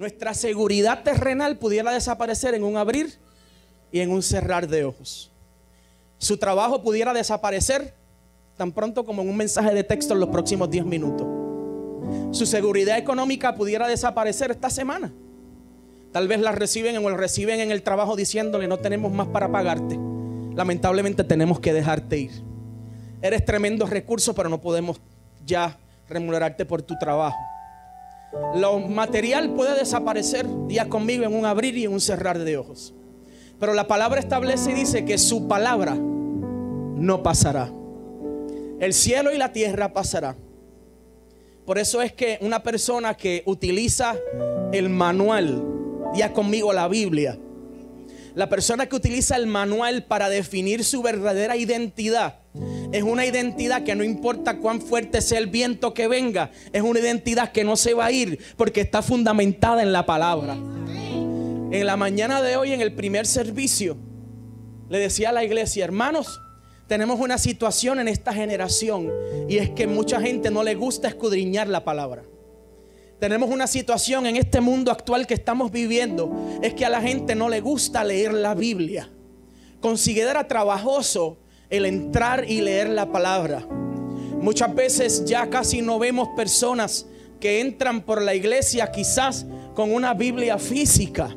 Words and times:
nuestra 0.00 0.32
seguridad 0.32 1.02
terrenal 1.02 1.58
pudiera 1.58 1.92
desaparecer 1.92 2.54
en 2.54 2.64
un 2.64 2.78
abrir 2.78 3.18
y 3.92 4.00
en 4.00 4.10
un 4.10 4.22
cerrar 4.22 4.66
de 4.66 4.86
ojos. 4.86 5.30
Su 6.16 6.38
trabajo 6.38 6.82
pudiera 6.82 7.12
desaparecer 7.12 7.92
tan 8.56 8.72
pronto 8.72 9.04
como 9.04 9.20
en 9.20 9.28
un 9.28 9.36
mensaje 9.36 9.74
de 9.74 9.84
texto 9.84 10.14
en 10.14 10.20
los 10.20 10.30
próximos 10.30 10.70
10 10.70 10.86
minutos. 10.86 11.26
Su 12.34 12.46
seguridad 12.46 12.96
económica 12.96 13.54
pudiera 13.54 13.86
desaparecer 13.86 14.50
esta 14.50 14.70
semana. 14.70 15.12
Tal 16.12 16.28
vez 16.28 16.40
la 16.40 16.52
reciben 16.52 16.96
o 16.96 17.10
reciben 17.10 17.60
en 17.60 17.70
el 17.70 17.82
trabajo 17.82 18.16
diciéndole 18.16 18.68
no 18.68 18.78
tenemos 18.78 19.12
más 19.12 19.28
para 19.28 19.52
pagarte. 19.52 19.98
Lamentablemente 20.54 21.24
tenemos 21.24 21.60
que 21.60 21.74
dejarte 21.74 22.18
ir. 22.18 22.30
Eres 23.20 23.44
tremendo 23.44 23.84
recurso, 23.84 24.34
pero 24.34 24.48
no 24.48 24.62
podemos 24.62 24.98
ya 25.44 25.78
remunerarte 26.08 26.64
por 26.64 26.80
tu 26.80 26.98
trabajo. 26.98 27.36
Lo 28.54 28.78
material 28.78 29.54
puede 29.54 29.78
desaparecer 29.78 30.46
día 30.66 30.88
conmigo 30.88 31.24
en 31.24 31.34
un 31.34 31.44
abrir 31.44 31.76
y 31.76 31.84
en 31.84 31.92
un 31.92 32.00
cerrar 32.00 32.38
de 32.38 32.56
ojos. 32.56 32.94
Pero 33.58 33.74
la 33.74 33.86
palabra 33.86 34.20
establece 34.20 34.70
y 34.70 34.74
dice 34.74 35.04
que 35.04 35.18
su 35.18 35.48
palabra 35.48 35.94
no 35.96 37.22
pasará. 37.22 37.72
El 38.78 38.94
cielo 38.94 39.32
y 39.32 39.38
la 39.38 39.52
tierra 39.52 39.92
pasará. 39.92 40.36
Por 41.66 41.78
eso 41.78 42.02
es 42.02 42.12
que 42.12 42.38
una 42.40 42.62
persona 42.62 43.14
que 43.14 43.42
utiliza 43.46 44.16
el 44.72 44.88
manual, 44.88 45.62
día 46.14 46.32
conmigo 46.32 46.72
la 46.72 46.88
Biblia, 46.88 47.38
la 48.34 48.48
persona 48.48 48.88
que 48.88 48.96
utiliza 48.96 49.36
el 49.36 49.46
manual 49.46 50.04
para 50.04 50.28
definir 50.28 50.84
su 50.84 51.02
verdadera 51.02 51.56
identidad 51.56 52.39
es 52.92 53.02
una 53.02 53.24
identidad 53.24 53.84
que 53.84 53.94
no 53.94 54.02
importa 54.02 54.58
cuán 54.58 54.80
fuerte 54.80 55.22
sea 55.22 55.38
el 55.38 55.46
viento 55.46 55.94
que 55.94 56.08
venga, 56.08 56.50
es 56.72 56.82
una 56.82 56.98
identidad 56.98 57.52
que 57.52 57.62
no 57.62 57.76
se 57.76 57.94
va 57.94 58.06
a 58.06 58.12
ir 58.12 58.38
porque 58.56 58.80
está 58.80 59.02
fundamentada 59.02 59.82
en 59.82 59.92
la 59.92 60.04
palabra. 60.04 60.54
En 60.54 61.86
la 61.86 61.96
mañana 61.96 62.42
de 62.42 62.56
hoy, 62.56 62.72
en 62.72 62.80
el 62.80 62.92
primer 62.92 63.26
servicio, 63.26 63.96
le 64.88 64.98
decía 64.98 65.28
a 65.28 65.32
la 65.32 65.44
iglesia, 65.44 65.84
hermanos, 65.84 66.40
tenemos 66.88 67.20
una 67.20 67.38
situación 67.38 68.00
en 68.00 68.08
esta 68.08 68.32
generación 68.32 69.08
y 69.48 69.58
es 69.58 69.70
que 69.70 69.86
mucha 69.86 70.20
gente 70.20 70.50
no 70.50 70.64
le 70.64 70.74
gusta 70.74 71.06
escudriñar 71.06 71.68
la 71.68 71.84
palabra. 71.84 72.24
Tenemos 73.20 73.50
una 73.50 73.68
situación 73.68 74.26
en 74.26 74.34
este 74.34 74.60
mundo 74.60 74.90
actual 74.90 75.28
que 75.28 75.34
estamos 75.34 75.70
viviendo, 75.70 76.58
es 76.62 76.74
que 76.74 76.84
a 76.84 76.90
la 76.90 77.00
gente 77.00 77.36
no 77.36 77.48
le 77.48 77.60
gusta 77.60 78.02
leer 78.02 78.34
la 78.34 78.56
Biblia. 78.56 79.08
Considera 79.80 80.48
trabajoso 80.48 81.38
el 81.70 81.86
entrar 81.86 82.44
y 82.48 82.60
leer 82.60 82.90
la 82.90 83.10
palabra. 83.10 83.66
Muchas 84.40 84.74
veces 84.74 85.24
ya 85.24 85.48
casi 85.48 85.82
no 85.82 85.98
vemos 85.98 86.28
personas 86.36 87.06
que 87.38 87.60
entran 87.60 88.02
por 88.02 88.20
la 88.20 88.34
iglesia 88.34 88.90
quizás 88.90 89.46
con 89.74 89.92
una 89.94 90.14
Biblia 90.14 90.58
física. 90.58 91.36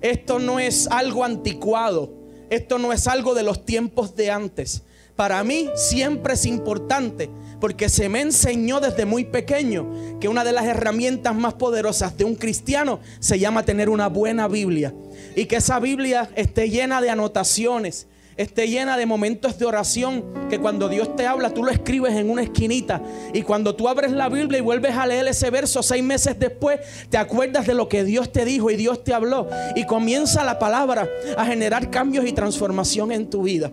Esto 0.00 0.38
no 0.38 0.60
es 0.60 0.86
algo 0.88 1.24
anticuado, 1.24 2.12
esto 2.50 2.78
no 2.78 2.92
es 2.92 3.08
algo 3.08 3.34
de 3.34 3.42
los 3.42 3.64
tiempos 3.64 4.14
de 4.14 4.30
antes. 4.30 4.82
Para 5.16 5.42
mí 5.42 5.70
siempre 5.74 6.34
es 6.34 6.44
importante 6.44 7.30
porque 7.60 7.88
se 7.88 8.08
me 8.08 8.20
enseñó 8.20 8.80
desde 8.80 9.06
muy 9.06 9.24
pequeño 9.24 10.18
que 10.20 10.28
una 10.28 10.44
de 10.44 10.52
las 10.52 10.66
herramientas 10.66 11.34
más 11.34 11.54
poderosas 11.54 12.16
de 12.18 12.24
un 12.24 12.34
cristiano 12.34 13.00
se 13.18 13.38
llama 13.38 13.64
tener 13.64 13.88
una 13.88 14.08
buena 14.08 14.46
Biblia. 14.46 14.94
Y 15.34 15.46
que 15.46 15.56
esa 15.56 15.80
Biblia 15.80 16.28
esté 16.36 16.68
llena 16.68 17.00
de 17.00 17.08
anotaciones, 17.08 18.08
esté 18.36 18.68
llena 18.68 18.96
de 18.96 19.06
momentos 19.06 19.58
de 19.58 19.64
oración 19.64 20.24
que 20.50 20.58
cuando 20.58 20.88
Dios 20.88 21.16
te 21.16 21.26
habla 21.26 21.50
tú 21.50 21.64
lo 21.64 21.70
escribes 21.70 22.14
en 22.14 22.30
una 22.30 22.42
esquinita 22.42 23.02
y 23.32 23.42
cuando 23.42 23.74
tú 23.74 23.88
abres 23.88 24.12
la 24.12 24.28
Biblia 24.28 24.58
y 24.58 24.62
vuelves 24.62 24.94
a 24.96 25.06
leer 25.06 25.26
ese 25.28 25.50
verso 25.50 25.82
seis 25.82 26.02
meses 26.02 26.38
después 26.38 26.80
te 27.08 27.18
acuerdas 27.18 27.66
de 27.66 27.74
lo 27.74 27.88
que 27.88 28.04
Dios 28.04 28.32
te 28.32 28.44
dijo 28.44 28.70
y 28.70 28.76
Dios 28.76 29.04
te 29.04 29.14
habló 29.14 29.48
y 29.74 29.84
comienza 29.84 30.44
la 30.44 30.58
palabra 30.58 31.08
a 31.36 31.46
generar 31.46 31.90
cambios 31.90 32.26
y 32.26 32.32
transformación 32.32 33.12
en 33.12 33.30
tu 33.30 33.42
vida. 33.42 33.72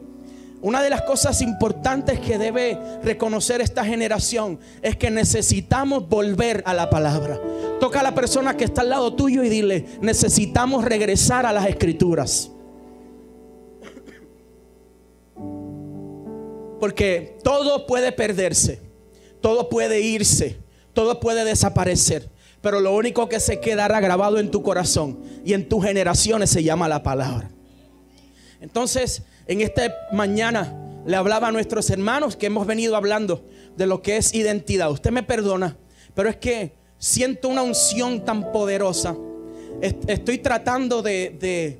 Una 0.63 0.81
de 0.81 0.89
las 0.89 1.01
cosas 1.01 1.41
importantes 1.41 2.21
que 2.21 2.37
debe 2.37 2.79
reconocer 3.03 3.59
esta 3.59 3.83
generación 3.83 4.59
es 4.81 4.95
que 4.95 5.11
necesitamos 5.11 6.07
volver 6.07 6.63
a 6.65 6.73
la 6.73 6.89
palabra. 6.89 7.37
Toca 7.81 7.99
a 7.99 8.03
la 8.03 8.15
persona 8.15 8.55
que 8.55 8.63
está 8.63 8.79
al 8.79 8.89
lado 8.89 9.13
tuyo 9.13 9.43
y 9.43 9.49
dile, 9.49 9.85
necesitamos 9.99 10.85
regresar 10.85 11.45
a 11.45 11.51
las 11.51 11.67
escrituras. 11.67 12.52
Porque 16.83 17.37
todo 17.45 17.87
puede 17.87 18.11
perderse, 18.11 18.81
todo 19.39 19.69
puede 19.69 20.01
irse, 20.01 20.57
todo 20.91 21.21
puede 21.21 21.45
desaparecer. 21.45 22.29
Pero 22.59 22.81
lo 22.81 22.93
único 22.93 23.29
que 23.29 23.39
se 23.39 23.61
quedará 23.61 24.01
grabado 24.01 24.37
en 24.37 24.51
tu 24.51 24.61
corazón 24.61 25.23
y 25.45 25.53
en 25.53 25.69
tus 25.69 25.85
generaciones 25.85 26.49
se 26.49 26.61
llama 26.61 26.89
la 26.89 27.01
palabra. 27.01 27.49
Entonces, 28.59 29.21
en 29.47 29.61
esta 29.61 29.95
mañana 30.11 30.77
le 31.05 31.15
hablaba 31.15 31.47
a 31.47 31.51
nuestros 31.53 31.89
hermanos 31.89 32.35
que 32.35 32.47
hemos 32.47 32.67
venido 32.67 32.97
hablando 32.97 33.47
de 33.77 33.87
lo 33.87 34.01
que 34.01 34.17
es 34.17 34.33
identidad. 34.33 34.91
Usted 34.91 35.11
me 35.11 35.23
perdona, 35.23 35.77
pero 36.13 36.27
es 36.27 36.35
que 36.35 36.73
siento 36.97 37.47
una 37.47 37.61
unción 37.61 38.25
tan 38.25 38.51
poderosa. 38.51 39.15
Estoy 39.79 40.39
tratando 40.39 41.01
de, 41.01 41.79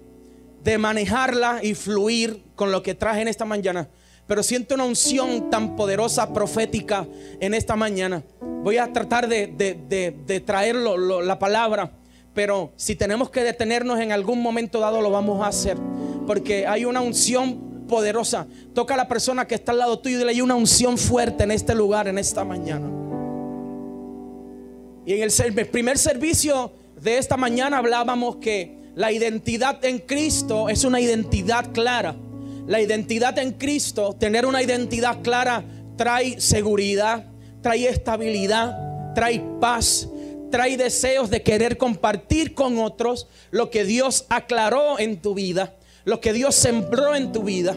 de, 0.64 0.78
manejarla 0.78 1.60
y 1.62 1.74
fluir 1.74 2.42
con 2.56 2.72
lo 2.72 2.82
que 2.82 2.96
traje 2.96 3.22
en 3.22 3.28
esta 3.28 3.44
mañana. 3.44 3.90
Pero 4.28 4.44
siento 4.44 4.76
una 4.76 4.86
unción 4.86 5.50
tan 5.50 5.76
poderosa, 5.76 6.34
profética 6.34 7.08
en 7.40 7.54
esta 7.54 7.76
mañana. 7.76 8.24
Voy 8.64 8.78
a 8.78 8.92
tratar 8.94 9.28
de, 9.28 10.44
traer 10.46 10.76
la 10.76 11.40
palabra. 11.40 11.92
Pero 12.34 12.72
si 12.76 12.96
tenemos 12.96 13.30
que 13.30 13.44
detenernos 13.44 14.00
en 14.00 14.12
algún 14.12 14.42
momento 14.42 14.80
dado, 14.80 15.02
lo 15.02 15.12
vamos 15.12 15.44
a 15.44 15.48
hacer 15.48 15.78
porque 16.26 16.68
hay 16.68 16.86
una 16.86 17.02
unción 17.02 17.86
poderosa. 17.88 18.48
Toca 18.74 18.94
a 18.94 18.98
la 18.98 19.08
persona 19.08 19.46
que 19.46 19.56
está 19.56 19.72
al 19.72 19.80
lado 19.80 20.00
tuyo 20.00 20.16
y 20.16 20.20
dile, 20.20 20.32
hay 20.32 20.42
una 20.42 20.56
unción 20.56 20.98
fuerte 20.98 21.44
en 21.44 21.52
este 21.52 21.76
lugar, 21.76 22.08
en 22.08 22.18
esta 22.18 22.44
mañana. 22.44 22.90
Y 25.06 25.14
en 25.14 25.24
el 25.24 25.68
primer 25.68 25.98
servicio 25.98 26.72
de 27.02 27.18
esta 27.18 27.36
mañana 27.36 27.78
hablábamos 27.78 28.38
que 28.38 28.78
la 28.96 29.12
identidad 29.12 29.84
en 29.84 30.00
Cristo 30.00 30.70
es 30.70 30.86
una 30.86 31.02
identidad 31.02 31.72
clara. 31.74 32.16
La 32.68 32.82
identidad 32.82 33.38
en 33.40 33.52
Cristo, 33.54 34.16
tener 34.20 34.46
una 34.46 34.62
identidad 34.62 35.22
clara, 35.22 35.64
trae 35.98 36.40
seguridad, 36.40 37.26
trae 37.62 37.88
estabilidad, 37.88 39.14
trae 39.14 39.44
paz, 39.60 40.08
trae 40.52 40.78
deseos 40.78 41.30
de 41.30 41.42
querer 41.42 41.78
compartir 41.78 42.54
con 42.54 42.80
otros 42.80 43.28
lo 43.52 43.70
que 43.70 43.84
Dios 43.84 44.26
aclaró 44.30 45.00
en 45.00 45.22
tu 45.22 45.34
vida 45.34 45.76
lo 46.06 46.20
que 46.20 46.34
Dios 46.34 46.56
sembró 46.56 47.16
en 47.16 47.32
tu 47.32 47.44
vida. 47.44 47.76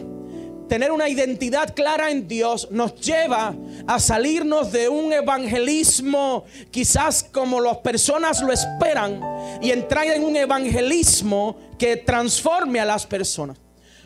Tener 0.67 0.91
una 0.91 1.07
identidad 1.07 1.73
clara 1.73 2.11
en 2.11 2.27
Dios 2.27 2.67
nos 2.71 2.95
lleva 2.95 3.55
a 3.87 3.99
salirnos 3.99 4.73
de 4.73 4.89
un 4.89 5.13
evangelismo 5.13 6.43
quizás 6.71 7.23
como 7.23 7.61
las 7.61 7.77
personas 7.77 8.41
lo 8.41 8.51
esperan 8.51 9.21
y 9.61 9.71
entrar 9.71 10.07
en 10.07 10.25
un 10.25 10.35
evangelismo 10.35 11.55
que 11.79 11.95
transforme 11.95 12.81
a 12.81 12.85
las 12.85 13.05
personas. 13.05 13.57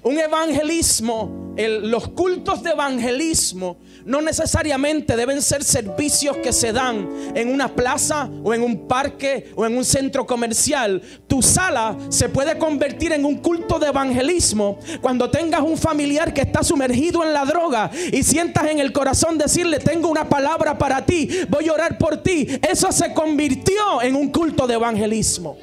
Un 0.03 0.17
evangelismo, 0.17 1.53
los 1.57 2.07
cultos 2.09 2.63
de 2.63 2.71
evangelismo 2.71 3.77
no 4.03 4.19
necesariamente 4.19 5.15
deben 5.15 5.43
ser 5.43 5.63
servicios 5.63 6.37
que 6.37 6.51
se 6.51 6.73
dan 6.73 7.07
en 7.35 7.53
una 7.53 7.67
plaza 7.75 8.27
o 8.43 8.51
en 8.51 8.63
un 8.63 8.87
parque 8.87 9.51
o 9.55 9.63
en 9.63 9.77
un 9.77 9.85
centro 9.85 10.25
comercial. 10.25 11.03
Tu 11.27 11.43
sala 11.43 11.95
se 12.09 12.29
puede 12.29 12.57
convertir 12.57 13.11
en 13.11 13.25
un 13.25 13.37
culto 13.37 13.77
de 13.77 13.89
evangelismo 13.89 14.79
cuando 15.01 15.29
tengas 15.29 15.61
un 15.61 15.77
familiar 15.77 16.33
que 16.33 16.41
está 16.41 16.63
sumergido 16.63 17.23
en 17.23 17.33
la 17.33 17.45
droga 17.45 17.91
y 18.11 18.23
sientas 18.23 18.71
en 18.71 18.79
el 18.79 18.91
corazón 18.91 19.37
decirle, 19.37 19.77
tengo 19.77 20.09
una 20.09 20.27
palabra 20.27 20.79
para 20.79 21.05
ti, 21.05 21.29
voy 21.47 21.67
a 21.67 21.73
orar 21.73 21.99
por 21.99 22.17
ti. 22.23 22.47
Eso 22.67 22.91
se 22.91 23.13
convirtió 23.13 24.01
en 24.01 24.15
un 24.15 24.29
culto 24.31 24.65
de 24.65 24.73
evangelismo 24.73 25.57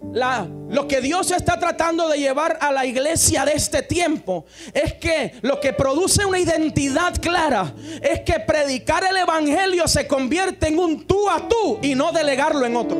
lo 0.00 0.88
que 0.88 1.00
Dios 1.00 1.30
está 1.30 1.58
tratando 1.58 2.08
de 2.08 2.18
llevar 2.18 2.58
a 2.60 2.72
la 2.72 2.86
iglesia 2.86 3.44
de 3.44 3.52
este 3.52 3.82
tiempo 3.82 4.44
es 4.72 4.94
que 4.94 5.34
lo 5.42 5.60
que 5.60 5.72
produce 5.72 6.24
una 6.24 6.38
identidad 6.38 7.14
clara 7.20 7.74
es 8.02 8.20
que 8.20 8.40
predicar 8.40 9.04
el 9.04 9.16
evangelio 9.16 9.88
se 9.88 10.06
convierte 10.06 10.68
en 10.68 10.78
un 10.78 11.06
tú 11.06 11.28
a 11.28 11.48
tú 11.48 11.78
y 11.82 11.94
no 11.94 12.12
delegarlo 12.12 12.66
en 12.66 12.76
otro. 12.76 12.96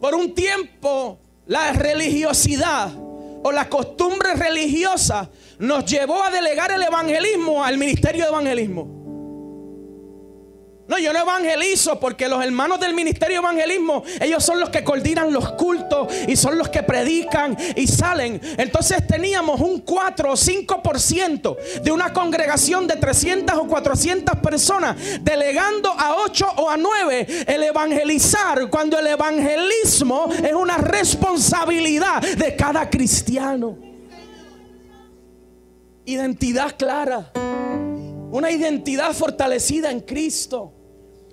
Por 0.00 0.14
un 0.14 0.34
tiempo 0.34 1.18
la 1.46 1.72
religiosidad 1.72 2.90
o 3.42 3.52
la 3.52 3.68
costumbre 3.68 4.34
religiosa 4.34 5.30
nos 5.58 5.84
llevó 5.86 6.22
a 6.22 6.30
delegar 6.30 6.70
el 6.72 6.82
evangelismo 6.82 7.64
al 7.64 7.78
ministerio 7.78 8.24
de 8.24 8.30
evangelismo. 8.30 8.97
No, 10.88 10.98
yo 10.98 11.12
no 11.12 11.18
evangelizo 11.18 12.00
porque 12.00 12.28
los 12.28 12.42
hermanos 12.42 12.80
del 12.80 12.94
ministerio 12.94 13.40
evangelismo, 13.40 14.02
ellos 14.22 14.42
son 14.42 14.58
los 14.58 14.70
que 14.70 14.82
coordinan 14.82 15.30
los 15.34 15.52
cultos 15.52 16.08
y 16.26 16.34
son 16.34 16.56
los 16.56 16.70
que 16.70 16.82
predican 16.82 17.54
y 17.76 17.86
salen. 17.86 18.40
Entonces 18.56 19.06
teníamos 19.06 19.60
un 19.60 19.80
4 19.80 20.32
o 20.32 20.34
5% 20.34 21.82
de 21.82 21.92
una 21.92 22.14
congregación 22.14 22.86
de 22.86 22.96
300 22.96 23.54
o 23.58 23.66
400 23.66 24.36
personas 24.36 24.96
delegando 25.20 25.92
a 25.92 26.16
8 26.24 26.46
o 26.56 26.70
a 26.70 26.78
9 26.78 27.44
el 27.46 27.62
evangelizar 27.64 28.70
cuando 28.70 28.98
el 28.98 29.08
evangelismo 29.08 30.30
es 30.42 30.54
una 30.54 30.78
responsabilidad 30.78 32.22
de 32.22 32.56
cada 32.56 32.88
cristiano. 32.88 33.76
Identidad 36.06 36.76
clara. 36.78 37.30
Una 38.30 38.50
identidad 38.50 39.12
fortalecida 39.12 39.90
en 39.90 40.00
Cristo. 40.00 40.77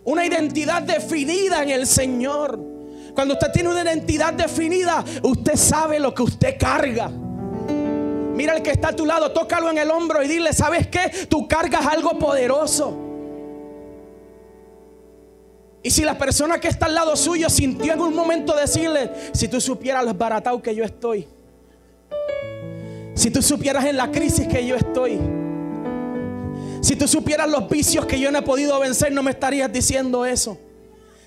Una 0.06 0.26
identidad 0.26 0.84
definida 0.84 1.64
en 1.64 1.70
el 1.70 1.86
Señor. 1.88 2.60
Cuando 3.14 3.34
usted 3.34 3.52
tiene 3.52 3.70
una 3.70 3.82
identidad 3.82 4.34
definida, 4.34 5.04
usted 5.24 5.56
sabe 5.56 6.00
lo 6.00 6.14
que 6.14 6.24
usted 6.24 6.58
carga. 6.60 7.10
Mira 7.10 8.56
el 8.56 8.62
que 8.62 8.72
está 8.72 8.90
a 8.90 8.96
tu 8.96 9.06
lado, 9.06 9.32
tócalo 9.32 9.70
en 9.72 9.78
el 9.78 9.90
hombro 9.90 10.22
y 10.22 10.28
dile, 10.28 10.54
¿sabes 10.54 10.88
qué? 10.88 11.28
Tú 11.30 11.48
cargas 11.48 11.86
algo 11.86 12.20
poderoso. 12.20 13.02
Y 15.82 15.92
si 15.92 16.04
la 16.04 16.18
persona 16.18 16.60
que 16.60 16.68
está 16.68 16.88
al 16.88 16.96
lado 16.96 17.16
suyo 17.16 17.50
sintió 17.50 17.94
en 17.94 18.02
un 18.02 18.14
momento 18.14 18.56
decirle, 18.56 19.12
si 19.34 19.48
tú 19.48 19.62
supieras 19.62 20.04
los 20.04 20.18
baratados 20.18 20.62
que 20.62 20.76
yo 20.76 20.84
estoy, 20.84 21.28
si 23.14 23.32
tú 23.32 23.42
supieras 23.42 23.86
en 23.86 23.96
la 23.96 24.12
crisis 24.12 24.48
que 24.48 24.66
yo 24.66 24.76
estoy, 24.76 25.20
si 26.86 26.96
tú 26.96 27.08
supieras 27.08 27.50
los 27.50 27.68
vicios 27.68 28.06
que 28.06 28.20
yo 28.20 28.32
no 28.32 28.38
he 28.38 28.42
podido 28.44 28.80
vencer, 28.80 29.12
no 29.12 29.24
me 29.24 29.32
estarías 29.32 29.74
diciendo 29.74 30.24
eso. 30.24 30.56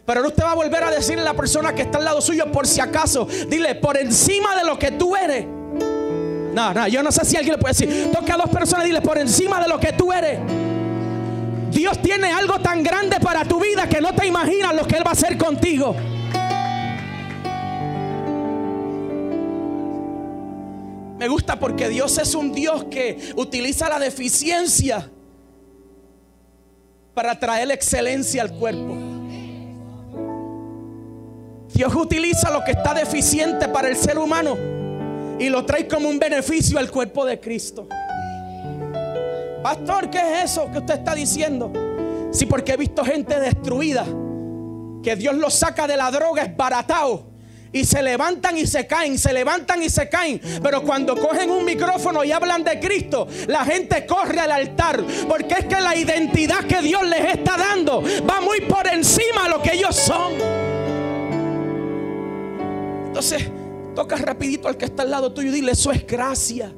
Pero 0.06 0.20
ahora 0.20 0.28
usted 0.28 0.44
va 0.44 0.52
a 0.52 0.54
volver 0.54 0.84
a 0.84 0.90
decirle 0.92 1.22
a 1.22 1.24
la 1.24 1.34
persona 1.34 1.74
que 1.74 1.82
está 1.82 1.98
al 1.98 2.04
lado 2.04 2.20
suyo, 2.20 2.52
por 2.52 2.64
si 2.64 2.80
acaso, 2.80 3.26
dile, 3.48 3.74
por 3.74 3.96
encima 3.96 4.54
de 4.54 4.64
lo 4.64 4.78
que 4.78 4.92
tú 4.92 5.16
eres. 5.16 5.46
No, 6.54 6.72
no, 6.72 6.86
yo 6.86 7.02
no 7.02 7.10
sé 7.10 7.24
si 7.24 7.36
alguien 7.36 7.56
le 7.56 7.58
puede 7.58 7.74
decir. 7.74 8.12
Toca 8.12 8.34
a 8.34 8.36
dos 8.36 8.50
personas 8.50 8.84
y 8.84 8.90
dile, 8.90 9.02
por 9.02 9.18
encima 9.18 9.60
de 9.60 9.66
lo 9.66 9.80
que 9.80 9.92
tú 9.94 10.12
eres. 10.12 10.38
Dios 11.72 12.00
tiene 12.00 12.30
algo 12.30 12.60
tan 12.60 12.84
grande 12.84 13.18
para 13.18 13.44
tu 13.44 13.58
vida 13.58 13.88
que 13.88 14.00
no 14.00 14.14
te 14.14 14.28
imaginas 14.28 14.76
lo 14.76 14.86
que 14.86 14.96
Él 14.96 15.02
va 15.04 15.10
a 15.10 15.14
hacer 15.14 15.36
contigo. 15.36 15.96
Me 21.18 21.26
gusta 21.26 21.58
porque 21.58 21.88
Dios 21.88 22.16
es 22.18 22.36
un 22.36 22.52
Dios 22.52 22.84
que 22.84 23.32
utiliza 23.34 23.88
la 23.88 23.98
deficiencia 23.98 25.10
para 27.18 27.36
traer 27.36 27.68
excelencia 27.72 28.42
al 28.42 28.52
cuerpo. 28.52 28.96
Dios 31.74 31.92
utiliza 31.96 32.48
lo 32.52 32.62
que 32.62 32.70
está 32.70 32.94
deficiente 32.94 33.66
para 33.66 33.88
el 33.88 33.96
ser 33.96 34.20
humano 34.20 34.56
y 35.36 35.48
lo 35.48 35.66
trae 35.66 35.88
como 35.88 36.08
un 36.08 36.20
beneficio 36.20 36.78
al 36.78 36.88
cuerpo 36.92 37.24
de 37.24 37.40
Cristo. 37.40 37.88
Pastor, 39.64 40.08
¿qué 40.10 40.18
es 40.18 40.52
eso 40.52 40.70
que 40.70 40.78
usted 40.78 40.94
está 40.94 41.16
diciendo? 41.16 41.72
Sí, 42.30 42.46
porque 42.46 42.74
he 42.74 42.76
visto 42.76 43.04
gente 43.04 43.40
destruida, 43.40 44.04
que 45.02 45.16
Dios 45.16 45.34
los 45.34 45.54
saca 45.54 45.88
de 45.88 45.96
la 45.96 46.12
droga 46.12 46.44
esbaratado 46.44 47.27
y 47.72 47.84
se 47.84 48.02
levantan 48.02 48.56
y 48.56 48.66
se 48.66 48.86
caen, 48.86 49.18
se 49.18 49.32
levantan 49.32 49.82
y 49.82 49.90
se 49.90 50.08
caen. 50.08 50.40
Pero 50.62 50.82
cuando 50.82 51.16
cogen 51.16 51.50
un 51.50 51.64
micrófono 51.64 52.24
y 52.24 52.32
hablan 52.32 52.64
de 52.64 52.80
Cristo, 52.80 53.28
la 53.46 53.64
gente 53.64 54.06
corre 54.06 54.40
al 54.40 54.52
altar. 54.52 55.02
Porque 55.28 55.54
es 55.54 55.64
que 55.66 55.80
la 55.80 55.96
identidad 55.96 56.64
que 56.64 56.80
Dios 56.80 57.06
les 57.06 57.34
está 57.34 57.56
dando 57.56 58.02
va 58.28 58.40
muy 58.40 58.60
por 58.62 58.86
encima 58.86 59.44
de 59.44 59.50
lo 59.50 59.62
que 59.62 59.74
ellos 59.74 59.94
son. 59.96 60.32
Entonces, 63.06 63.50
toca 63.94 64.16
rapidito 64.16 64.68
al 64.68 64.76
que 64.76 64.84
está 64.84 65.02
al 65.02 65.10
lado 65.10 65.32
tuyo 65.32 65.48
y 65.48 65.52
dile, 65.52 65.72
eso 65.72 65.90
es 65.90 66.06
gracia. 66.06 66.72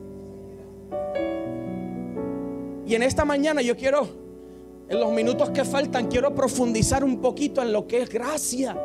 Y 2.87 2.95
en 2.95 3.03
esta 3.05 3.25
mañana 3.25 3.63
yo 3.63 3.77
quiero, 3.77 4.09
en 4.89 4.99
los 4.99 5.13
minutos 5.13 5.51
que 5.51 5.65
faltan, 5.65 6.09
quiero 6.09 6.35
profundizar 6.35 7.05
un 7.05 7.21
poquito 7.21 7.63
en 7.63 7.73
lo 7.73 7.87
que 7.87 8.03
es 8.03 8.09
gracia. 8.09 8.77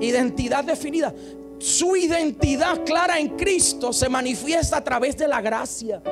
Identidad 0.00 0.64
definida. 0.64 1.14
Su 1.58 1.94
identidad 1.94 2.84
clara 2.84 3.18
en 3.18 3.36
Cristo 3.36 3.92
se 3.92 4.08
manifiesta 4.08 4.78
a 4.78 4.84
través 4.84 5.16
de 5.16 5.28
la 5.28 5.40
gracia. 5.40 6.02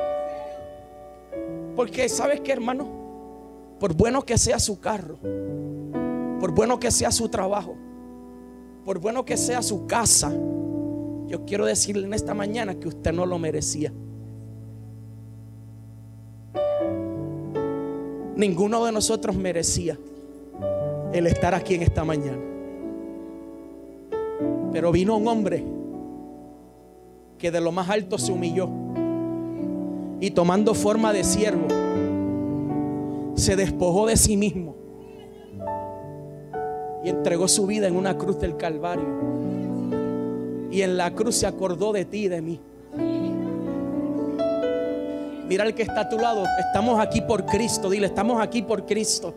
Porque 1.75 2.07
sabes 2.07 2.41
que 2.41 2.51
hermano, 2.51 2.87
por 3.79 3.93
bueno 3.93 4.21
que 4.23 4.37
sea 4.37 4.59
su 4.59 4.79
carro, 4.79 5.17
por 6.39 6.51
bueno 6.51 6.79
que 6.79 6.91
sea 6.91 7.11
su 7.11 7.29
trabajo, 7.29 7.75
por 8.85 8.99
bueno 8.99 9.25
que 9.25 9.37
sea 9.37 9.61
su 9.63 9.87
casa, 9.87 10.31
yo 11.27 11.45
quiero 11.45 11.65
decirle 11.65 12.05
en 12.05 12.13
esta 12.13 12.33
mañana 12.33 12.75
que 12.75 12.87
usted 12.87 13.11
no 13.11 13.25
lo 13.25 13.39
merecía. 13.39 13.91
Ninguno 18.35 18.85
de 18.85 18.91
nosotros 18.91 19.35
merecía 19.35 19.97
el 21.11 21.27
estar 21.27 21.55
aquí 21.55 21.75
en 21.75 21.83
esta 21.83 22.03
mañana. 22.03 22.58
Pero 24.71 24.91
vino 24.91 25.17
un 25.17 25.27
hombre 25.27 25.63
que 27.37 27.51
de 27.51 27.61
lo 27.61 27.71
más 27.71 27.89
alto 27.89 28.17
se 28.17 28.31
humilló 28.31 28.69
y 30.19 30.31
tomando 30.31 30.73
forma 30.73 31.13
de 31.13 31.23
siervo, 31.23 31.67
se 33.35 33.55
despojó 33.55 34.05
de 34.05 34.17
sí 34.17 34.35
mismo 34.35 34.75
y 37.03 37.09
entregó 37.09 37.47
su 37.47 37.65
vida 37.65 37.87
en 37.87 37.95
una 37.95 38.17
cruz 38.17 38.39
del 38.39 38.57
Calvario. 38.57 39.07
Y 40.71 40.81
en 40.81 40.97
la 40.97 41.15
cruz 41.15 41.35
se 41.35 41.47
acordó 41.47 41.93
de 41.93 42.05
ti 42.05 42.25
y 42.25 42.27
de 42.27 42.41
mí. 42.41 42.59
Mira 45.47 45.63
el 45.63 45.73
que 45.73 45.81
está 45.81 46.01
a 46.01 46.09
tu 46.09 46.19
lado. 46.19 46.43
Estamos 46.59 46.99
aquí 46.99 47.21
por 47.21 47.45
Cristo. 47.45 47.89
Dile, 47.89 48.05
estamos 48.05 48.39
aquí 48.39 48.61
por 48.61 48.85
Cristo. 48.85 49.33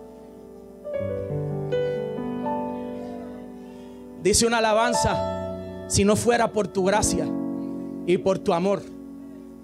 Dice 4.23 4.47
una 4.47 4.59
alabanza, 4.59 5.87
si 5.89 6.05
no 6.05 6.15
fuera 6.15 6.53
por 6.53 6.69
tu 6.69 6.85
gracia 6.85 7.27
y 8.07 8.19
por 8.19 8.39
tu 8.39 8.53
amor, 8.53 8.83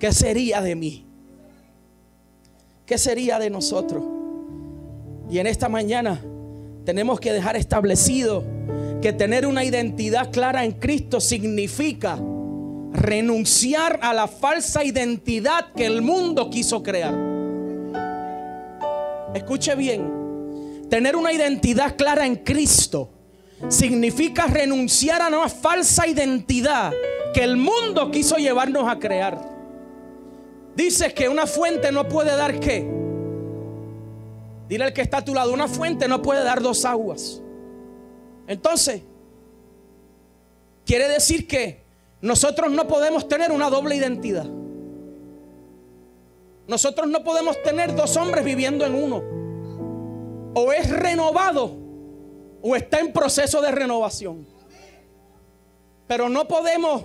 ¿qué 0.01 0.13
sería 0.13 0.61
de 0.61 0.75
mí? 0.75 1.07
¿Qué 2.85 2.99
sería 2.99 3.39
de 3.39 3.51
nosotros? 3.51 4.03
Y 5.31 5.39
en 5.39 5.47
esta 5.47 5.69
mañana 5.69 6.21
tenemos 6.85 7.21
que 7.21 7.33
dejar 7.33 7.57
establecido 7.57 8.45
que 9.01 9.13
tener 9.13 9.47
una 9.47 9.63
identidad 9.63 10.33
clara 10.33 10.65
en 10.65 10.73
Cristo 10.73 11.21
significa 11.21 12.19
renunciar 12.93 14.01
a 14.03 14.13
la 14.13 14.27
falsa 14.27 14.83
identidad 14.83 15.73
que 15.77 15.87
el 15.87 16.03
mundo 16.03 16.51
quiso 16.51 16.83
crear. 16.83 17.15
Escuche 19.35 19.77
bien, 19.77 20.87
tener 20.89 21.15
una 21.15 21.33
identidad 21.33 21.97
clara 21.97 22.27
en 22.27 22.37
Cristo 22.37 23.11
significa 23.69 24.47
renunciar 24.47 25.21
a 25.21 25.29
una 25.29 25.49
falsa 25.49 26.07
identidad 26.07 26.93
que 27.35 27.43
el 27.43 27.57
mundo 27.57 28.11
quiso 28.11 28.37
llevarnos 28.37 28.89
a 28.89 28.99
crear. 28.99 29.39
Dices 30.77 31.13
que 31.13 31.29
una 31.29 31.47
fuente 31.47 31.91
no 31.91 32.09
puede 32.09 32.37
dar 32.37 32.61
qué. 32.61 32.89
Dile 34.69 34.85
al 34.85 34.93
que 34.93 35.03
está 35.03 35.19
a 35.19 35.25
tu 35.25 35.35
lado, 35.35 35.53
una 35.53 35.67
fuente 35.67 36.07
no 36.07 36.23
puede 36.23 36.45
dar 36.45 36.63
dos 36.63 36.85
aguas. 36.85 37.43
Entonces, 38.47 39.03
quiere 40.87 41.09
decir 41.09 41.49
que 41.49 41.83
nosotros 42.21 42.71
no 42.71 42.87
podemos 42.87 43.29
tener 43.29 43.51
una 43.51 43.71
doble 43.71 43.97
identidad. 43.97 44.47
Nosotros 46.67 47.09
no 47.09 47.25
podemos 47.25 47.61
tener 47.63 47.95
dos 47.95 48.17
hombres 48.17 48.45
viviendo 48.45 48.85
en 48.85 48.95
uno. 48.95 49.23
O 50.55 50.73
es 50.73 50.91
renovado 50.91 51.88
o 52.63 52.77
está 52.77 53.01
en 53.01 53.13
proceso 53.13 53.61
de 53.61 53.71
renovación. 53.71 54.47
Pero 56.07 56.29
no 56.29 56.49
podemos 56.49 57.03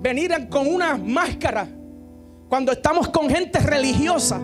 venir 0.00 0.48
con 0.48 0.66
una 0.66 0.96
máscara 0.96 1.68
cuando 2.48 2.72
estamos 2.72 3.08
con 3.08 3.28
gente 3.28 3.58
religiosa 3.58 4.40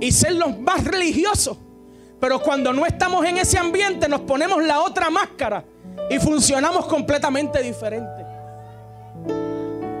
y 0.00 0.12
ser 0.12 0.34
los 0.34 0.58
más 0.58 0.84
religiosos. 0.84 1.58
Pero 2.20 2.40
cuando 2.42 2.72
no 2.72 2.84
estamos 2.84 3.24
en 3.24 3.38
ese 3.38 3.58
ambiente 3.58 4.08
nos 4.08 4.20
ponemos 4.22 4.62
la 4.62 4.80
otra 4.80 5.10
máscara 5.10 5.64
y 6.10 6.18
funcionamos 6.18 6.86
completamente 6.86 7.62
diferente. 7.62 8.26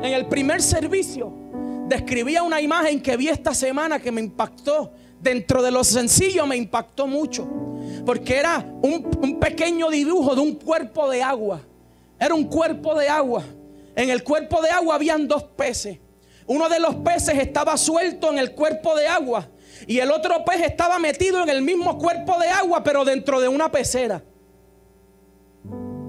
En 0.02 0.12
el 0.12 0.26
primer 0.26 0.60
servicio 0.62 1.32
describía 1.88 2.42
una 2.42 2.60
imagen 2.60 3.00
que 3.00 3.16
vi 3.16 3.28
esta 3.28 3.54
semana 3.54 3.98
que 3.98 4.12
me 4.12 4.20
impactó. 4.20 4.92
Dentro 5.20 5.62
de 5.62 5.70
lo 5.70 5.84
sencillo 5.84 6.46
me 6.46 6.56
impactó 6.56 7.06
mucho. 7.06 7.46
Porque 8.04 8.38
era 8.38 8.64
un, 8.82 9.38
pequeño 9.40 9.90
dibujo 9.90 10.34
de 10.34 10.40
un 10.40 10.54
cuerpo 10.54 11.08
de 11.08 11.22
agua. 11.22 11.60
Era 12.18 12.34
un 12.34 12.44
cuerpo 12.44 12.94
de 12.94 13.08
agua. 13.08 13.44
En 13.96 14.10
el 14.10 14.22
cuerpo 14.22 14.62
de 14.62 14.70
agua 14.70 14.94
habían 14.94 15.26
dos 15.28 15.42
peces. 15.42 15.98
Uno 16.46 16.68
de 16.68 16.80
los 16.80 16.96
peces 16.96 17.38
estaba 17.38 17.76
suelto 17.76 18.30
en 18.30 18.38
el 18.38 18.52
cuerpo 18.56 18.96
de 18.96 19.06
agua 19.06 19.48
Y 19.86 20.00
el 20.00 20.10
otro 20.10 20.44
pez 20.44 20.62
estaba 20.62 20.98
metido 20.98 21.42
en 21.42 21.48
el 21.48 21.62
mismo 21.62 21.96
cuerpo 21.96 22.38
de 22.40 22.48
agua, 22.48 22.82
pero 22.82 23.04
dentro 23.04 23.40
de 23.40 23.48
una 23.48 23.70
pecera. 23.70 24.22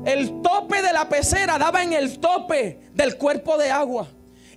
El 0.05 0.41
tope 0.41 0.81
de 0.81 0.93
la 0.93 1.07
pecera 1.07 1.59
daba 1.59 1.83
en 1.83 1.93
el 1.93 2.19
tope 2.19 2.79
del 2.93 3.17
cuerpo 3.17 3.57
de 3.57 3.69
agua. 3.69 4.07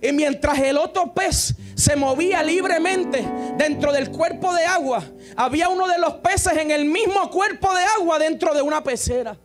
Y 0.01 0.11
mientras 0.11 0.59
el 0.59 0.77
otro 0.77 1.13
pez 1.13 1.55
se 1.75 1.95
movía 1.95 2.41
libremente 2.41 3.27
dentro 3.57 3.91
del 3.91 4.09
cuerpo 4.09 4.53
de 4.53 4.65
agua, 4.65 5.03
había 5.35 5.69
uno 5.69 5.87
de 5.87 5.99
los 5.99 6.15
peces 6.15 6.57
en 6.57 6.71
el 6.71 6.85
mismo 6.85 7.29
cuerpo 7.29 7.73
de 7.73 7.83
agua 7.99 8.17
dentro 8.17 8.53
de 8.53 8.61
una 8.61 8.81
pecera. 8.81 9.37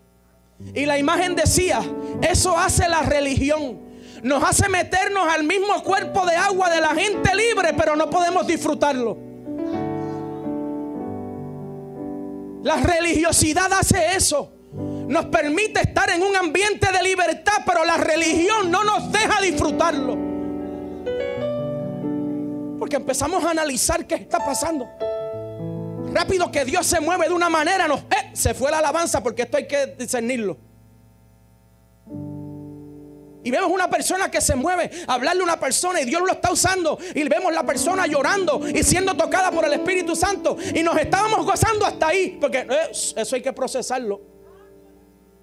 Y 0.75 0.87
la 0.87 0.99
imagen 0.99 1.35
decía, 1.35 1.83
eso 2.23 2.57
hace 2.57 2.89
la 2.89 3.03
religión. 3.03 3.81
Nos 4.23 4.45
hace 4.45 4.69
meternos 4.69 5.27
al 5.29 5.45
mismo 5.45 5.83
cuerpo 5.83 6.25
de 6.27 6.37
agua 6.37 6.71
de 6.71 6.81
la 6.81 6.95
gente 6.95 7.35
libre, 7.35 7.73
pero 7.77 7.97
no 7.97 8.09
podemos 8.09 8.47
disfrutarlo. 8.47 9.17
La 12.63 12.77
religiosidad 12.77 13.73
hace 13.73 14.15
eso. 14.15 14.53
Nos 15.09 15.25
permite 15.27 15.81
estar 15.81 16.11
en 16.11 16.23
un 16.23 16.37
ambiente 16.37 16.93
de 16.93 17.03
libertad, 17.03 17.63
pero 17.67 17.85
la 17.85 17.97
religión 17.97 18.71
no 18.71 18.85
nos 18.85 19.11
deja 19.11 19.41
disfrutarlo. 19.41 20.30
Porque 22.81 22.97
empezamos 22.97 23.45
a 23.45 23.51
analizar 23.51 24.07
qué 24.07 24.15
está 24.15 24.43
pasando. 24.45 24.89
Rápido 26.13 26.51
que 26.51 26.65
Dios 26.65 26.87
se 26.87 26.99
mueve 26.99 27.29
de 27.29 27.35
una 27.35 27.51
manera, 27.51 27.87
nos, 27.87 28.01
eh, 28.01 28.31
se 28.33 28.55
fue 28.55 28.71
la 28.71 28.79
alabanza 28.79 29.23
porque 29.23 29.43
esto 29.43 29.59
hay 29.59 29.69
que 29.69 29.87
discernirlo. 29.99 30.57
Y 33.43 33.51
vemos 33.51 33.71
una 33.71 33.89
persona 33.89 34.31
que 34.31 34.41
se 34.41 34.55
mueve, 34.55 34.91
hablarle 35.07 35.43
a 35.43 35.45
una 35.45 35.61
persona 35.61 36.01
y 36.01 36.07
Dios 36.07 36.23
lo 36.23 36.33
está 36.33 36.53
usando. 36.53 36.99
Y 37.15 37.23
vemos 37.29 37.53
la 37.53 37.65
persona 37.65 38.07
llorando 38.07 38.67
y 38.67 38.83
siendo 38.83 39.15
tocada 39.15 39.51
por 39.51 39.67
el 39.67 39.75
Espíritu 39.75 40.17
Santo. 40.17 40.57
Y 40.75 40.83
nos 40.83 40.99
estábamos 40.99 41.45
gozando 41.45 41.85
hasta 41.85 42.09
ahí. 42.09 42.39
Porque 42.41 42.61
eh, 42.61 42.91
eso 42.91 43.37
hay 43.37 43.43
que 43.43 43.53
procesarlo. 43.53 44.23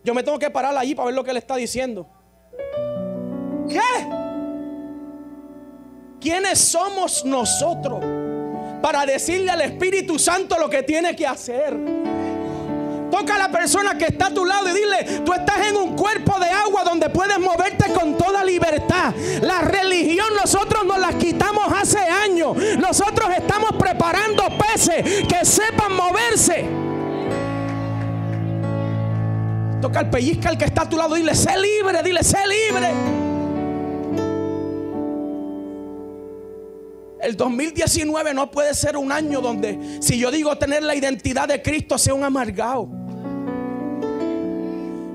Yo 0.03 0.13
me 0.15 0.24
tengo 0.24 0.39
que 0.39 0.50
parar 0.50 0.75
allí 0.75 0.96
para 0.96 1.08
ver 1.08 1.15
lo 1.15 1.24
que 1.24 1.34
le 1.34 1.39
está 1.39 1.56
diciendo. 1.56 2.08
¿Qué? 3.70 3.79
¿Quiénes 6.19 6.59
somos 6.59 7.24
nosotros 7.25 8.03
para 8.81 9.05
decirle 9.05 9.51
al 9.51 9.62
Espíritu 9.62 10.17
Santo 10.17 10.57
lo 10.57 10.69
que 10.69 10.81
tiene 10.81 11.15
que 11.15 11.27
hacer? 11.27 11.77
Toca 13.12 13.36
a 13.36 13.38
la 13.38 13.50
persona 13.50 13.97
que 13.97 14.05
está 14.05 14.27
a 14.27 14.33
tu 14.33 14.43
lado 14.43 14.67
y 14.67 14.74
dile, 14.74 15.21
tú 15.24 15.31
estás 15.31 15.67
en 15.67 15.77
un 15.77 15.95
cuerpo 15.95 16.39
de 16.39 16.50
agua 16.50 16.83
donde 16.83 17.09
puedes 17.09 17.39
moverte 17.39 17.91
con 17.93 18.17
toda 18.17 18.43
libertad. 18.43 19.13
La 19.41 19.62
religión 19.62 20.27
nosotros 20.36 20.86
nos 20.86 21.00
la 21.00 21.13
quitamos 21.13 21.71
hace 21.71 22.00
años. 22.00 22.57
Nosotros 22.79 23.29
estamos 23.38 23.71
preparando 23.77 24.43
peces 24.57 25.24
que 25.27 25.45
sepan 25.45 25.93
moverse. 25.93 26.65
Toca 29.81 30.00
al 30.00 30.09
pellizca 30.09 30.50
al 30.50 30.57
que 30.57 30.65
está 30.65 30.81
a 30.81 30.89
tu 30.89 30.97
lado 30.97 31.15
y 31.15 31.19
dile, 31.19 31.36
sé 31.36 31.53
libre, 31.57 32.01
dile, 32.03 32.24
sé 32.24 32.39
libre. 32.47 33.26
El 37.21 37.36
2019 37.36 38.33
no 38.33 38.51
puede 38.51 38.74
ser 38.74 38.95
un 38.95 39.12
año 39.12 39.41
donde 39.41 40.00
si 40.01 40.19
yo 40.19 40.29
digo 40.29 40.55
tener 40.57 40.83
la 40.83 40.95
identidad 40.95 41.47
de 41.47 41.62
Cristo 41.62 41.97
sea 41.97 42.13
un 42.13 42.24
amargado. 42.24 42.89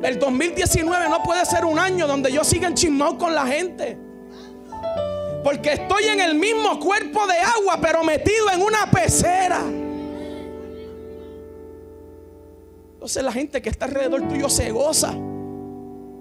El 0.02 0.18
2019 0.18 1.08
no 1.08 1.22
puede 1.22 1.46
ser 1.46 1.64
un 1.64 1.78
año 1.78 2.08
donde 2.08 2.32
yo 2.32 2.42
siga 2.42 2.66
enchismado 2.66 3.16
con 3.18 3.34
la 3.34 3.46
gente. 3.46 3.96
Porque 5.44 5.74
estoy 5.74 6.04
en 6.04 6.20
el 6.20 6.34
mismo 6.34 6.78
cuerpo 6.80 7.26
de 7.26 7.38
agua, 7.38 7.78
pero 7.80 8.02
metido 8.02 8.50
en 8.52 8.62
una 8.62 8.90
pecera. 8.90 9.60
Entonces 12.94 13.22
la 13.22 13.32
gente 13.32 13.62
que 13.62 13.68
está 13.68 13.84
alrededor 13.86 14.28
tuyo 14.28 14.48
se 14.48 14.70
goza 14.70 15.14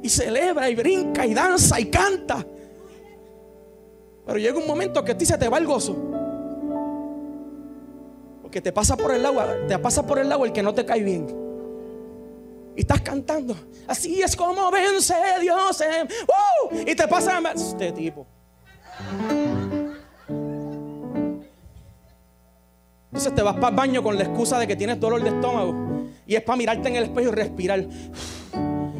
y 0.03 0.09
celebra 0.09 0.69
y 0.69 0.75
brinca 0.75 1.25
y 1.25 1.33
danza 1.33 1.79
y 1.79 1.85
canta. 1.85 2.45
Pero 4.31 4.39
llega 4.39 4.57
un 4.57 4.65
momento 4.65 5.03
que 5.03 5.11
a 5.11 5.17
ti 5.17 5.25
se 5.25 5.38
te 5.38 5.50
va 5.50 5.57
el 5.57 5.67
gozo. 5.67 5.93
Porque 8.41 8.61
te 8.61 8.71
pasa 8.71 8.95
por 8.95 9.13
el 9.13 9.25
agua, 9.25 9.45
te 9.67 9.77
pasa 9.77 10.07
por 10.07 10.19
el 10.19 10.31
agua 10.31 10.47
el 10.47 10.53
que 10.53 10.63
no 10.63 10.73
te 10.73 10.85
cae 10.85 11.03
bien. 11.03 11.27
Y 12.77 12.79
estás 12.79 13.01
cantando. 13.01 13.57
Así 13.88 14.21
es 14.21 14.33
como 14.38 14.71
vence 14.71 15.15
Dios. 15.41 15.83
y 16.88 16.95
te 16.95 17.09
pasa 17.09 17.41
este 17.53 17.91
tipo. 17.91 18.25
Entonces 23.07 23.35
te 23.35 23.41
vas 23.41 23.55
para 23.55 23.67
el 23.67 23.75
baño 23.75 24.01
con 24.01 24.15
la 24.15 24.23
excusa 24.23 24.57
de 24.59 24.65
que 24.65 24.77
tienes 24.77 24.97
dolor 24.97 25.21
de 25.21 25.27
estómago. 25.27 26.05
Y 26.25 26.35
es 26.35 26.41
para 26.43 26.55
mirarte 26.55 26.88
en 26.88 26.95
el 26.95 27.03
espejo 27.03 27.31
y 27.31 27.31
respirar. 27.33 27.85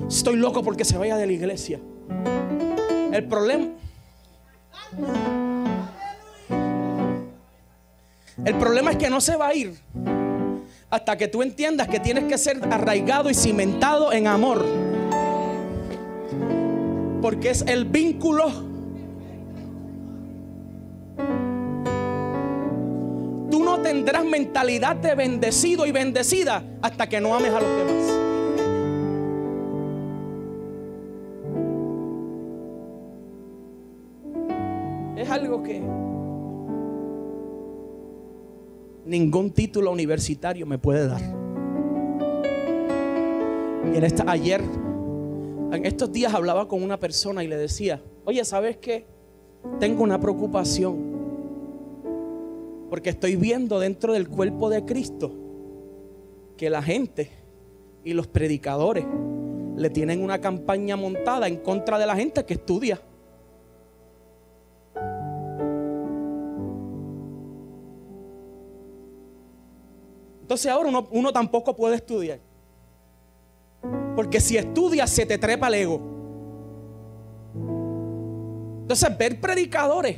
Estoy 0.10 0.36
loco 0.36 0.62
porque 0.62 0.84
se 0.84 0.98
vaya 0.98 1.16
de 1.16 1.26
la 1.26 1.32
iglesia. 1.32 1.80
El 3.14 3.26
problema. 3.30 3.70
El 8.44 8.56
problema 8.56 8.92
es 8.92 8.98
que 8.98 9.10
no 9.10 9.22
se 9.22 9.36
va 9.36 9.48
a 9.48 9.54
ir 9.54 9.80
hasta 10.92 11.18
que 11.18 11.30
tú 11.30 11.42
entiendas 11.42 11.88
que 11.88 12.00
tienes 12.00 12.26
que 12.26 12.38
ser 12.38 12.60
arraigado 12.70 13.30
y 13.30 13.34
cimentado 13.34 14.12
en 14.12 14.28
amor. 14.28 14.66
Porque 17.22 17.52
es 17.52 17.64
el 17.66 17.86
vínculo. 17.86 18.52
Tú 23.50 23.64
no 23.64 23.80
tendrás 23.82 24.26
mentalidad 24.26 24.98
de 24.98 25.16
bendecido 25.16 25.86
y 25.86 25.92
bendecida 25.92 26.64
hasta 26.82 27.08
que 27.08 27.22
no 27.22 27.34
ames 27.34 27.54
a 27.54 27.62
los 27.62 27.78
demás. 27.78 28.21
Que 35.60 35.82
ningún 39.06 39.52
título 39.52 39.92
universitario 39.92 40.66
me 40.66 40.78
puede 40.78 41.08
dar. 41.08 41.22
Y 43.94 43.98
en 43.98 44.04
esta, 44.04 44.24
ayer, 44.32 44.62
en 44.62 45.86
estos 45.86 46.12
días 46.12 46.34
hablaba 46.34 46.68
con 46.68 46.82
una 46.82 46.98
persona 46.98 47.44
y 47.44 47.48
le 47.48 47.58
decía, 47.58 48.02
oye, 48.26 48.46
¿sabes 48.46 48.78
qué? 48.78 49.06
Tengo 49.80 50.04
una 50.04 50.20
preocupación. 50.20 51.12
Porque 52.90 53.10
estoy 53.10 53.36
viendo 53.36 53.80
dentro 53.80 54.14
del 54.14 54.30
cuerpo 54.30 54.70
de 54.70 54.86
Cristo 54.86 55.32
que 56.58 56.70
la 56.70 56.82
gente 56.82 57.30
y 58.04 58.14
los 58.14 58.28
predicadores 58.28 59.06
le 59.76 59.90
tienen 59.90 60.24
una 60.24 60.40
campaña 60.40 60.96
montada 60.96 61.48
en 61.48 61.58
contra 61.58 61.98
de 61.98 62.06
la 62.06 62.16
gente 62.16 62.46
que 62.46 62.54
estudia. 62.54 63.02
Entonces 70.52 70.70
ahora 70.70 70.90
uno, 71.12 71.32
tampoco 71.32 71.74
puede 71.74 71.96
estudiar. 71.96 72.38
Porque 74.18 74.42
si 74.42 74.58
estudias 74.58 75.10
se 75.10 75.26
te 75.26 75.38
trepa 75.38 75.70
el 75.70 75.76
ego. 75.76 76.02
Entonces 78.82 79.18
ver 79.18 79.40
predicadores 79.40 80.18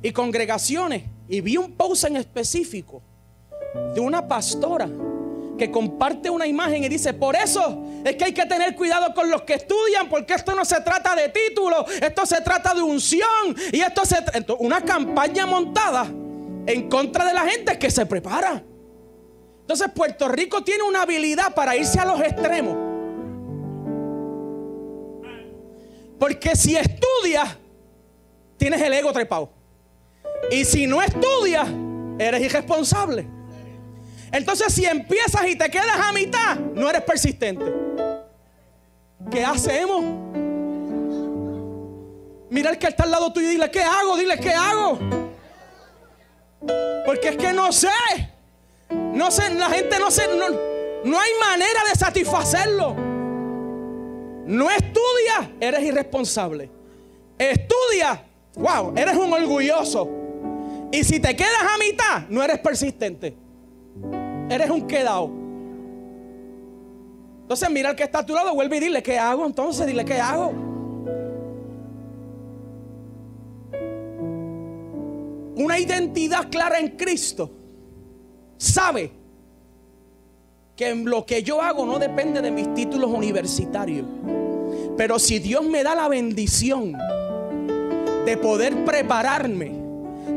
y 0.00 0.12
congregaciones. 0.12 1.02
Y 1.26 1.40
vi 1.40 1.56
un 1.56 1.72
post 1.72 2.04
en 2.04 2.14
específico 2.18 3.02
de 3.96 4.00
una 4.00 4.28
pastora 4.28 4.88
que 5.58 5.68
comparte 5.72 6.30
una 6.30 6.46
imagen 6.46 6.84
y 6.84 6.88
dice, 6.88 7.12
por 7.12 7.34
eso 7.34 7.84
es 8.04 8.14
que 8.14 8.26
hay 8.26 8.32
que 8.32 8.46
tener 8.46 8.76
cuidado 8.76 9.12
con 9.12 9.28
los 9.28 9.42
que 9.42 9.54
estudian, 9.54 10.08
porque 10.08 10.34
esto 10.34 10.54
no 10.54 10.64
se 10.64 10.80
trata 10.82 11.16
de 11.16 11.30
título, 11.30 11.84
esto 12.00 12.24
se 12.26 12.40
trata 12.42 12.74
de 12.74 12.82
unción 12.82 13.56
y 13.72 13.80
esto 13.80 14.04
se 14.04 14.18
una 14.60 14.82
campaña 14.82 15.46
montada 15.46 16.06
en 16.64 16.88
contra 16.88 17.24
de 17.24 17.34
la 17.34 17.40
gente 17.40 17.76
que 17.76 17.90
se 17.90 18.06
prepara. 18.06 18.62
Entonces 19.64 19.88
Puerto 19.94 20.28
Rico 20.28 20.62
tiene 20.62 20.82
una 20.82 21.02
habilidad 21.02 21.54
para 21.54 21.74
irse 21.74 21.98
a 21.98 22.04
los 22.04 22.20
extremos. 22.20 22.76
Porque 26.18 26.54
si 26.54 26.76
estudias, 26.76 27.56
tienes 28.58 28.82
el 28.82 28.92
ego 28.92 29.10
trepado. 29.10 29.50
Y 30.50 30.66
si 30.66 30.86
no 30.86 31.00
estudias, 31.00 31.66
eres 32.18 32.42
irresponsable. 32.42 33.26
Entonces 34.30 34.70
si 34.70 34.84
empiezas 34.84 35.46
y 35.48 35.56
te 35.56 35.70
quedas 35.70 35.98
a 35.98 36.12
mitad, 36.12 36.56
no 36.56 36.90
eres 36.90 37.00
persistente. 37.00 37.64
¿Qué 39.30 39.42
hacemos? 39.46 40.04
Mira 42.50 42.68
el 42.68 42.76
que 42.76 42.88
está 42.88 43.04
al 43.04 43.12
lado 43.12 43.32
tuyo 43.32 43.48
y 43.48 43.52
dile, 43.52 43.70
¿qué 43.70 43.82
hago? 43.82 44.14
Dile, 44.18 44.38
¿qué 44.38 44.50
hago? 44.50 44.98
Porque 47.06 47.28
es 47.28 47.36
que 47.38 47.50
no 47.54 47.72
sé. 47.72 47.88
No 49.14 49.30
sé, 49.30 49.54
la 49.54 49.70
gente 49.70 49.96
no 50.00 50.10
sé, 50.10 50.22
no, 51.04 51.18
hay 51.18 51.30
manera 51.48 51.80
de 51.88 51.96
satisfacerlo. 51.96 52.96
No 54.46 54.68
estudia, 54.70 55.52
eres 55.60 55.84
irresponsable. 55.84 56.68
Estudia, 57.38 58.24
wow, 58.56 58.92
eres 58.96 59.16
un 59.16 59.32
orgulloso. 59.32 60.10
Y 60.90 61.04
si 61.04 61.20
te 61.20 61.34
quedas 61.36 61.62
a 61.74 61.78
mitad, 61.78 62.28
no 62.28 62.42
eres 62.42 62.58
persistente. 62.58 63.36
Eres 64.50 64.68
un 64.68 64.86
quedado. 64.86 65.30
Entonces 67.42 67.70
mira 67.70 67.90
al 67.90 67.96
que 67.96 68.02
está 68.02 68.18
a 68.18 68.26
tu 68.26 68.34
lado, 68.34 68.52
vuelve 68.52 68.78
y 68.78 68.80
dile, 68.80 69.02
¿qué 69.02 69.16
hago? 69.16 69.46
Entonces 69.46 69.86
dile, 69.86 70.04
¿qué 70.04 70.18
hago? 70.20 70.52
Una 75.56 75.78
identidad 75.78 76.50
clara 76.50 76.80
en 76.80 76.96
Cristo. 76.96 77.63
Sabe 78.56 79.24
que 80.76 80.94
lo 80.94 81.24
que 81.24 81.42
yo 81.42 81.62
hago 81.62 81.86
no 81.86 81.98
depende 81.98 82.40
de 82.40 82.50
mis 82.50 82.72
títulos 82.74 83.10
universitarios. 83.10 84.06
Pero 84.96 85.18
si 85.18 85.38
Dios 85.38 85.64
me 85.64 85.82
da 85.82 85.94
la 85.94 86.08
bendición 86.08 86.96
de 88.24 88.36
poder 88.36 88.84
prepararme 88.84 89.82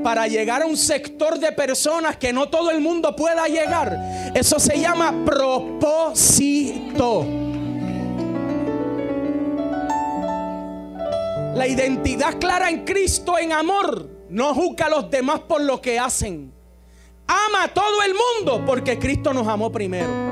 para 0.03 0.27
llegar 0.27 0.62
a 0.62 0.65
un 0.65 0.77
sector 0.77 1.39
de 1.39 1.51
personas 1.51 2.17
que 2.17 2.33
no 2.33 2.50
todo 2.50 2.71
el 2.71 2.81
mundo 2.81 3.15
pueda 3.15 3.47
llegar, 3.47 4.31
eso 4.36 4.59
se 4.59 4.79
llama 4.79 5.13
propósito. 5.25 7.25
La 11.55 11.67
identidad 11.67 12.38
clara 12.39 12.69
en 12.69 12.86
Cristo 12.86 13.38
en 13.39 13.51
amor 13.51 14.07
no 14.29 14.53
juzga 14.53 14.86
a 14.86 14.89
los 14.89 15.09
demás 15.09 15.39
por 15.39 15.62
lo 15.62 15.81
que 15.81 15.97
hacen. 15.97 16.56
Ama 17.27 17.63
a 17.63 17.67
todo 17.67 18.01
el 18.03 18.13
mundo 18.13 18.63
porque 18.65 18.98
Cristo 18.98 19.34
nos 19.34 19.48
amó 19.48 19.72
primero. 19.72 20.27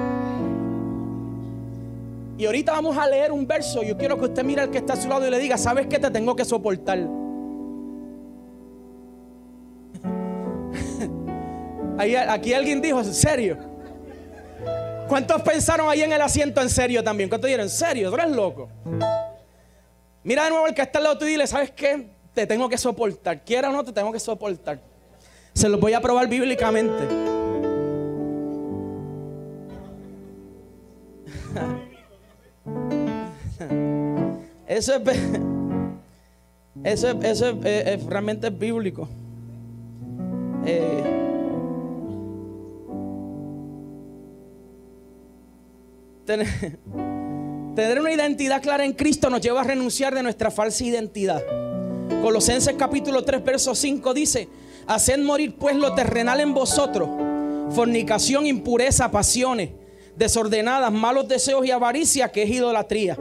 Y 2.38 2.46
ahorita 2.46 2.74
vamos 2.74 2.98
a 2.98 3.08
leer 3.08 3.32
un 3.32 3.48
verso. 3.48 3.82
Yo 3.84 3.98
quiero 3.98 4.18
que 4.18 4.26
usted 4.26 4.44
mire 4.44 4.62
al 4.62 4.70
que 4.70 4.80
está 4.80 4.92
a 4.94 4.98
su 4.98 5.08
lado 5.08 5.26
y 5.28 5.30
le 5.30 5.40
diga, 5.40 5.58
¿sabes 5.58 5.88
qué 5.88 5.98
te 6.00 6.12
tengo 6.12 6.36
que 6.36 6.44
soportar? 6.44 7.00
aquí 12.30 12.54
alguien 12.54 12.82
dijo, 12.82 13.00
¿en 13.00 13.14
serio? 13.14 13.58
¿Cuántos 15.08 15.42
pensaron 15.44 15.88
ahí 15.90 16.02
en 16.02 16.12
el 16.12 16.22
asiento 16.22 16.62
en 16.62 16.70
serio 16.70 17.02
también? 17.04 17.30
¿Cuántos 17.30 17.48
dijeron, 17.48 17.66
en 17.66 17.70
serio? 17.70 18.10
¿Tú 18.10 18.16
eres 18.16 18.32
loco? 18.32 18.70
Mira 20.24 20.46
de 20.46 20.50
nuevo 20.50 20.66
al 20.66 20.74
que 20.74 20.82
está 20.82 20.98
al 20.98 21.04
lado 21.04 21.26
y 21.26 21.30
dile, 21.30 21.46
¿sabes 21.46 21.70
qué? 21.72 22.10
Te 22.34 22.48
tengo 22.48 22.68
que 22.68 22.78
soportar. 22.78 23.46
Quiera 23.46 23.70
o 23.70 23.72
no, 23.72 23.84
te 23.84 23.94
tengo 23.94 24.12
que 24.12 24.20
soportar. 24.20 24.82
Se 25.56 25.70
los 25.70 25.80
voy 25.80 25.94
a 25.94 26.02
probar 26.02 26.28
bíblicamente. 26.28 27.04
Eso 34.68 34.96
es, 34.96 35.02
eso 36.84 37.22
eso 37.22 37.50
es, 37.64 38.06
realmente 38.06 38.50
bíblico. 38.50 39.08
Eh, 40.66 41.04
tener, 46.26 46.48
tener 47.76 48.02
una 48.02 48.12
identidad 48.12 48.62
clara 48.62 48.84
en 48.84 48.92
Cristo 48.92 49.30
nos 49.30 49.40
lleva 49.40 49.62
a 49.62 49.64
renunciar 49.64 50.14
de 50.14 50.24
nuestra 50.24 50.52
falsa 50.52 50.84
identidad. 50.84 51.42
Colosenses 52.22 52.76
capítulo 52.78 53.24
3, 53.24 53.44
verso 53.46 53.74
5 53.74 54.14
dice, 54.14 54.50
haced 54.88 55.20
morir 55.20 55.56
pues 55.58 55.76
lo 55.76 55.94
terrenal 55.94 56.40
en 56.40 56.54
vosotros, 56.54 57.10
fornicación, 57.72 58.46
impureza, 58.46 59.12
pasiones, 59.12 59.72
desordenadas, 60.16 60.92
malos 60.92 61.28
deseos 61.28 61.66
y 61.66 61.72
avaricia, 61.72 62.32
que 62.32 62.44
es 62.44 62.50
idolatría 62.50 63.18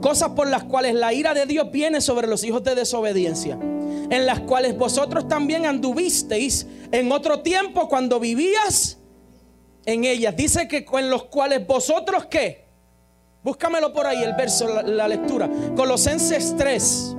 Cosas 0.00 0.30
por 0.30 0.48
las 0.48 0.64
cuales 0.64 0.94
la 0.94 1.12
ira 1.12 1.34
de 1.34 1.46
Dios 1.46 1.70
viene 1.70 2.00
sobre 2.00 2.26
los 2.26 2.44
hijos 2.44 2.64
de 2.64 2.74
desobediencia. 2.74 3.58
En 4.10 4.26
las 4.26 4.40
cuales 4.40 4.76
vosotros 4.76 5.28
también 5.28 5.66
anduvisteis 5.66 6.66
en 6.90 7.12
otro 7.12 7.40
tiempo 7.40 7.88
cuando 7.88 8.18
vivías 8.18 8.98
en 9.84 10.04
ellas. 10.04 10.36
Dice 10.36 10.66
que 10.68 10.86
en 10.98 11.10
los 11.10 11.24
cuales 11.24 11.66
vosotros 11.66 12.26
qué. 12.26 12.66
Búscamelo 13.42 13.92
por 13.92 14.06
ahí 14.06 14.22
el 14.22 14.34
verso, 14.34 14.68
la, 14.68 14.82
la 14.82 15.08
lectura. 15.08 15.50
Colosenses 15.76 16.54
3, 16.56 17.16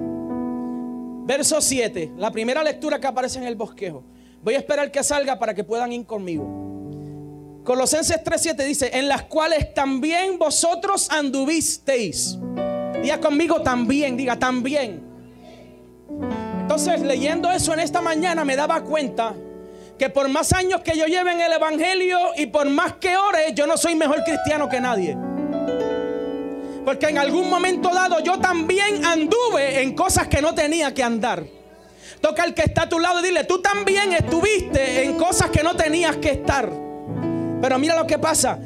verso 1.26 1.62
7. 1.62 2.14
La 2.18 2.32
primera 2.32 2.64
lectura 2.64 3.00
que 3.00 3.08
aparece 3.08 3.40
en 3.40 3.46
el 3.46 3.56
bosquejo. 3.56 4.04
Voy 4.42 4.56
a 4.56 4.58
esperar 4.58 4.92
que 4.92 5.04
salga 5.04 5.40
para 5.40 5.54
que 5.54 5.64
puedan 5.64 5.92
ir 5.94 6.06
conmigo. 6.06 7.62
Colosenses 7.64 8.22
3:7 8.24 8.66
dice, 8.66 8.92
en 8.94 9.08
las 9.08 9.24
cuales 9.24 9.74
también 9.74 10.38
vosotros 10.38 11.10
anduvisteis. 11.10 12.38
Diga 13.02 13.20
conmigo 13.20 13.62
también, 13.62 14.18
diga 14.18 14.38
también. 14.38 15.02
Entonces, 16.60 17.02
leyendo 17.02 17.52
eso 17.52 17.74
en 17.74 17.80
esta 17.80 18.02
mañana 18.02 18.44
me 18.44 18.56
daba 18.56 18.84
cuenta 18.84 19.34
que 19.98 20.10
por 20.10 20.28
más 20.28 20.52
años 20.54 20.82
que 20.82 20.98
yo 20.98 21.06
lleve 21.06 21.32
en 21.32 21.42
el 21.42 21.54
Evangelio 21.54 22.18
y 22.36 22.48
por 22.48 22.70
más 22.70 22.94
que 22.94 23.16
ore, 23.16 23.54
yo 23.54 23.68
no 23.68 23.78
soy 23.78 23.96
mejor 23.96 24.24
cristiano 24.24 24.68
que 24.68 24.82
nadie. 24.82 25.18
Porque 26.86 27.08
en 27.08 27.18
algún 27.18 27.50
momento 27.50 27.94
dado 27.94 28.20
yo 28.20 28.40
también 28.40 29.06
anduve 29.06 29.82
en 29.82 29.96
cosas 29.96 30.28
que 30.28 30.42
no 30.42 30.54
tenía 30.54 30.94
que 30.94 31.04
andar. 31.04 31.44
Toca 32.20 32.44
al 32.44 32.54
que 32.54 32.64
está 32.64 32.84
a 32.84 32.90
tu 32.90 33.00
lado 33.00 33.20
y 33.20 33.24
dile, 33.24 33.44
tú 33.44 33.62
también 33.62 34.14
estuviste 34.14 35.04
en 35.04 35.18
cosas 35.18 35.50
que 35.50 35.64
no 35.64 35.76
tenías 35.76 36.18
que 36.18 36.32
estar. 36.32 36.70
Pero 37.62 37.80
mira 37.80 37.96
lo 37.96 38.08
que 38.08 38.18
pasa. 38.18 38.60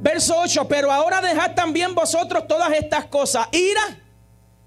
Verso 0.00 0.36
8, 0.38 0.68
pero 0.68 0.92
ahora 0.92 1.20
dejad 1.20 1.54
también 1.54 1.94
vosotros 1.94 2.46
todas 2.46 2.72
estas 2.72 3.06
cosas. 3.06 3.48
Ira, 3.52 3.98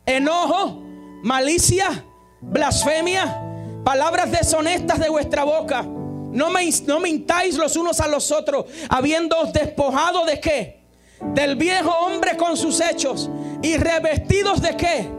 enojo, 0.05 0.81
malicia, 1.23 2.03
blasfemia, 2.41 3.41
palabras 3.83 4.31
deshonestas 4.31 4.99
de 4.99 5.09
vuestra 5.09 5.43
boca. 5.43 5.83
No 5.83 6.49
me, 6.49 6.69
no 6.85 6.99
mintáis 6.99 7.55
los 7.57 7.75
unos 7.75 7.99
a 7.99 8.07
los 8.07 8.31
otros, 8.31 8.65
habiendo 8.89 9.43
despojado 9.45 10.25
de 10.25 10.39
qué? 10.39 10.78
Del 11.21 11.55
viejo 11.55 11.91
hombre 11.91 12.37
con 12.37 12.55
sus 12.57 12.79
hechos 12.81 13.29
y 13.61 13.77
revestidos 13.77 14.61
de 14.61 14.75
qué? 14.77 15.09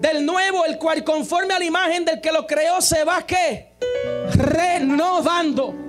Del 0.00 0.24
nuevo, 0.24 0.64
el 0.64 0.78
cual 0.78 1.02
conforme 1.04 1.54
a 1.54 1.58
la 1.58 1.64
imagen 1.64 2.04
del 2.04 2.20
que 2.20 2.32
lo 2.32 2.46
creó 2.46 2.80
se 2.80 3.04
va 3.04 3.22
qué? 3.26 3.74
Renovando 4.34 5.84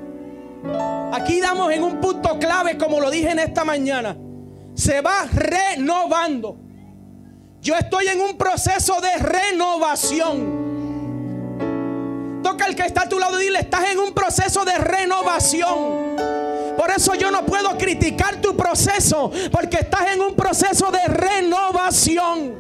Aquí 1.13 1.39
damos 1.39 1.71
en 1.71 1.84
un 1.84 2.01
punto 2.01 2.39
clave, 2.39 2.77
como 2.77 2.99
lo 2.99 3.10
dije 3.10 3.29
en 3.31 3.39
esta 3.39 3.63
mañana. 3.63 4.17
Se 4.73 5.01
va 5.01 5.25
renovando. 5.31 6.58
Yo 7.62 7.75
estoy 7.75 8.08
en 8.08 8.19
un 8.21 8.38
proceso 8.38 8.99
de 9.01 9.15
renovación. 9.17 10.65
Toca 12.43 12.65
el 12.65 12.75
que 12.75 12.84
está 12.84 13.03
a 13.03 13.10
tu 13.10 13.17
lado 13.17 13.39
y 13.41 13.45
dile, 13.45 13.60
estás 13.60 13.89
en 13.91 13.99
un 13.99 14.13
proceso 14.13 14.65
de 14.65 14.77
renovación. 14.77 16.24
Por 16.86 16.93
eso 16.93 17.15
yo 17.15 17.32
no 17.32 17.43
puedo 17.43 17.76
criticar 17.80 18.39
tu 18.39 18.56
proceso, 18.56 19.32
porque 19.52 19.78
estás 19.78 20.13
en 20.13 20.21
un 20.21 20.36
proceso 20.36 20.91
de 20.91 21.04
renovación. 21.08 22.54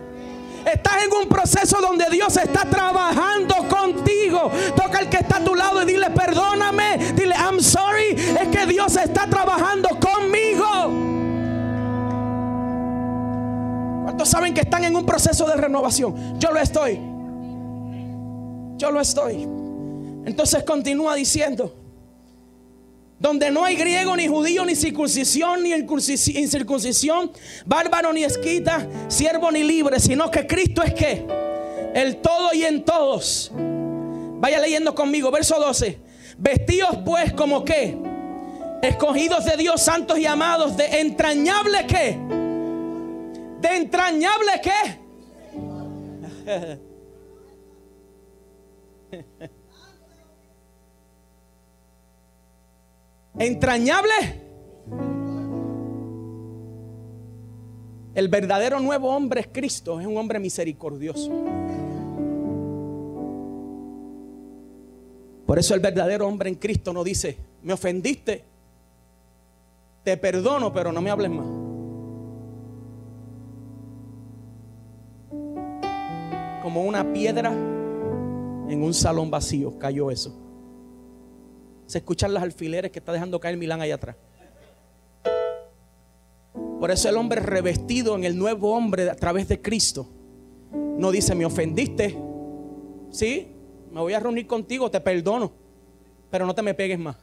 Estás 0.65 1.03
en 1.03 1.13
un 1.13 1.29
proceso 1.29 1.79
donde 1.79 2.05
Dios 2.09 2.35
está 2.35 2.67
trabajando 2.67 3.53
contigo. 3.67 4.49
Toca 4.75 4.97
el 5.01 5.09
que 5.09 5.17
está 5.17 5.37
a 5.37 5.43
tu 5.43 5.53
lado 5.53 5.83
y 5.83 5.85
dile, 5.85 6.09
perdóname. 6.09 7.13
Dile, 7.13 7.35
I'm 7.35 7.61
sorry. 7.61 8.15
Es 8.41 8.47
que 8.47 8.65
Dios 8.65 8.95
está 8.95 9.29
trabajando 9.29 9.89
conmigo. 9.89 10.65
¿Cuántos 14.05 14.27
saben 14.27 14.55
que 14.55 14.61
están 14.61 14.85
en 14.85 14.95
un 14.95 15.05
proceso 15.05 15.45
de 15.45 15.55
renovación? 15.55 16.39
Yo 16.39 16.51
lo 16.51 16.59
estoy. 16.59 16.99
Yo 18.77 18.89
lo 18.89 18.99
estoy. 18.99 19.43
Entonces 20.25 20.63
continúa 20.63 21.13
diciendo 21.13 21.84
donde 23.25 23.49
no 23.49 23.65
hay 23.65 23.75
griego, 23.75 24.15
ni 24.15 24.27
judío, 24.27 24.63
ni 24.65 24.75
circuncisión, 24.75 25.63
ni 25.63 25.71
incircuncisión, 25.71 27.31
bárbaro, 27.65 28.13
ni 28.13 28.23
esquita, 28.23 28.87
siervo, 29.07 29.49
ni 29.49 29.63
libre, 29.63 29.99
sino 29.99 30.29
que 30.29 30.45
Cristo 30.45 30.83
es 30.83 30.93
que 30.93 31.25
el 31.95 32.17
todo 32.17 32.53
y 32.53 32.65
en 32.65 32.85
todos. 32.85 33.51
Vaya 33.55 34.59
leyendo 34.59 34.93
conmigo, 34.93 35.31
verso 35.31 35.59
12. 35.59 35.97
Vestidos 36.37 36.99
pues 37.03 37.33
como 37.33 37.65
que, 37.65 37.97
escogidos 38.83 39.43
de 39.45 39.57
Dios, 39.57 39.81
santos 39.81 40.19
y 40.19 40.27
amados, 40.27 40.77
de 40.77 40.99
entrañable 40.99 41.87
que, 41.87 42.19
de 43.59 43.75
entrañable 43.75 44.61
que. 44.61 44.99
entrañable. 53.37 54.11
El 58.13 58.29
verdadero 58.29 58.79
nuevo 58.79 59.09
hombre 59.13 59.41
es 59.41 59.47
Cristo, 59.51 59.99
es 59.99 60.07
un 60.07 60.17
hombre 60.17 60.39
misericordioso. 60.39 61.31
Por 65.45 65.59
eso 65.59 65.75
el 65.75 65.81
verdadero 65.81 66.27
hombre 66.27 66.49
en 66.49 66.55
Cristo 66.55 66.93
no 66.93 67.03
dice, 67.03 67.37
me 67.61 67.73
ofendiste, 67.73 68.43
te 70.03 70.17
perdono, 70.17 70.71
pero 70.71 70.91
no 70.91 71.01
me 71.01 71.09
hables 71.09 71.31
más. 71.31 71.45
Como 76.63 76.83
una 76.83 77.11
piedra 77.13 77.51
en 77.51 78.81
un 78.81 78.93
salón 78.93 79.29
vacío 79.29 79.77
cayó 79.77 80.09
eso. 80.09 80.44
Se 81.85 81.99
escuchan 81.99 82.33
las 82.33 82.43
alfileres 82.43 82.91
que 82.91 82.99
está 82.99 83.11
dejando 83.11 83.39
caer 83.39 83.57
Milán 83.57 83.81
allá 83.81 83.95
atrás. 83.95 84.15
Por 86.79 86.91
eso 86.91 87.09
el 87.09 87.17
hombre 87.17 87.39
revestido 87.39 88.15
en 88.15 88.23
el 88.23 88.37
nuevo 88.37 88.75
hombre 88.75 89.09
a 89.09 89.15
través 89.15 89.47
de 89.47 89.61
Cristo 89.61 90.07
no 90.97 91.11
dice, 91.11 91.35
me 91.35 91.45
ofendiste. 91.45 92.17
Sí, 93.11 93.47
me 93.91 93.99
voy 94.01 94.13
a 94.13 94.19
reunir 94.19 94.47
contigo, 94.47 94.89
te 94.89 94.99
perdono, 94.99 95.51
pero 96.29 96.45
no 96.45 96.55
te 96.55 96.61
me 96.61 96.73
pegues 96.73 96.99
más. 96.99 97.17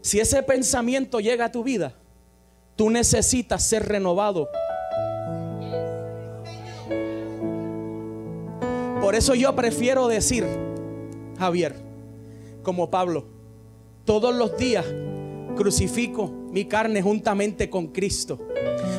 Si 0.00 0.20
ese 0.20 0.42
pensamiento 0.42 1.20
llega 1.20 1.46
a 1.46 1.52
tu 1.52 1.64
vida, 1.64 1.94
tú 2.76 2.90
necesitas 2.90 3.66
ser 3.66 3.86
renovado. 3.88 4.48
Por 9.04 9.14
eso 9.14 9.34
yo 9.34 9.54
prefiero 9.54 10.08
decir, 10.08 10.46
Javier, 11.38 11.76
como 12.62 12.88
Pablo, 12.88 13.26
todos 14.06 14.34
los 14.34 14.56
días 14.56 14.86
crucifico 15.54 16.32
mi 16.50 16.64
carne 16.64 17.02
juntamente 17.02 17.68
con 17.68 17.88
Cristo. 17.88 18.38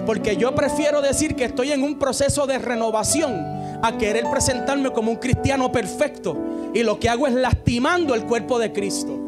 Porque 0.05 0.37
yo 0.37 0.53
prefiero 0.53 1.01
decir 1.01 1.35
que 1.35 1.45
estoy 1.45 1.71
en 1.71 1.81
un 1.81 1.97
proceso 1.97 2.45
de 2.45 2.59
renovación 2.59 3.33
a 3.81 3.97
querer 3.97 4.29
presentarme 4.29 4.91
como 4.91 5.09
un 5.09 5.17
cristiano 5.17 5.71
perfecto. 5.71 6.37
Y 6.75 6.83
lo 6.83 6.99
que 6.99 7.09
hago 7.09 7.25
es 7.25 7.33
lastimando 7.33 8.13
el 8.13 8.25
cuerpo 8.25 8.59
de 8.59 8.71
Cristo. 8.71 9.19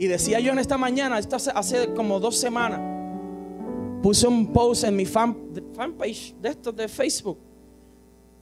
Y 0.00 0.08
decía 0.08 0.40
yo 0.40 0.50
en 0.50 0.58
esta 0.58 0.78
mañana, 0.78 1.20
hace, 1.54 1.94
como 1.94 2.18
dos 2.18 2.38
semanas, 2.38 2.80
puse 4.02 4.26
un 4.26 4.52
post 4.52 4.84
en 4.84 4.96
mi 4.96 5.06
fan, 5.06 5.36
fanpage 5.74 6.34
de 6.40 6.48
esto 6.48 6.72
de 6.72 6.88
Facebook. 6.88 7.38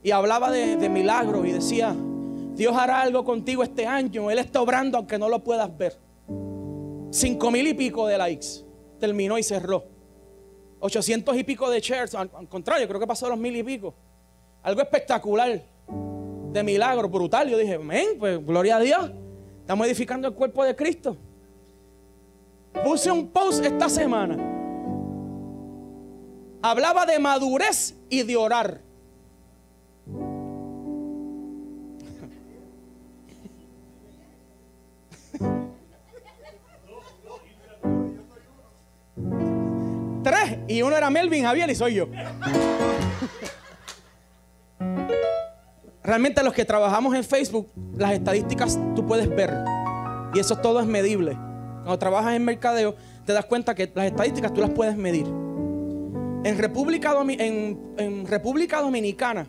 Y 0.03 0.11
hablaba 0.11 0.51
de, 0.51 0.75
de 0.75 0.89
milagros 0.89 1.45
y 1.45 1.51
decía, 1.51 1.95
Dios 2.55 2.75
hará 2.75 3.01
algo 3.01 3.23
contigo 3.23 3.63
este 3.63 3.85
año. 3.85 4.31
Él 4.31 4.39
está 4.39 4.61
obrando 4.61 4.97
aunque 4.97 5.17
no 5.17 5.29
lo 5.29 5.43
puedas 5.43 5.75
ver. 5.77 5.97
Cinco 7.11 7.51
mil 7.51 7.67
y 7.67 7.73
pico 7.73 8.07
de 8.07 8.17
likes. 8.17 8.47
Terminó 8.99 9.37
y 9.37 9.43
cerró. 9.43 9.85
Ochocientos 10.79 11.37
y 11.37 11.43
pico 11.43 11.69
de 11.69 11.79
shares. 11.79 12.15
Al, 12.15 12.29
contrario, 12.49 12.87
creo 12.87 12.99
que 12.99 13.07
pasó 13.07 13.29
los 13.29 13.37
mil 13.37 13.55
y 13.55 13.63
pico. 13.63 13.93
Algo 14.63 14.81
espectacular. 14.81 15.61
De 16.51 16.63
milagro, 16.63 17.07
brutal. 17.07 17.49
Yo 17.49 17.57
dije, 17.57 17.75
amén, 17.75 18.15
pues 18.19 18.43
gloria 18.45 18.77
a 18.77 18.79
Dios. 18.79 19.11
Estamos 19.59 19.85
edificando 19.87 20.27
el 20.27 20.33
cuerpo 20.33 20.65
de 20.65 20.75
Cristo. 20.75 21.15
Puse 22.83 23.11
un 23.11 23.27
post 23.27 23.63
esta 23.63 23.87
semana. 23.87 24.60
Hablaba 26.61 27.05
de 27.05 27.17
madurez 27.17 27.95
y 28.09 28.23
de 28.23 28.37
orar. 28.37 28.81
Tres. 40.23 40.59
Y 40.67 40.83
uno 40.83 40.95
era 40.95 41.09
Melvin, 41.09 41.43
Javier 41.43 41.69
y 41.69 41.75
soy 41.75 41.95
yo. 41.95 42.07
Realmente 46.03 46.43
los 46.43 46.53
que 46.53 46.65
trabajamos 46.65 47.15
en 47.15 47.23
Facebook, 47.23 47.71
las 47.95 48.11
estadísticas 48.13 48.77
tú 48.95 49.05
puedes 49.05 49.29
ver. 49.29 49.51
Y 50.33 50.39
eso 50.39 50.55
todo 50.57 50.79
es 50.79 50.85
medible. 50.85 51.33
Cuando 51.33 51.97
trabajas 51.97 52.35
en 52.35 52.45
mercadeo, 52.45 52.95
te 53.25 53.33
das 53.33 53.45
cuenta 53.45 53.73
que 53.73 53.91
las 53.95 54.05
estadísticas 54.05 54.53
tú 54.53 54.61
las 54.61 54.69
puedes 54.69 54.95
medir. 54.95 55.25
En 56.43 56.57
República, 56.57 57.13
Dominicana, 58.81 59.47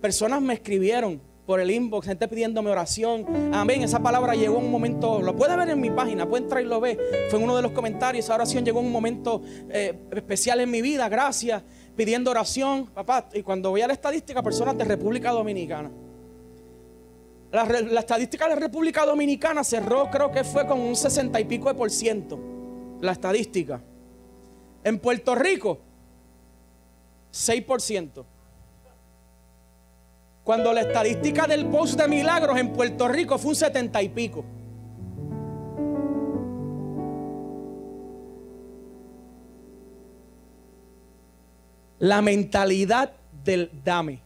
personas 0.00 0.42
me 0.42 0.54
escribieron 0.54 1.20
por 1.46 1.60
el 1.60 1.70
inbox, 1.70 2.06
gente 2.06 2.26
pidiéndome 2.26 2.68
oración. 2.68 3.24
Amén. 3.54 3.82
Esa 3.82 4.00
palabra 4.00 4.34
llegó 4.34 4.58
en 4.58 4.64
un 4.64 4.70
momento, 4.72 5.22
lo 5.22 5.36
puede 5.36 5.56
ver 5.56 5.68
en 5.68 5.80
mi 5.80 5.90
página, 5.90 6.28
puede 6.28 6.42
entrar 6.42 6.60
y 6.60 6.66
lo 6.66 6.80
ve. 6.80 6.98
Fue 7.30 7.38
en 7.38 7.44
uno 7.44 7.54
de 7.54 7.62
los 7.62 7.70
comentarios. 7.70 8.24
Esa 8.24 8.34
oración 8.34 8.64
llegó 8.64 8.80
en 8.80 8.86
un 8.86 8.92
momento 8.92 9.40
eh, 9.70 9.96
especial 10.10 10.58
en 10.58 10.70
mi 10.70 10.82
vida. 10.82 11.08
Gracias. 11.08 11.62
Pidiendo 11.94 12.32
oración, 12.32 12.86
papá. 12.86 13.28
Y 13.34 13.42
cuando 13.42 13.70
voy 13.70 13.82
a 13.82 13.86
la 13.86 13.92
estadística, 13.92 14.42
personas 14.42 14.76
de 14.76 14.82
República 14.84 15.30
Dominicana. 15.30 15.92
La, 17.52 18.00
estadística 18.00 18.48
de 18.48 18.56
República 18.56 19.06
Dominicana 19.06 19.62
cerró, 19.62 20.10
creo 20.10 20.32
que 20.32 20.42
fue 20.42 20.66
con 20.66 20.80
un 20.80 20.96
sesenta 20.96 21.38
y 21.38 21.44
pico 21.44 21.68
de 21.68 21.74
por 21.74 21.90
ciento. 21.90 22.36
La 23.00 23.12
estadística. 23.12 23.80
En 24.82 24.98
Puerto 24.98 25.36
Rico, 25.36 25.91
6%. 27.32 28.24
Cuando 30.44 30.72
la 30.72 30.82
estadística 30.82 31.46
del 31.46 31.66
post 31.66 31.98
de 31.98 32.08
milagros 32.08 32.58
en 32.58 32.72
Puerto 32.72 33.08
Rico 33.08 33.38
fue 33.38 33.50
un 33.50 33.56
setenta 33.56 34.02
y 34.02 34.08
pico. 34.08 34.44
La 42.00 42.20
mentalidad 42.20 43.12
del 43.44 43.70
dame. 43.84 44.20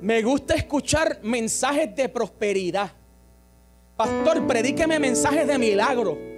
Me 0.00 0.22
gusta 0.22 0.54
escuchar 0.54 1.20
mensajes 1.22 1.94
de 1.94 2.08
prosperidad. 2.08 2.90
Pastor, 3.96 4.46
predíqueme 4.46 4.98
mensajes 4.98 5.46
de 5.46 5.58
milagro. 5.58 6.31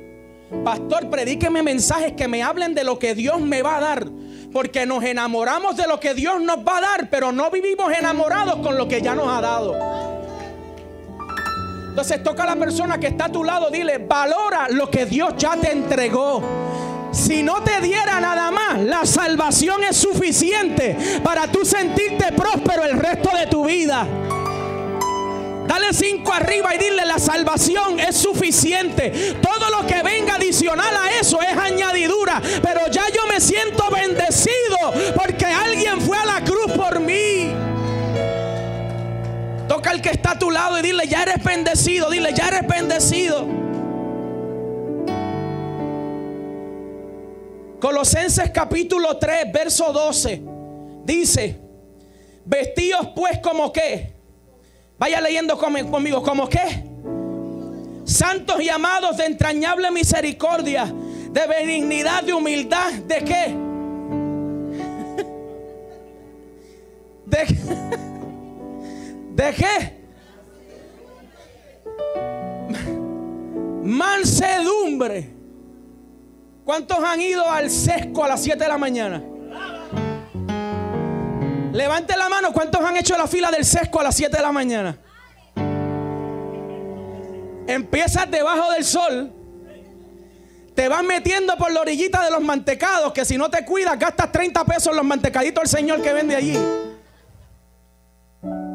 Pastor, 0.63 1.11
predíqueme 1.11 1.63
mensajes 1.63 2.13
que 2.13 2.29
me 2.29 2.43
hablen 2.43 2.75
de 2.75 2.85
lo 2.85 2.99
que 2.99 3.15
Dios 3.15 3.41
me 3.41 3.63
va 3.63 3.77
a 3.77 3.81
dar. 3.81 4.07
Porque 4.53 4.87
nos 4.87 5.03
enamoramos 5.03 5.77
de 5.77 5.89
lo 5.89 5.99
que 5.99 6.15
Dios 6.15 6.41
nos 6.41 6.59
va 6.59 6.79
a 6.79 6.81
dar, 6.81 7.11
pero 7.11 7.33
no 7.33 7.51
vivimos 7.51 7.93
enamorados 7.93 8.57
con 8.59 8.77
lo 8.77 8.87
que 8.87 9.03
ya 9.03 9.15
nos 9.15 9.27
ha 9.27 9.41
dado. 9.41 9.75
Entonces 11.89 12.23
toca 12.23 12.43
a 12.43 12.47
la 12.47 12.57
persona 12.57 12.99
que 12.99 13.07
está 13.07 13.27
a 13.27 13.29
tu 13.33 13.45
lado, 13.45 13.71
dile, 13.71 13.99
valora 13.99 14.69
lo 14.69 14.91
que 14.91 15.07
Dios 15.07 15.35
ya 15.37 15.57
te 15.57 15.71
entregó. 15.73 16.43
Si 17.13 17.45
no 17.45 17.63
te 17.63 17.81
diera 17.81 18.21
nada 18.21 18.51
más, 18.51 18.81
la 18.81 19.07
salvación 19.07 19.85
es 19.85 19.97
suficiente 19.97 20.97
para 21.23 21.47
tú 21.47 21.65
sentirte 21.65 22.33
próspero 22.33 22.85
el 22.85 22.99
resto 22.99 23.31
de 23.37 23.47
tu 23.47 23.65
vida. 23.65 24.07
Dale 25.67 25.93
cinco 25.93 26.33
arriba 26.33 26.75
y 26.75 26.79
dile 26.79 27.05
la 27.07 27.19
salvación 27.19 27.99
es 27.99 28.17
suficiente. 28.17 29.37
Todo 29.41 29.71
lo 29.71 29.87
que 29.87 30.03
venga 30.03 30.35
adicional 30.35 30.95
a 30.97 31.19
eso 31.19 31.41
es 31.41 31.57
añadidura. 31.57 32.41
Pero 32.63 32.89
ya 32.91 33.05
yo 33.09 33.27
me 33.27 33.41
siento 33.41 33.91
bendecido 33.91 34.79
porque 35.17 35.47
alguien 35.47 36.01
fue 36.01 36.17
a 36.17 36.25
la 36.27 36.45
cruz 36.45 36.73
por 36.73 37.01
mí. 37.01 37.53
Toca 39.69 39.91
al 39.91 40.03
que 40.03 40.11
está 40.11 40.33
a 40.33 40.39
tu 40.39 40.51
lado 40.51 40.79
y 40.79 40.83
dile, 40.83 41.09
ya 41.09 41.23
eres 41.23 41.43
bendecido. 41.43 42.11
Dile, 42.11 42.35
ya 42.35 42.49
eres 42.49 42.67
bendecido. 42.67 43.47
Colosenses 47.81 48.51
capítulo 48.51 49.19
3, 49.19 49.53
verso 49.53 49.93
12. 49.93 50.43
Dice, 51.05 51.61
vestidos 52.47 53.09
pues 53.15 53.39
como 53.41 53.73
que 53.73 54.14
Vaya 55.05 55.21
leyendo 55.21 55.59
conmigo, 55.59 56.23
¿como 56.23 56.49
qué? 56.49 56.83
Santos 58.05 58.59
y 58.63 58.71
de 59.19 59.27
entrañable 59.27 59.91
misericordia, 59.91 60.87
de 61.31 61.47
benignidad, 61.47 62.23
de 62.23 62.33
humildad, 62.33 62.91
¿de 62.91 63.17
qué? 63.17 63.55
¿De, 67.27 67.45
¿De 69.45 69.53
qué? 69.53 69.93
Mansedumbre. 73.85 75.35
¿Cuántos 76.65 76.99
han 77.01 77.21
ido 77.21 77.47
al 77.51 77.69
sesco 77.69 78.25
a 78.25 78.29
las 78.29 78.43
7 78.43 78.59
de 78.59 78.69
la 78.71 78.79
mañana? 78.79 79.23
Levante 81.75 82.17
la 82.17 82.29
mano, 82.29 82.53
¿cuántos 82.53 82.81
han 82.85 82.97
hecho 82.97 83.19
la 83.19 83.27
fila 83.27 83.51
del 83.51 83.65
sesco 83.65 83.99
a 83.99 84.05
las 84.05 84.15
7 84.15 84.37
de 84.37 84.43
la 84.45 84.53
mañana? 84.53 84.97
Empiezas 87.67 88.31
debajo 88.31 88.71
del 88.71 88.85
sol. 88.85 89.33
Te 90.77 90.89
vas 90.89 91.03
metiendo 91.03 91.57
por 91.57 91.73
la 91.73 91.81
orillita 91.81 92.23
de 92.25 92.31
los 92.31 92.41
mantecados, 92.43 93.13
que 93.13 93.25
si 93.25 93.37
no 93.37 93.51
te 93.51 93.65
cuidas 93.65 93.99
gastas 93.99 94.31
30 94.31 94.65
pesos 94.65 94.95
los 94.95 95.05
mantecaditos 95.05 95.65
del 95.65 95.69
Señor 95.69 96.01
que 96.01 96.13
vende 96.13 96.37
allí. 96.37 96.57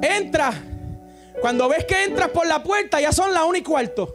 Entra. 0.02 0.52
Cuando 1.40 1.70
ves 1.70 1.86
que 1.86 2.04
entras 2.04 2.28
por 2.32 2.48
la 2.48 2.62
puerta, 2.62 3.00
ya 3.00 3.14
son 3.14 3.34
las 3.34 3.44
1 3.44 3.60
y 3.60 3.64
cuarto. 3.64 4.14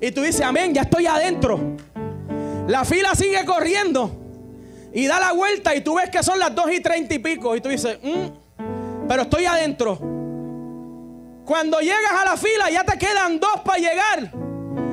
Y 0.00 0.10
tú 0.10 0.22
dices, 0.22 0.40
amén, 0.40 0.74
ya 0.74 0.82
estoy 0.82 1.06
adentro. 1.06 1.76
La 2.66 2.84
fila 2.84 3.14
sigue 3.14 3.44
corriendo 3.44 4.23
y 4.94 5.08
da 5.08 5.18
la 5.18 5.32
vuelta 5.32 5.74
y 5.74 5.80
tú 5.80 5.96
ves 5.96 6.08
que 6.08 6.22
son 6.22 6.38
las 6.38 6.54
2 6.54 6.70
y 6.72 6.80
30 6.80 7.14
y 7.14 7.18
pico. 7.18 7.56
Y 7.56 7.60
tú 7.60 7.68
dices, 7.68 7.98
mm, 8.00 9.06
pero 9.08 9.22
estoy 9.22 9.44
adentro. 9.44 9.98
Cuando 11.44 11.80
llegas 11.80 12.12
a 12.12 12.24
la 12.24 12.36
fila, 12.36 12.70
ya 12.70 12.84
te 12.84 12.96
quedan 12.96 13.40
dos 13.40 13.60
para 13.64 13.78
llegar. 13.78 14.30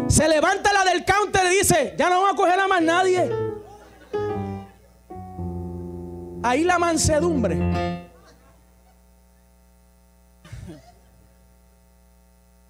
Se 0.08 0.28
levanta 0.28 0.74
la 0.74 0.84
del 0.84 1.06
counter 1.06 1.46
y 1.54 1.58
dice, 1.60 1.94
ya 1.98 2.10
no 2.10 2.16
vamos 2.16 2.34
a 2.34 2.36
coger 2.36 2.60
a 2.60 2.68
más 2.68 2.82
nadie. 2.82 3.32
Ahí 6.44 6.64
la 6.64 6.80
mansedumbre. 6.80 7.60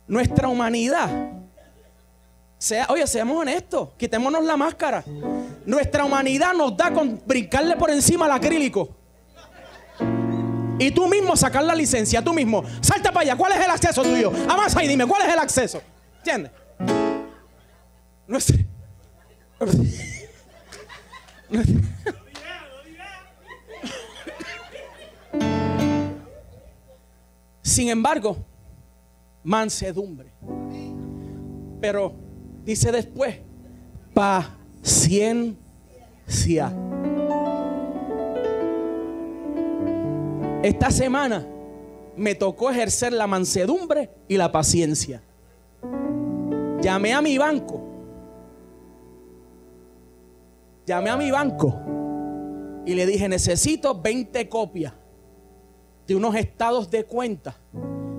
Nuestra 0.06 0.50
humanidad. 0.50 1.10
Sea, 2.58 2.88
oye, 2.89 3.08
seamos 3.08 3.38
honestos, 3.38 3.89
quitémonos 3.98 4.44
la 4.44 4.58
máscara. 4.58 5.04
Nuestra 5.65 6.06
humanidad 6.06 6.54
nos 6.54 6.76
da 6.76 6.91
con 6.91 7.21
brincarle 7.26 7.76
por 7.76 7.89
encima 7.89 8.26
al 8.26 8.32
acrílico. 8.32 8.95
Y 10.80 10.89
tú 10.91 11.08
mismo 11.08 11.36
sacar 11.36 11.63
la 11.63 11.76
licencia, 11.76 12.24
tú 12.24 12.34
mismo. 12.34 12.63
Salta 12.82 13.12
para 13.12 13.21
allá, 13.21 13.36
¿cuál 13.36 13.52
es 13.52 13.60
el 13.60 13.69
acceso 13.69 14.02
tuyo? 14.02 14.32
Avanza 14.50 14.84
y 14.84 14.88
dime, 14.88 15.06
¿cuál 15.06 15.21
es 15.21 15.34
el 15.34 15.39
acceso? 15.39 15.82
¿Entiendes? 16.17 16.52
Nuestra... 18.28 18.58
Sin 27.62 27.89
embargo, 27.89 28.38
mansedumbre. 29.43 30.32
Pero 31.80 32.15
dice 32.63 32.91
después, 32.91 33.38
paciencia. 34.82 36.74
Esta 40.63 40.91
semana 40.91 41.46
me 42.15 42.36
tocó 42.36 42.70
ejercer 42.70 43.13
la 43.13 43.28
mansedumbre 43.28 44.10
y 44.28 44.38
la 44.38 44.52
paciencia. 44.52 45.22
Llamé 46.82 47.13
a 47.13 47.22
mi 47.22 47.38
banco. 47.38 47.82
Llamé 50.86 51.10
a 51.10 51.17
mi 51.17 51.32
banco 51.32 51.76
y 52.86 52.96
le 52.96 53.06
dije, 53.06 53.30
necesito 53.30 54.00
20 54.02 54.50
copias 54.50 54.94
de 56.08 56.15
unos 56.15 56.36
estados 56.36 56.89
de 56.89 57.04
cuenta 57.04 57.56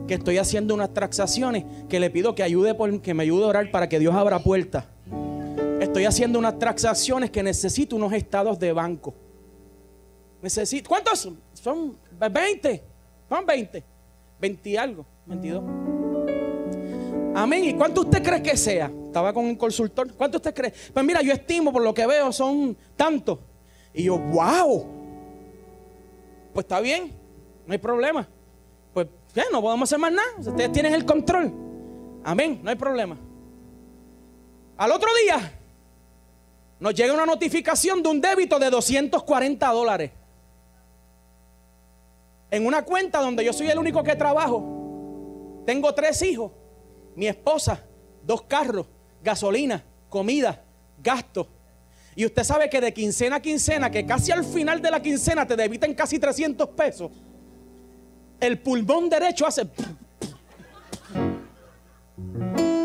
que 0.06 0.14
estoy 0.14 0.38
haciendo 0.38 0.74
unas 0.74 0.92
transacciones 0.94 1.64
que 1.88 2.00
le 2.00 2.10
pido 2.10 2.34
que 2.34 2.42
ayude 2.42 2.74
por, 2.74 3.00
que 3.00 3.14
me 3.14 3.24
ayude 3.24 3.44
a 3.44 3.48
orar 3.48 3.70
para 3.70 3.88
que 3.88 3.98
Dios 3.98 4.14
abra 4.14 4.38
puertas. 4.38 4.84
Estoy 5.92 6.06
haciendo 6.06 6.38
unas 6.38 6.58
transacciones 6.58 7.30
que 7.30 7.42
necesito 7.42 7.96
unos 7.96 8.14
estados 8.14 8.58
de 8.58 8.72
banco. 8.72 9.12
Necesito, 10.40 10.88
¿cuántos 10.88 11.18
son? 11.18 11.38
Son 11.52 11.98
20. 12.18 12.82
Son 13.28 13.44
20. 13.44 13.84
20 14.40 14.70
y 14.70 14.76
algo, 14.78 15.04
22. 15.26 15.62
Amén. 17.34 17.64
¿Y 17.66 17.74
cuánto 17.74 18.00
usted 18.00 18.22
cree 18.22 18.42
que 18.42 18.56
sea? 18.56 18.90
Estaba 19.08 19.34
con 19.34 19.44
un 19.44 19.54
consultor. 19.54 20.10
¿Cuánto 20.14 20.38
usted 20.38 20.54
cree? 20.54 20.72
Pues 20.94 21.04
mira, 21.04 21.20
yo 21.20 21.30
estimo 21.34 21.70
por 21.70 21.82
lo 21.82 21.92
que 21.92 22.06
veo 22.06 22.32
son 22.32 22.74
tantos. 22.96 23.40
Y 23.92 24.04
yo, 24.04 24.18
wow. 24.18 24.86
Pues 26.54 26.64
está 26.64 26.80
bien, 26.80 27.12
no 27.66 27.72
hay 27.74 27.78
problema. 27.78 28.26
Pues 28.94 29.08
ya 29.34 29.44
no 29.52 29.60
podemos 29.60 29.90
hacer 29.90 29.98
más 29.98 30.12
nada. 30.12 30.28
Ustedes 30.38 30.72
tienen 30.72 30.94
el 30.94 31.04
control. 31.04 31.52
Amén, 32.24 32.60
no 32.62 32.70
hay 32.70 32.76
problema. 32.76 33.18
Al 34.78 34.90
otro 34.90 35.10
día 35.22 35.58
nos 36.82 36.94
llega 36.94 37.14
una 37.14 37.24
notificación 37.24 38.02
de 38.02 38.08
un 38.08 38.20
débito 38.20 38.58
de 38.58 38.68
240 38.68 39.68
dólares. 39.68 40.10
En 42.50 42.66
una 42.66 42.82
cuenta 42.82 43.20
donde 43.20 43.44
yo 43.44 43.52
soy 43.52 43.68
el 43.68 43.78
único 43.78 44.02
que 44.02 44.16
trabajo. 44.16 45.62
Tengo 45.64 45.94
tres 45.94 46.20
hijos, 46.22 46.50
mi 47.14 47.28
esposa, 47.28 47.84
dos 48.24 48.42
carros, 48.42 48.88
gasolina, 49.22 49.84
comida, 50.08 50.60
gastos. 51.00 51.46
Y 52.16 52.26
usted 52.26 52.42
sabe 52.42 52.68
que 52.68 52.80
de 52.80 52.92
quincena 52.92 53.36
a 53.36 53.40
quincena, 53.40 53.88
que 53.88 54.04
casi 54.04 54.32
al 54.32 54.44
final 54.44 54.82
de 54.82 54.90
la 54.90 55.00
quincena 55.00 55.46
te 55.46 55.54
debitan 55.54 55.94
casi 55.94 56.18
300 56.18 56.68
pesos, 56.70 57.12
el 58.40 58.58
pulmón 58.58 59.08
derecho 59.08 59.46
hace... 59.46 59.68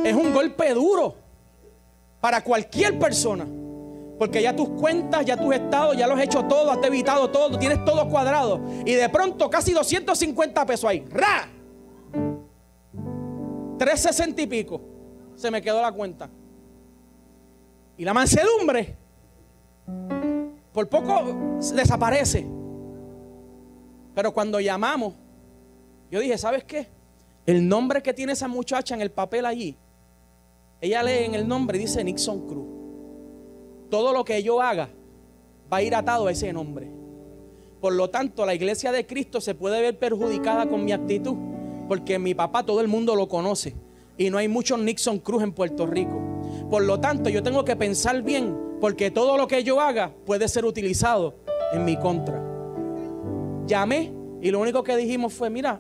Es 0.04 0.14
un 0.14 0.32
golpe 0.32 0.72
duro 0.76 1.16
para 2.22 2.44
cualquier 2.44 3.00
persona. 3.00 3.48
Porque 4.18 4.42
ya 4.42 4.56
tus 4.56 4.70
cuentas, 4.70 5.26
ya 5.26 5.38
tus 5.38 5.54
estados, 5.54 5.96
ya 5.96 6.08
los 6.08 6.18
has 6.18 6.24
hecho 6.26 6.44
todo, 6.46 6.72
has 6.72 6.84
evitado 6.84 7.30
todo, 7.30 7.58
tienes 7.60 7.84
todo 7.86 8.10
cuadrado. 8.10 8.62
Y 8.86 8.94
de 8.94 9.10
pronto 9.10 9.50
casi 9.50 9.74
250 9.74 10.66
pesos 10.66 10.90
ahí. 10.90 11.06
¡Ra! 11.10 11.50
360 13.78 14.42
y 14.42 14.48
pico. 14.48 14.82
Se 15.36 15.52
me 15.52 15.62
quedó 15.62 15.82
la 15.82 15.92
cuenta. 15.92 16.30
Y 17.96 18.06
la 18.06 18.14
mansedumbre 18.14 18.96
por 20.74 20.90
poco 20.90 21.58
desaparece. 21.74 22.48
Pero 24.16 24.34
cuando 24.34 24.60
llamamos, 24.60 25.14
yo 26.10 26.20
dije, 26.20 26.38
¿sabes 26.38 26.64
qué? 26.64 26.88
El 27.46 27.68
nombre 27.68 28.02
que 28.02 28.14
tiene 28.14 28.34
esa 28.34 28.48
muchacha 28.48 28.96
en 28.96 29.02
el 29.02 29.12
papel 29.12 29.46
allí, 29.46 29.78
ella 30.82 31.04
lee 31.04 31.26
en 31.26 31.36
el 31.36 31.48
nombre 31.48 31.78
y 31.78 31.82
dice 31.82 32.04
Nixon 32.04 32.48
Cruz. 32.48 32.77
Todo 33.90 34.14
lo 34.14 34.26
que 34.26 34.44
yo 34.44 34.62
haga 34.62 34.90
va 35.72 35.78
a 35.78 35.82
ir 35.82 35.96
atado 35.96 36.28
a 36.28 36.32
ese 36.32 36.52
nombre. 36.54 36.90
Por 37.80 37.94
lo 37.94 38.10
tanto, 38.10 38.46
la 38.46 38.56
iglesia 38.56 38.92
de 38.92 39.06
Cristo 39.06 39.40
se 39.40 39.56
puede 39.56 39.82
ver 39.82 39.98
perjudicada 40.00 40.68
con 40.68 40.84
mi 40.84 40.92
actitud, 40.92 41.36
porque 41.88 42.20
mi 42.20 42.34
papá 42.34 42.66
todo 42.66 42.82
el 42.82 42.88
mundo 42.88 43.16
lo 43.16 43.28
conoce 43.28 43.76
y 44.18 44.30
no 44.30 44.38
hay 44.40 44.48
muchos 44.48 44.80
Nixon 44.80 45.20
Cruz 45.20 45.44
en 45.44 45.54
Puerto 45.54 45.86
Rico. 45.86 46.20
Por 46.70 46.84
lo 46.84 47.00
tanto, 47.00 47.30
yo 47.30 47.44
tengo 47.44 47.64
que 47.64 47.76
pensar 47.76 48.22
bien, 48.24 48.58
porque 48.82 49.12
todo 49.12 49.38
lo 49.38 49.48
que 49.48 49.64
yo 49.64 49.80
haga 49.80 50.12
puede 50.26 50.48
ser 50.48 50.66
utilizado 50.66 51.36
en 51.72 51.86
mi 51.86 51.98
contra. 51.98 52.44
Llamé 53.68 54.12
y 54.42 54.50
lo 54.50 54.60
único 54.60 54.84
que 54.84 54.98
dijimos 54.98 55.34
fue, 55.34 55.50
mira, 55.50 55.80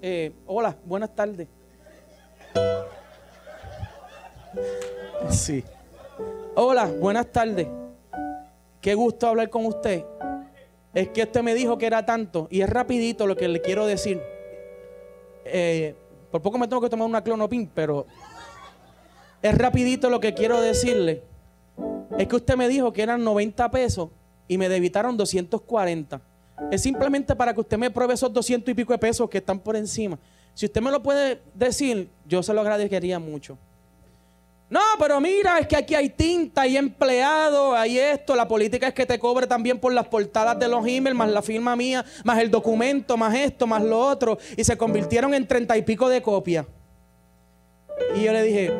eh, 0.00 0.32
hola, 0.46 0.78
buenas 0.84 1.14
tardes. 1.14 1.48
Sí. 5.30 5.64
Hola, 6.56 6.86
buenas 6.86 7.32
tardes. 7.32 7.66
Qué 8.80 8.94
gusto 8.94 9.26
hablar 9.26 9.50
con 9.50 9.66
usted. 9.66 10.04
Es 10.94 11.08
que 11.08 11.24
usted 11.24 11.42
me 11.42 11.52
dijo 11.52 11.76
que 11.78 11.86
era 11.86 12.06
tanto 12.06 12.46
y 12.48 12.60
es 12.60 12.70
rapidito 12.70 13.26
lo 13.26 13.36
que 13.36 13.48
le 13.48 13.60
quiero 13.60 13.86
decir. 13.86 14.22
Eh, 15.44 15.96
por 16.30 16.42
poco 16.42 16.56
me 16.56 16.68
tengo 16.68 16.80
que 16.80 16.88
tomar 16.88 17.08
una 17.08 17.24
clonopin, 17.24 17.68
pero 17.74 18.06
es 19.42 19.58
rapidito 19.58 20.08
lo 20.08 20.20
que 20.20 20.32
quiero 20.32 20.60
decirle. 20.60 21.24
Es 22.18 22.28
que 22.28 22.36
usted 22.36 22.56
me 22.56 22.68
dijo 22.68 22.92
que 22.92 23.02
eran 23.02 23.24
90 23.24 23.68
pesos 23.72 24.10
y 24.46 24.56
me 24.56 24.68
debitaron 24.68 25.16
240. 25.16 26.22
Es 26.70 26.82
simplemente 26.82 27.34
para 27.34 27.52
que 27.52 27.62
usted 27.62 27.78
me 27.78 27.90
pruebe 27.90 28.14
esos 28.14 28.32
200 28.32 28.70
y 28.70 28.74
pico 28.74 28.92
de 28.92 28.98
pesos 29.00 29.28
que 29.28 29.38
están 29.38 29.58
por 29.58 29.74
encima. 29.74 30.20
Si 30.54 30.66
usted 30.66 30.80
me 30.80 30.92
lo 30.92 31.02
puede 31.02 31.42
decir, 31.52 32.10
yo 32.28 32.44
se 32.44 32.54
lo 32.54 32.60
agradecería 32.60 33.18
mucho. 33.18 33.58
No, 34.70 34.80
pero 34.98 35.20
mira, 35.20 35.58
es 35.58 35.66
que 35.66 35.76
aquí 35.76 35.94
hay 35.94 36.08
tinta, 36.08 36.62
hay 36.62 36.76
empleado, 36.76 37.74
hay 37.74 37.98
esto. 37.98 38.34
La 38.34 38.48
política 38.48 38.88
es 38.88 38.94
que 38.94 39.06
te 39.06 39.18
cobre 39.18 39.46
también 39.46 39.78
por 39.78 39.92
las 39.92 40.08
portadas 40.08 40.58
de 40.58 40.68
los 40.68 40.86
emails, 40.86 41.16
más 41.16 41.30
la 41.30 41.42
firma 41.42 41.76
mía, 41.76 42.04
más 42.24 42.38
el 42.38 42.50
documento, 42.50 43.16
más 43.16 43.34
esto, 43.34 43.66
más 43.66 43.82
lo 43.82 43.98
otro. 43.98 44.38
Y 44.56 44.64
se 44.64 44.76
convirtieron 44.76 45.34
en 45.34 45.46
treinta 45.46 45.76
y 45.76 45.82
pico 45.82 46.08
de 46.08 46.22
copias. 46.22 46.66
Y 48.16 48.22
yo 48.22 48.32
le 48.32 48.42
dije, 48.42 48.72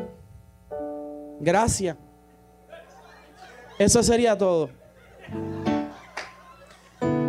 gracias. 1.41 1.97
Eso 3.79 4.03
sería 4.03 4.37
todo. 4.39 4.71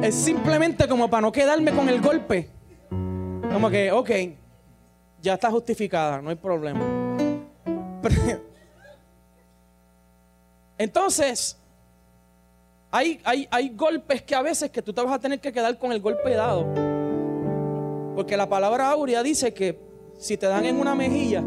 Es 0.02 0.16
simplemente 0.16 0.88
como 0.88 1.10
para 1.10 1.22
no 1.22 1.32
quedarme 1.32 1.72
con 1.72 1.90
el 1.90 2.00
golpe. 2.02 2.50
Como 2.90 3.70
que, 3.70 3.92
ok, 3.92 4.12
ya 5.22 5.34
está 5.34 5.50
justificada, 5.52 6.22
no 6.22 6.30
hay 6.30 6.36
problema. 6.36 6.82
Entonces, 10.78 11.58
hay, 12.92 13.20
hay, 13.24 13.48
hay, 13.52 13.70
golpes 13.70 14.22
que 14.22 14.36
a 14.36 14.42
veces 14.42 14.70
que 14.70 14.82
tú 14.82 14.94
te 14.94 15.02
vas 15.02 15.14
a 15.14 15.20
tener 15.20 15.40
que 15.40 15.52
quedar 15.52 15.78
con 15.78 15.92
el 15.92 16.02
golpe 16.02 16.32
dado. 16.32 16.66
Porque 18.16 18.38
la 18.38 18.48
palabra 18.48 18.90
aurea 18.90 19.22
dice 19.24 19.54
que 19.54 19.80
si 20.18 20.38
te 20.38 20.48
dan 20.48 20.66
en 20.66 20.78
una 20.78 20.96
mejilla, 20.96 21.44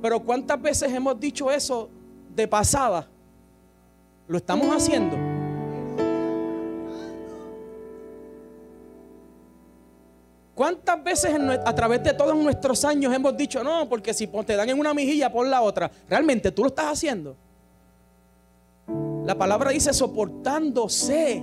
pero 0.00 0.20
¿cuántas 0.20 0.60
veces 0.60 0.92
hemos 0.92 1.18
dicho 1.18 1.50
eso 1.50 1.88
de 2.34 2.48
pasada? 2.48 3.08
Lo 4.26 4.38
estamos 4.38 4.74
haciendo. 4.74 5.16
¿Cuántas 10.54 11.02
veces 11.02 11.34
a 11.64 11.74
través 11.74 12.02
de 12.04 12.14
todos 12.14 12.36
nuestros 12.36 12.84
años 12.84 13.12
hemos 13.12 13.36
dicho, 13.36 13.64
no, 13.64 13.88
porque 13.88 14.14
si 14.14 14.26
te 14.26 14.56
dan 14.56 14.68
en 14.68 14.78
una 14.78 14.94
mejilla, 14.94 15.30
pon 15.30 15.50
la 15.50 15.60
otra? 15.60 15.90
¿Realmente 16.08 16.52
tú 16.52 16.62
lo 16.62 16.68
estás 16.68 16.86
haciendo? 16.86 17.36
La 19.24 19.36
palabra 19.36 19.70
dice 19.70 19.92
soportándose 19.92 21.42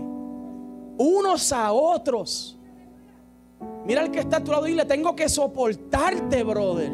unos 0.97 1.51
a 1.51 1.71
otros. 1.71 2.57
Mira 3.85 4.01
al 4.01 4.11
que 4.11 4.19
está 4.19 4.37
a 4.37 4.43
tu 4.43 4.51
lado 4.51 4.67
y 4.67 4.75
le 4.75 4.85
tengo 4.85 5.15
que 5.15 5.27
soportarte, 5.27 6.43
brother. 6.43 6.91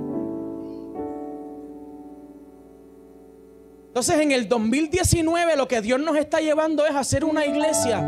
Entonces 3.88 4.20
en 4.20 4.32
el 4.32 4.48
2019 4.48 5.58
lo 5.58 5.68
que 5.68 5.82
Dios 5.82 6.00
nos 6.00 6.16
está 6.16 6.40
llevando 6.40 6.86
es 6.86 6.96
hacer 6.96 7.26
una 7.26 7.46
iglesia 7.46 8.00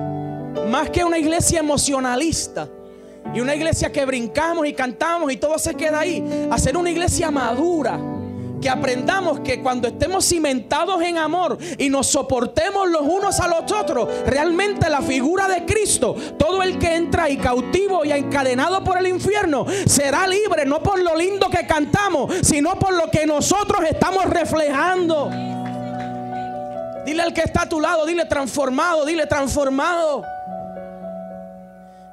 más 0.70 0.90
que 0.90 1.04
una 1.04 1.18
iglesia 1.18 1.60
emocionalista 1.60 2.70
y 3.34 3.40
una 3.40 3.56
iglesia 3.56 3.92
que 3.92 4.06
brincamos 4.06 4.66
y 4.68 4.74
cantamos 4.74 5.32
y 5.32 5.38
todo 5.38 5.58
se 5.60 5.76
queda 5.76 6.00
ahí, 6.00 6.24
hacer 6.52 6.78
una 6.78 6.90
iglesia 6.90 7.30
madura. 7.32 8.00
Que 8.62 8.70
aprendamos 8.70 9.40
que 9.40 9.62
cuando 9.62 9.88
estemos 9.88 10.26
cimentados 10.26 11.02
en 11.02 11.18
amor 11.18 11.58
y 11.78 11.90
nos 11.90 12.08
soportemos 12.08 12.90
los 12.90 13.02
unos 13.02 13.40
a 13.40 13.48
los 13.48 13.72
otros, 13.72 14.10
realmente 14.26 14.90
la 14.90 15.02
figura 15.02 15.48
de 15.48 15.66
Cristo, 15.66 16.16
todo 16.38 16.62
el 16.62 16.78
que 16.78 16.96
entra 16.96 17.30
y 17.30 17.38
cautivo 17.38 18.04
y 18.04 18.12
encadenado 18.12 18.84
por 18.84 18.98
el 18.98 19.08
infierno, 19.08 19.66
será 19.86 20.28
libre, 20.28 20.66
no 20.66 20.84
por 20.84 21.02
lo 21.02 21.16
lindo 21.16 21.50
que 21.50 21.66
cantamos, 21.66 22.34
sino 22.42 22.78
por 22.78 22.94
lo 22.94 23.10
que 23.10 23.26
nosotros 23.26 23.82
estamos 23.90 24.26
reflejando. 24.26 25.30
Dile 27.06 27.24
al 27.24 27.34
que 27.34 27.42
está 27.42 27.64
a 27.64 27.70
tu 27.70 27.80
lado, 27.80 28.06
dile 28.06 28.26
transformado, 28.26 29.06
dile 29.06 29.26
transformado. 29.26 30.24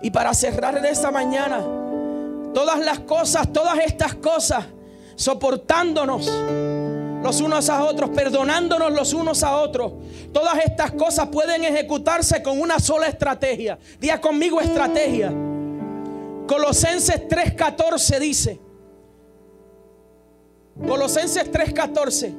Y 0.01 0.11
para 0.11 0.33
cerrar 0.33 0.77
en 0.79 0.85
esta 0.85 1.11
mañana, 1.11 1.59
todas 2.55 2.79
las 2.79 3.01
cosas, 3.01 3.53
todas 3.53 3.79
estas 3.81 4.15
cosas, 4.15 4.65
soportándonos 5.17 6.31
los 7.23 7.41
unos 7.41 7.69
a 7.69 7.85
otros, 7.85 8.11
perdonándonos 8.11 8.93
los 8.93 9.13
unos 9.13 9.43
a 9.43 9.57
otros. 9.57 9.93
Todas 10.33 10.59
estas 10.65 10.93
cosas 10.93 11.29
pueden 11.29 11.65
ejecutarse 11.65 12.43
con 12.43 12.61
una 12.61 12.79
sola 12.79 13.09
estrategia. 13.09 13.79
Día 13.99 14.21
conmigo 14.21 14.61
estrategia. 14.61 15.33
Colosenses 16.47 17.27
3:14 17.29 18.21
dice. 18.21 18.61
Colosenses 20.87 21.51
3:14. 21.51 22.35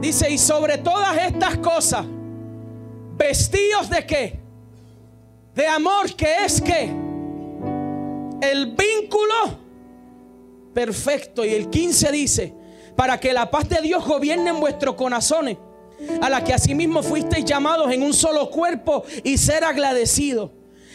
Dice, 0.00 0.30
y 0.30 0.38
sobre 0.38 0.78
todas 0.78 1.16
estas 1.16 1.56
cosas, 1.58 2.04
vestidos 3.16 3.88
de 3.88 4.06
qué? 4.06 4.38
De 5.54 5.66
amor, 5.66 6.14
que 6.14 6.44
es 6.44 6.60
que 6.60 6.94
el 8.42 8.66
vínculo 8.66 9.65
perfecto. 10.76 11.42
Y 11.42 11.54
el 11.54 11.70
15 11.70 12.12
dice, 12.12 12.54
para 12.96 13.18
que 13.18 13.32
la 13.32 13.50
paz 13.50 13.66
de 13.66 13.80
Dios 13.80 14.04
gobierne 14.04 14.50
en 14.50 14.60
vuestros 14.60 14.94
corazones, 14.94 15.56
a 16.20 16.28
la 16.28 16.44
que 16.44 16.52
asimismo 16.52 17.02
fuisteis 17.02 17.46
llamados 17.46 17.90
en 17.90 18.02
un 18.02 18.12
solo 18.12 18.50
cuerpo 18.50 19.02
y 19.24 19.38
ser 19.38 19.64
agradecidos. 19.64 20.50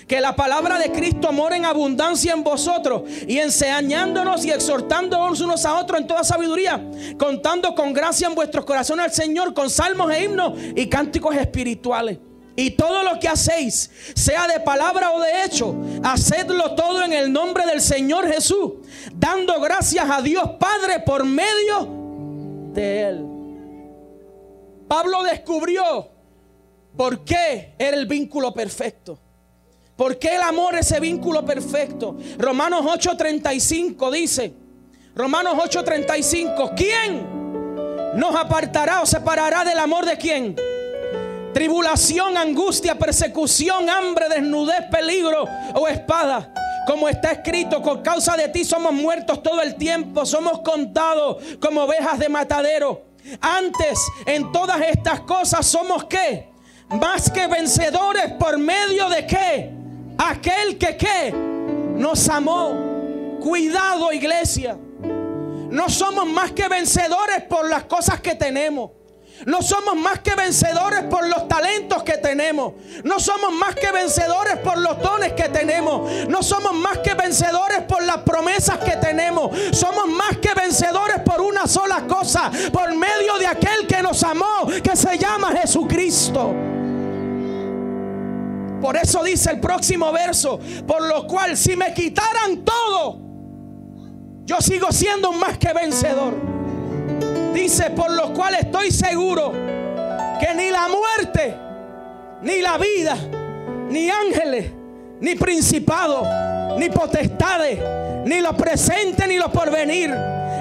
Que 0.07 0.21
la 0.21 0.35
palabra 0.35 0.77
de 0.77 0.91
Cristo 0.91 1.31
more 1.31 1.55
en 1.55 1.65
abundancia 1.65 2.33
en 2.33 2.43
vosotros 2.43 3.03
y 3.27 3.39
enseñándonos 3.39 4.45
y 4.45 4.51
exhortándonos 4.51 5.41
unos 5.41 5.65
a 5.65 5.79
otros 5.79 5.99
en 5.99 6.05
toda 6.05 6.23
sabiduría, 6.23 6.83
contando 7.17 7.73
con 7.73 7.91
gracia 7.91 8.27
en 8.27 8.35
vuestros 8.35 8.65
corazones 8.65 9.05
al 9.05 9.13
Señor 9.13 9.53
con 9.55 9.69
salmos 9.71 10.11
e 10.11 10.25
himnos 10.25 10.59
y 10.75 10.87
cánticos 10.87 11.35
espirituales. 11.35 12.19
Y 12.61 12.69
todo 12.69 13.01
lo 13.01 13.19
que 13.19 13.27
hacéis, 13.27 13.89
sea 14.13 14.45
de 14.45 14.59
palabra 14.59 15.13
o 15.13 15.19
de 15.19 15.45
hecho, 15.45 15.75
hacedlo 16.03 16.75
todo 16.75 17.03
en 17.03 17.11
el 17.11 17.33
nombre 17.33 17.65
del 17.65 17.81
Señor 17.81 18.31
Jesús, 18.31 18.73
dando 19.15 19.59
gracias 19.59 20.07
a 20.07 20.21
Dios 20.21 20.47
Padre 20.59 20.99
por 20.99 21.25
medio 21.25 21.87
de 22.71 23.01
Él. 23.01 23.25
Pablo 24.87 25.23
descubrió 25.23 26.07
por 26.95 27.23
qué 27.23 27.73
era 27.79 27.97
el 27.97 28.05
vínculo 28.05 28.53
perfecto. 28.53 29.17
¿Por 29.95 30.19
qué 30.19 30.35
el 30.35 30.43
amor 30.43 30.75
es 30.75 30.91
ese 30.91 30.99
vínculo 30.99 31.43
perfecto? 31.43 32.15
Romanos 32.37 32.85
8:35 32.85 34.11
dice, 34.11 34.53
Romanos 35.15 35.55
8:35, 35.55 36.73
¿quién 36.75 37.25
nos 38.19 38.35
apartará 38.35 39.01
o 39.01 39.07
separará 39.07 39.65
del 39.65 39.79
amor 39.79 40.05
de 40.05 40.17
quién? 40.19 40.55
Tribulación, 41.53 42.37
angustia, 42.37 42.97
persecución, 42.97 43.89
hambre, 43.89 44.29
desnudez, 44.29 44.85
peligro 44.89 45.45
o 45.75 45.87
espada. 45.87 46.53
Como 46.87 47.07
está 47.07 47.31
escrito, 47.31 47.81
con 47.81 48.01
causa 48.01 48.35
de 48.35 48.47
ti 48.47 48.65
somos 48.65 48.93
muertos 48.93 49.43
todo 49.43 49.61
el 49.61 49.75
tiempo, 49.75 50.25
somos 50.25 50.59
contados 50.59 51.37
como 51.59 51.83
ovejas 51.83 52.17
de 52.19 52.29
matadero. 52.29 53.03
Antes, 53.39 53.99
en 54.25 54.51
todas 54.51 54.81
estas 54.81 55.21
cosas 55.21 55.65
somos 55.65 56.05
qué? 56.05 56.49
Más 56.89 57.29
que 57.29 57.47
vencedores 57.47 58.31
por 58.33 58.57
medio 58.57 59.09
de 59.09 59.25
qué? 59.27 59.71
Aquel 60.17 60.77
que 60.77 60.97
qué? 60.97 61.31
Nos 61.31 62.27
amó. 62.29 63.37
Cuidado 63.39 64.11
iglesia. 64.11 64.77
No 65.69 65.89
somos 65.89 66.25
más 66.27 66.51
que 66.51 66.67
vencedores 66.67 67.43
por 67.43 67.69
las 67.69 67.85
cosas 67.85 68.19
que 68.19 68.35
tenemos. 68.35 68.91
No 69.45 69.61
somos 69.61 69.95
más 69.95 70.19
que 70.19 70.35
vencedores 70.35 71.03
por 71.03 71.27
los 71.27 71.47
talentos 71.47 72.03
que 72.03 72.17
tenemos. 72.17 72.73
No 73.03 73.19
somos 73.19 73.51
más 73.53 73.75
que 73.75 73.91
vencedores 73.91 74.57
por 74.57 74.77
los 74.77 75.01
dones 75.01 75.33
que 75.33 75.49
tenemos. 75.49 76.27
No 76.27 76.43
somos 76.43 76.73
más 76.73 76.99
que 76.99 77.13
vencedores 77.13 77.81
por 77.83 78.03
las 78.03 78.17
promesas 78.17 78.77
que 78.79 78.97
tenemos. 78.97 79.51
Somos 79.71 80.07
más 80.07 80.37
que 80.37 80.53
vencedores 80.53 81.19
por 81.21 81.41
una 81.41 81.67
sola 81.67 82.05
cosa. 82.07 82.51
Por 82.71 82.95
medio 82.95 83.37
de 83.39 83.47
aquel 83.47 83.87
que 83.87 84.01
nos 84.01 84.23
amó, 84.23 84.67
que 84.83 84.95
se 84.95 85.17
llama 85.17 85.51
Jesucristo. 85.51 86.53
Por 88.81 88.97
eso 88.97 89.23
dice 89.23 89.51
el 89.51 89.59
próximo 89.59 90.11
verso, 90.11 90.59
por 90.87 91.03
lo 91.07 91.27
cual 91.27 91.55
si 91.55 91.75
me 91.75 91.93
quitaran 91.93 92.65
todo, 92.65 93.19
yo 94.43 94.59
sigo 94.59 94.91
siendo 94.91 95.31
más 95.31 95.57
que 95.59 95.71
vencedor. 95.71 96.50
Dice, 97.53 97.89
por 97.91 98.11
lo 98.11 98.33
cual 98.33 98.55
estoy 98.55 98.91
seguro 98.91 99.51
que 100.39 100.53
ni 100.55 100.69
la 100.69 100.87
muerte, 100.87 101.55
ni 102.41 102.61
la 102.61 102.77
vida, 102.77 103.15
ni 103.89 104.09
ángeles, 104.09 104.71
ni 105.19 105.35
principados, 105.35 106.27
ni 106.77 106.89
potestades, 106.89 107.79
ni 108.25 108.39
lo 108.39 108.55
presente, 108.55 109.27
ni 109.27 109.37
lo 109.37 109.51
porvenir, 109.51 110.15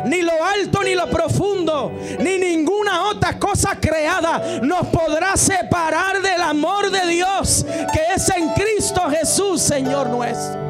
ni 0.06 0.22
lo 0.22 0.32
alto, 0.44 0.82
ni 0.82 0.94
lo 0.94 1.08
profundo, 1.08 1.92
ni 2.18 2.38
ninguna 2.38 3.08
otra 3.08 3.38
cosa 3.38 3.78
creada 3.80 4.60
nos 4.62 4.86
podrá 4.88 5.36
separar 5.36 6.20
del 6.20 6.40
amor 6.40 6.90
de 6.90 7.06
Dios 7.06 7.64
que 7.92 8.00
es 8.14 8.28
en 8.30 8.48
Cristo 8.50 9.02
Jesús, 9.10 9.62
Señor 9.62 10.08
nuestro. 10.08 10.60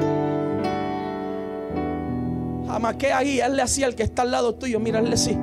que 2.98 3.12
ahí, 3.12 3.40
hazle 3.40 3.62
así 3.62 3.84
al 3.84 3.94
que 3.94 4.02
está 4.02 4.22
al 4.22 4.30
lado 4.30 4.54
tuyo, 4.54 4.80
mírale 4.80 5.14
así. 5.14 5.36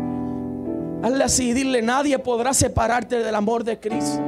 Hazle 1.04 1.24
así 1.24 1.50
y 1.50 1.54
dile, 1.54 1.82
nadie 1.82 2.18
podrá 2.20 2.54
separarte 2.54 3.20
del 3.20 3.36
amor 3.36 3.64
de 3.64 3.80
Cristo. 3.80 4.22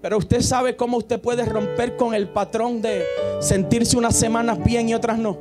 Pero 0.00 0.18
usted 0.18 0.40
sabe 0.40 0.76
cómo 0.76 0.98
usted 0.98 1.20
puede 1.20 1.44
romper 1.44 1.96
con 1.96 2.14
el 2.14 2.28
patrón 2.28 2.80
de 2.80 3.04
sentirse 3.40 3.96
unas 3.96 4.14
semanas 4.16 4.62
bien 4.62 4.88
y 4.88 4.94
otras 4.94 5.18
no. 5.18 5.36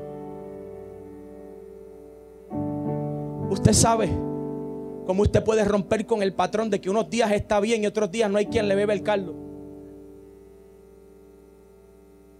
Usted 3.51 3.73
sabe 3.73 4.09
cómo 5.05 5.21
usted 5.21 5.43
puede 5.43 5.63
romper 5.63 6.05
con 6.05 6.23
el 6.23 6.33
patrón 6.33 6.69
de 6.69 6.81
que 6.81 6.89
unos 6.89 7.09
días 7.09 7.31
está 7.31 7.59
bien 7.59 7.83
y 7.83 7.87
otros 7.87 8.11
días 8.11 8.29
no 8.29 8.37
hay 8.37 8.47
quien 8.47 8.67
le 8.67 8.75
bebe 8.75 8.93
el 8.93 9.03
caldo. 9.03 9.44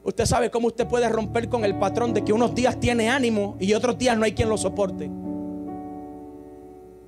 Usted 0.06 0.26
sabe 0.28 0.52
cómo 0.52 0.68
usted 0.68 0.88
puede 0.88 1.10
romper 1.10 1.50
con 1.50 1.66
el 1.66 1.80
patrón 1.80 2.14
de 2.14 2.24
que 2.24 2.32
unos 2.32 2.54
días 2.54 2.80
tiene 2.80 3.10
ánimo 3.10 3.58
y 3.60 3.74
otros 3.74 3.98
días 3.98 4.16
no 4.16 4.24
hay 4.24 4.34
quien 4.34 4.50
lo 4.50 4.56
soporte. 4.56 5.10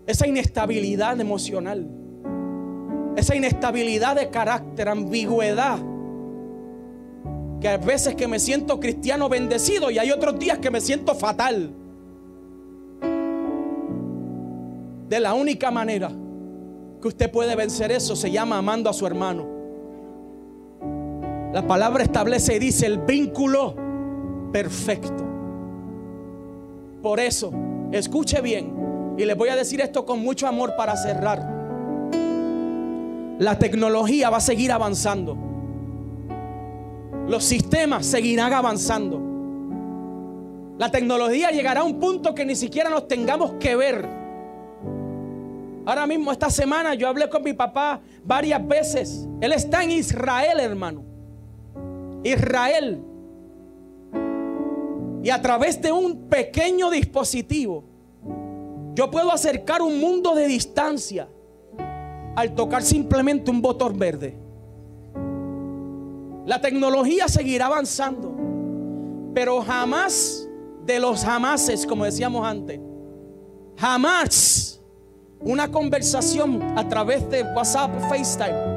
Esa 0.08 0.26
inestabilidad 0.26 1.22
emocional, 1.22 1.88
esa 3.16 3.36
inestabilidad 3.36 4.16
de 4.16 4.32
carácter, 4.32 4.90
ambigüedad. 4.90 5.78
Que 7.62 7.68
hay 7.68 7.78
veces 7.78 8.16
que 8.16 8.28
me 8.28 8.40
siento 8.40 8.80
cristiano 8.80 9.30
bendecido 9.30 9.92
y 9.92 10.00
hay 10.00 10.10
otros 10.10 10.40
días 10.40 10.58
que 10.58 10.72
me 10.72 10.82
siento 10.82 11.14
fatal. 11.14 11.72
De 15.08 15.20
la 15.20 15.36
única 15.36 15.70
manera 15.70 16.10
que 17.00 17.08
usted 17.08 17.30
puede 17.30 17.56
vencer 17.56 17.92
eso 17.92 18.16
se 18.16 18.32
llama 18.32 18.58
amando 18.58 18.90
a 18.90 18.94
su 18.94 19.06
hermano. 19.06 19.57
La 21.58 21.66
palabra 21.66 22.04
establece 22.04 22.56
y 22.56 22.60
dice 22.60 22.86
el 22.86 23.00
vínculo 23.00 23.74
perfecto. 24.52 25.26
Por 27.02 27.20
eso, 27.20 27.52
escuche 27.92 28.42
bien, 28.42 29.16
y 29.18 29.26
les 29.26 29.36
voy 29.36 29.50
a 29.50 29.56
decir 29.56 29.82
esto 29.82 30.06
con 30.06 30.20
mucho 30.20 30.46
amor 30.46 30.76
para 30.78 30.96
cerrar. 30.96 31.40
La 33.40 33.58
tecnología 33.58 34.30
va 34.30 34.38
a 34.38 34.40
seguir 34.40 34.72
avanzando. 34.72 35.36
Los 37.28 37.44
sistemas 37.44 38.06
seguirán 38.06 38.54
avanzando. 38.54 39.20
La 40.78 40.92
tecnología 40.92 41.50
llegará 41.50 41.80
a 41.80 41.86
un 41.86 42.00
punto 42.00 42.36
que 42.36 42.46
ni 42.46 42.56
siquiera 42.56 42.92
nos 42.92 43.08
tengamos 43.08 43.54
que 43.54 43.76
ver. 43.76 44.08
Ahora 45.88 46.06
mismo, 46.06 46.32
esta 46.32 46.52
semana, 46.52 46.94
yo 46.94 47.08
hablé 47.08 47.28
con 47.28 47.42
mi 47.42 47.54
papá 47.54 48.00
varias 48.24 48.68
veces. 48.68 49.28
Él 49.42 49.54
está 49.54 49.84
en 49.84 49.90
Israel, 49.90 50.60
hermano. 50.60 51.07
Israel. 52.24 53.04
Y 55.24 55.30
a 55.30 55.42
través 55.42 55.82
de 55.82 55.92
un 55.92 56.28
pequeño 56.30 56.90
dispositivo, 56.90 57.84
yo 58.94 59.12
puedo 59.12 59.32
acercar 59.32 59.82
un 59.82 60.00
mundo 60.00 60.34
de 60.36 60.48
distancia 60.48 61.28
al 62.36 62.56
tocar 62.56 62.84
simplemente 62.84 63.52
un 63.52 63.62
botón 63.62 63.98
verde. 63.98 64.36
La 66.46 66.62
tecnología 66.62 67.28
seguirá 67.28 67.66
avanzando, 67.66 68.34
pero 69.34 69.62
jamás 69.62 70.48
de 70.86 71.00
los 71.00 71.24
jamases, 71.24 71.86
como 71.86 72.06
decíamos 72.06 72.48
antes, 72.48 72.80
jamás 73.76 74.82
una 75.42 75.70
conversación 75.70 76.62
a 76.78 76.88
través 76.88 77.30
de 77.30 77.44
WhatsApp 77.44 77.92
FaceTime 78.10 78.77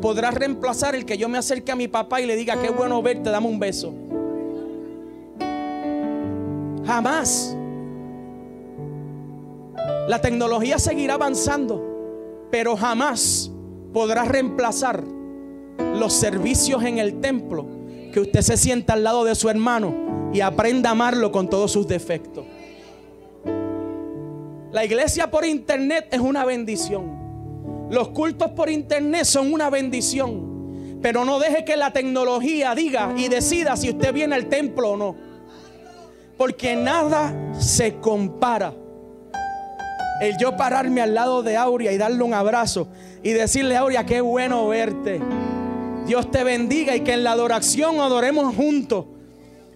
podrá 0.00 0.30
reemplazar 0.30 0.94
el 0.94 1.04
que 1.04 1.18
yo 1.18 1.28
me 1.28 1.38
acerque 1.38 1.72
a 1.72 1.76
mi 1.76 1.88
papá 1.88 2.20
y 2.20 2.26
le 2.26 2.36
diga, 2.36 2.60
qué 2.60 2.70
bueno 2.70 3.02
verte, 3.02 3.30
dame 3.30 3.46
un 3.46 3.58
beso. 3.58 3.92
Jamás. 6.86 7.56
La 10.08 10.20
tecnología 10.20 10.78
seguirá 10.78 11.14
avanzando, 11.14 12.48
pero 12.50 12.76
jamás 12.76 13.50
podrá 13.92 14.24
reemplazar 14.24 15.04
los 15.94 16.12
servicios 16.12 16.82
en 16.82 16.98
el 16.98 17.20
templo, 17.20 17.66
que 18.12 18.20
usted 18.20 18.40
se 18.40 18.56
sienta 18.56 18.94
al 18.94 19.04
lado 19.04 19.24
de 19.24 19.34
su 19.34 19.48
hermano 19.48 20.30
y 20.32 20.40
aprenda 20.40 20.90
a 20.90 20.92
amarlo 20.92 21.30
con 21.30 21.48
todos 21.48 21.72
sus 21.72 21.86
defectos. 21.86 22.44
La 24.72 24.84
iglesia 24.84 25.30
por 25.30 25.44
internet 25.44 26.08
es 26.10 26.20
una 26.20 26.44
bendición. 26.44 27.19
Los 27.90 28.10
cultos 28.10 28.52
por 28.52 28.70
internet 28.70 29.24
son 29.24 29.52
una 29.52 29.68
bendición. 29.68 30.98
Pero 31.02 31.24
no 31.24 31.38
deje 31.40 31.64
que 31.64 31.76
la 31.76 31.92
tecnología 31.92 32.74
diga 32.74 33.12
y 33.16 33.28
decida 33.28 33.76
si 33.76 33.90
usted 33.90 34.12
viene 34.12 34.36
al 34.36 34.46
templo 34.46 34.90
o 34.90 34.96
no. 34.96 35.16
Porque 36.36 36.76
nada 36.76 37.34
se 37.58 37.96
compara. 37.96 38.72
El 40.20 40.36
yo 40.38 40.56
pararme 40.56 41.00
al 41.00 41.14
lado 41.14 41.42
de 41.42 41.56
Aurea 41.56 41.92
y 41.92 41.98
darle 41.98 42.22
un 42.22 42.34
abrazo 42.34 42.88
y 43.22 43.30
decirle, 43.30 43.76
Aurea, 43.76 44.06
qué 44.06 44.20
bueno 44.20 44.68
verte. 44.68 45.20
Dios 46.06 46.30
te 46.30 46.44
bendiga 46.44 46.94
y 46.94 47.00
que 47.00 47.14
en 47.14 47.24
la 47.24 47.32
adoración 47.32 48.00
adoremos 48.00 48.54
juntos. 48.54 49.06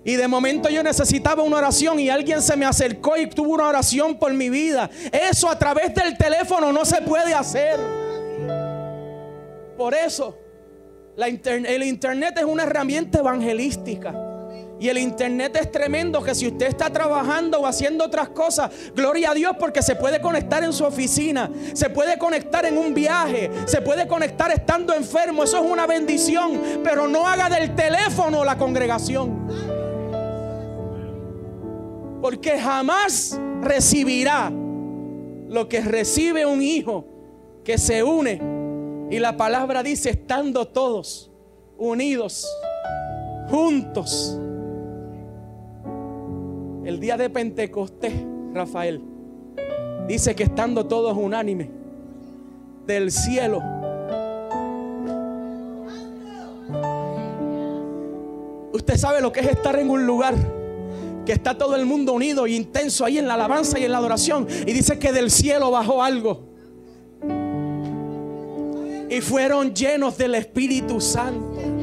Y 0.04 0.16
de 0.16 0.28
momento 0.28 0.68
yo 0.68 0.82
necesitaba 0.82 1.42
una 1.42 1.56
oración 1.56 1.98
y 1.98 2.10
alguien 2.10 2.42
se 2.42 2.56
me 2.56 2.66
acercó 2.66 3.16
y 3.16 3.26
tuvo 3.26 3.54
una 3.54 3.68
oración 3.68 4.18
por 4.18 4.32
mi 4.34 4.50
vida. 4.50 4.90
Eso 5.10 5.48
a 5.48 5.58
través 5.58 5.94
del 5.94 6.16
teléfono 6.18 6.70
no 6.72 6.84
se 6.84 7.00
puede 7.00 7.32
hacer. 7.32 8.03
Por 9.76 9.94
eso, 9.94 10.36
el 11.16 11.82
internet 11.82 12.34
es 12.38 12.44
una 12.44 12.64
herramienta 12.64 13.18
evangelística. 13.18 14.14
Y 14.80 14.88
el 14.88 14.98
internet 14.98 15.56
es 15.60 15.70
tremendo 15.70 16.22
que 16.22 16.34
si 16.34 16.48
usted 16.48 16.66
está 16.66 16.90
trabajando 16.90 17.60
o 17.60 17.66
haciendo 17.66 18.04
otras 18.04 18.30
cosas, 18.30 18.70
gloria 18.94 19.30
a 19.30 19.34
Dios 19.34 19.56
porque 19.58 19.82
se 19.82 19.94
puede 19.94 20.20
conectar 20.20 20.64
en 20.64 20.72
su 20.72 20.84
oficina, 20.84 21.50
se 21.72 21.88
puede 21.90 22.18
conectar 22.18 22.66
en 22.66 22.76
un 22.76 22.92
viaje, 22.92 23.50
se 23.66 23.80
puede 23.80 24.08
conectar 24.08 24.50
estando 24.50 24.92
enfermo, 24.92 25.44
eso 25.44 25.64
es 25.64 25.70
una 25.70 25.86
bendición, 25.86 26.60
pero 26.82 27.06
no 27.06 27.26
haga 27.26 27.48
del 27.48 27.74
teléfono 27.74 28.44
la 28.44 28.58
congregación. 28.58 29.48
Porque 32.20 32.58
jamás 32.58 33.38
recibirá 33.62 34.50
lo 34.50 35.68
que 35.68 35.80
recibe 35.82 36.44
un 36.44 36.60
hijo 36.60 37.06
que 37.62 37.78
se 37.78 38.02
une. 38.02 38.53
Y 39.10 39.18
la 39.18 39.36
palabra 39.36 39.82
dice, 39.82 40.10
estando 40.10 40.66
todos 40.66 41.30
unidos, 41.78 42.48
juntos 43.50 44.38
el 46.84 47.00
día 47.00 47.16
de 47.16 47.30
Pentecostés, 47.30 48.12
Rafael, 48.52 49.00
dice 50.06 50.34
que 50.34 50.44
estando 50.44 50.86
todos 50.86 51.16
unánimes 51.16 51.68
del 52.86 53.10
cielo, 53.10 53.62
usted 58.72 58.96
sabe 58.96 59.20
lo 59.20 59.32
que 59.32 59.40
es 59.40 59.46
estar 59.46 59.78
en 59.78 59.88
un 59.88 60.06
lugar 60.06 60.34
que 61.24 61.32
está 61.32 61.56
todo 61.56 61.74
el 61.74 61.86
mundo 61.86 62.12
unido 62.12 62.44
e 62.46 62.52
intenso 62.52 63.04
ahí 63.04 63.18
en 63.18 63.26
la 63.26 63.34
alabanza 63.34 63.78
y 63.78 63.84
en 63.84 63.92
la 63.92 63.98
adoración. 63.98 64.46
Y 64.66 64.72
dice 64.72 64.98
que 64.98 65.12
del 65.12 65.30
cielo 65.30 65.70
bajó 65.70 66.02
algo. 66.02 66.53
Y 69.14 69.20
fueron 69.20 69.74
llenos 69.74 70.18
del 70.18 70.34
Espíritu 70.34 71.00
Santo 71.00 71.74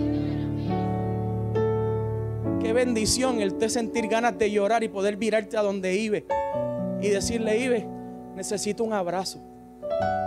bendición 2.73 3.41
el 3.41 3.55
te 3.55 3.69
sentir 3.69 4.07
ganas 4.07 4.37
de 4.37 4.51
llorar 4.51 4.83
y 4.83 4.89
poder 4.89 5.17
virarte 5.17 5.57
a 5.57 5.61
donde 5.61 5.95
Ibe 5.95 6.25
y 7.01 7.09
decirle, 7.09 7.57
Ibe, 7.59 7.87
necesito 8.35 8.83
un 8.83 8.93
abrazo. 8.93 9.39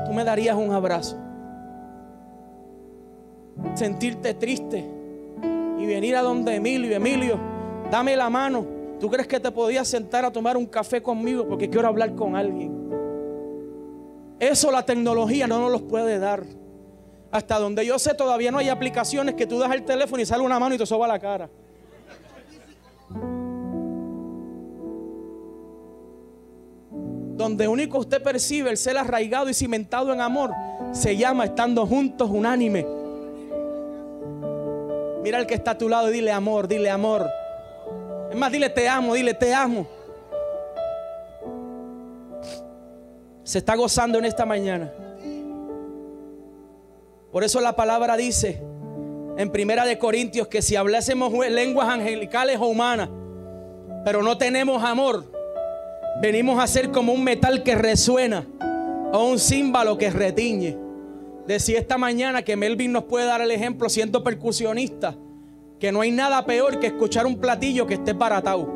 Tú 0.06 0.12
me 0.12 0.24
darías 0.24 0.56
un 0.56 0.72
abrazo. 0.72 1.16
Sentirte 3.74 4.34
triste 4.34 4.84
y 5.78 5.86
venir 5.86 6.16
a 6.16 6.22
donde 6.22 6.56
Emilio, 6.56 6.94
Emilio, 6.94 7.38
dame 7.90 8.16
la 8.16 8.30
mano. 8.30 8.66
¿Tú 9.00 9.10
crees 9.10 9.26
que 9.26 9.40
te 9.40 9.50
podías 9.50 9.88
sentar 9.88 10.24
a 10.24 10.30
tomar 10.30 10.56
un 10.56 10.66
café 10.66 11.02
conmigo 11.02 11.46
porque 11.46 11.68
quiero 11.68 11.88
hablar 11.88 12.14
con 12.14 12.36
alguien? 12.36 12.72
Eso 14.38 14.70
la 14.70 14.84
tecnología 14.84 15.46
no 15.46 15.60
nos 15.60 15.70
los 15.70 15.82
puede 15.82 16.18
dar. 16.18 16.44
Hasta 17.34 17.58
donde 17.58 17.84
yo 17.84 17.98
sé 17.98 18.14
todavía 18.14 18.52
no 18.52 18.58
hay 18.58 18.68
aplicaciones 18.68 19.34
que 19.34 19.44
tú 19.44 19.58
das 19.58 19.72
el 19.72 19.84
teléfono 19.84 20.22
y 20.22 20.24
sale 20.24 20.44
una 20.44 20.60
mano 20.60 20.76
y 20.76 20.78
te 20.78 20.86
soba 20.86 21.08
la 21.08 21.18
cara. 21.18 21.50
donde 27.36 27.66
único 27.66 27.98
usted 27.98 28.22
percibe 28.22 28.70
el 28.70 28.76
ser 28.76 28.96
arraigado 28.96 29.48
y 29.48 29.54
cimentado 29.54 30.12
en 30.12 30.20
amor, 30.20 30.52
se 30.92 31.16
llama 31.16 31.46
estando 31.46 31.84
juntos 31.84 32.30
unánime. 32.30 32.86
Mira 35.20 35.38
al 35.38 35.46
que 35.46 35.54
está 35.54 35.72
a 35.72 35.78
tu 35.78 35.88
lado 35.88 36.10
y 36.10 36.12
dile 36.12 36.30
amor, 36.30 36.68
dile 36.68 36.88
amor. 36.88 37.28
Es 38.30 38.36
más, 38.36 38.52
dile 38.52 38.70
te 38.70 38.88
amo, 38.88 39.12
dile 39.12 39.34
te 39.34 39.52
amo. 39.52 39.84
Se 43.42 43.58
está 43.58 43.74
gozando 43.74 44.20
en 44.20 44.24
esta 44.24 44.46
mañana. 44.46 44.92
Por 47.34 47.44
eso 47.44 47.60
la 47.60 47.76
palabra 47.76 48.16
dice 48.16 48.62
en 49.36 49.50
Primera 49.50 49.84
de 49.84 49.98
Corintios 49.98 50.48
que 50.48 50.62
si 50.62 50.76
hablásemos 50.76 51.30
lenguas 51.50 51.90
angelicales 51.90 52.58
o 52.58 52.68
humanas, 52.68 53.10
pero 54.06 54.22
no 54.22 54.38
tenemos 54.38 54.82
amor, 54.82 55.34
Venimos 56.20 56.62
a 56.62 56.66
ser 56.66 56.92
como 56.92 57.12
un 57.12 57.24
metal 57.24 57.64
que 57.64 57.74
resuena 57.74 58.46
o 59.12 59.28
un 59.28 59.38
címbalo 59.38 59.98
que 59.98 60.10
retiñe. 60.10 60.78
Decía 61.46 61.80
esta 61.80 61.98
mañana 61.98 62.42
que 62.42 62.56
Melvin 62.56 62.92
nos 62.92 63.04
puede 63.04 63.26
dar 63.26 63.40
el 63.40 63.50
ejemplo 63.50 63.88
siendo 63.88 64.22
percusionista, 64.22 65.16
que 65.80 65.90
no 65.90 66.02
hay 66.02 66.12
nada 66.12 66.46
peor 66.46 66.78
que 66.78 66.86
escuchar 66.86 67.26
un 67.26 67.36
platillo 67.36 67.86
que 67.86 67.94
esté 67.94 68.14
paratado, 68.14 68.70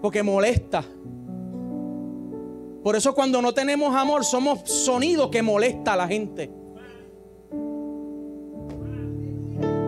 porque 0.00 0.22
molesta. 0.22 0.84
Por 2.84 2.94
eso 2.94 3.12
cuando 3.14 3.42
no 3.42 3.52
tenemos 3.52 3.94
amor 3.96 4.24
somos 4.24 4.60
sonido 4.70 5.30
que 5.30 5.42
molesta 5.42 5.94
a 5.94 5.96
la 5.96 6.06
gente. 6.06 6.48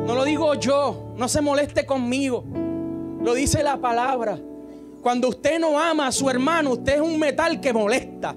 No 0.09 0.15
lo 0.15 0.25
digo 0.25 0.55
yo, 0.55 1.13
no 1.19 1.29
se 1.29 1.43
moleste 1.43 1.85
conmigo. 1.85 2.43
Lo 3.21 3.35
dice 3.35 3.63
la 3.63 3.77
palabra. 3.77 4.39
Cuando 5.03 5.29
usted 5.29 5.61
no 5.61 5.79
ama 5.79 6.07
a 6.07 6.13
su 6.13 6.31
hermano, 6.31 6.71
usted 6.71 6.95
es 6.95 7.01
un 7.03 7.19
metal 7.19 7.61
que 7.61 7.75
molesta. 7.75 8.35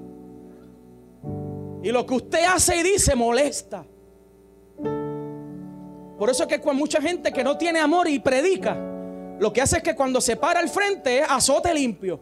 Y 1.82 1.90
lo 1.94 2.06
que 2.06 2.14
usted 2.14 2.44
hace 2.44 2.76
y 2.76 2.84
dice 2.84 3.16
molesta. 3.16 3.86
Por 6.20 6.30
eso 6.30 6.44
es 6.44 6.50
que 6.50 6.60
con 6.60 6.76
mucha 6.76 7.02
gente 7.02 7.32
que 7.32 7.42
no 7.42 7.58
tiene 7.58 7.80
amor 7.80 8.10
y 8.10 8.20
predica, 8.20 8.76
lo 9.40 9.54
que 9.54 9.62
hace 9.62 9.78
es 9.78 9.84
que 9.84 9.96
cuando 9.96 10.20
se 10.20 10.36
para 10.36 10.60
al 10.60 10.68
frente 10.68 11.20
es 11.20 11.26
azote 11.30 11.74
limpio 11.74 12.20